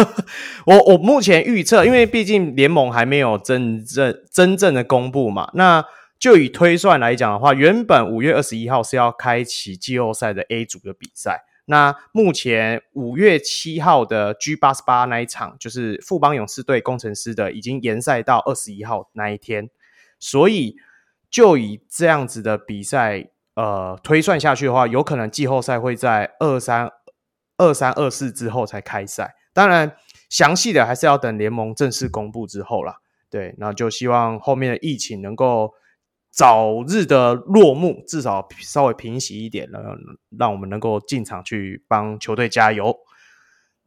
[0.66, 5.82] 我我目前预测，因为毕竟联盟还没有真正真正的公布嘛，那
[6.18, 11.44] 就以推算来讲的话，原本五月二十一号是要开启季后赛的 A 组的比赛。
[11.66, 19.70] 那目前五月七号的 G 八十八那一场，就是富邦勇士队工程师的，已经延赛到二十一号那一天，
[20.18, 20.76] 所以
[21.30, 26.90] 就以这样子的比赛，呃，推算下去的话，有可能季后赛会在二三
[27.56, 29.34] 二三二四之后才开赛。
[29.52, 29.96] 当然，
[30.28, 32.98] 详细的还是要等联盟正式公布之后啦。
[33.30, 35.72] 对，那就希望后面的疫情能够。
[36.34, 39.82] 早日的落幕，至少稍微平息一点，让
[40.36, 42.96] 让我们能够进场去帮球队加油。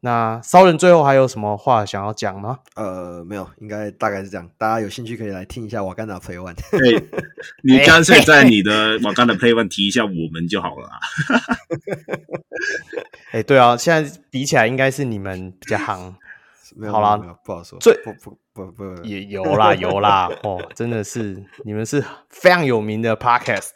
[0.00, 2.60] 那骚人最后还有什么话想要讲吗？
[2.76, 4.48] 呃，没有，应该大概是这样。
[4.56, 6.54] 大家有兴趣可以来听一下瓦甘达 Play One。
[6.70, 7.04] 对，
[7.64, 10.88] 你干脆在你的瓦甘达 Play One 提一下我们就好了。
[13.32, 16.14] 哎，对啊，现在比起来应该是你们比较夯。
[16.92, 17.78] 好啦，不好说。
[17.80, 23.70] 最不不不不，也有啦 有啦哦，真的是你们是非常有名的 Podcast。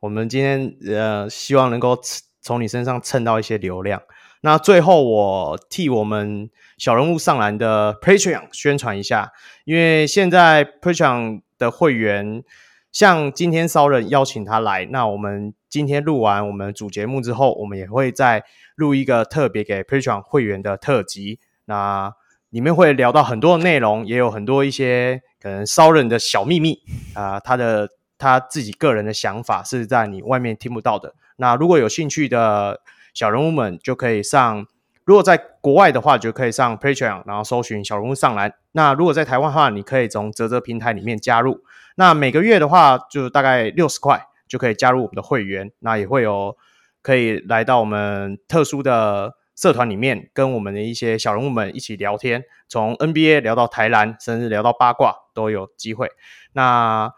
[0.00, 1.96] 我们今天呃，希望能够
[2.40, 4.02] 从你身上蹭到一些流量。
[4.40, 9.30] 那最后我替我们小人物上篮的 Patreon 宣传一下，
[9.64, 12.42] 因为现在 Patreon 的会员，
[12.90, 18.44] 像今天骚人邀请他来，那我们今天录完我们主节目之后，我们也会再
[18.74, 21.38] 录一个特别给 Patreon 会员的特辑。
[21.66, 22.12] 那
[22.54, 26.78] 里面会聊到很多的内容，也有很多一些可能骚人的小秘密
[27.12, 31.16] 啊、他的他自己个人的想法是在你外面听不到的。
[31.34, 32.80] 那如果有兴趣的
[33.12, 34.62] 小人物们，就可以上；
[35.04, 38.54] 如果在国外的话，就可以上 Patreon，然后搜寻小人物上篮。
[38.70, 41.60] 那如果在台湾的话，你可以从泽泽平台里面加入。
[41.96, 45.72] 那每个月的话，就大概六十块就可以加入我们的会员。
[45.80, 46.56] 那也会有
[47.02, 49.34] 可以来到我们特殊的。
[49.56, 56.10] 社团里面跟我们的一些小人物们一起聊天，从 NBA 聊到台篮，甚至聊到八卦都有机会。
[56.52, 57.12] 那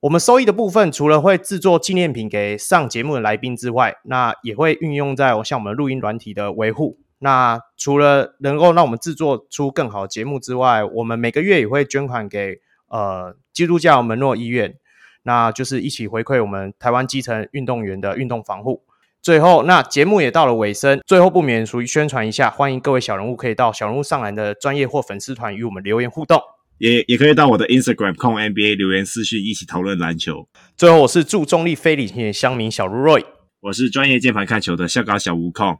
[0.00, 6.98] 我们收益的部分，除了会制作纪念品给上节目的来宾之外，那也会运用在像我们录音软体的维护。
[7.18, 14.76] 那除了能够让我们制作出更好节目之外，我们每个月也会捐款给呃基督教门诺医院，
[15.22, 18.84] 那就是一起回馈我们台湾基层运动员的运动防护。
[19.26, 26.40] 最后，那节目也到了尾声，最后不免属于宣传一下，欢迎各位小人物可以到小人物上篮的专业或粉丝团与我们留言互动，
[26.78, 30.46] 也也可以到我的 Instagram 控 NBA 留言私讯一起讨论篮球。
[30.76, 33.24] 最后，我是驻中立非理性的乡民小卢 Roy，
[33.62, 35.76] 我是专业键盘看球的校高小吴控。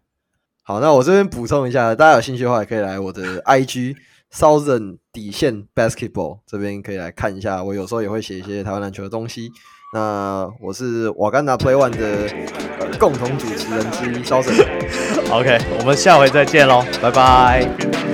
[0.64, 3.94] 好，那我这边补充一下，大家有兴趣的话，也可以来我的 IG
[4.34, 9.52] Southern 底线 Basketball 这边可以来看一下，我有时候也会写一些台湾篮球的东西。
[9.92, 12.28] 那我是瓦甘达 Play One 的、
[12.98, 14.52] 共同主持人之一，肖神。
[15.30, 18.05] OK，我们下回再见喽，拜拜。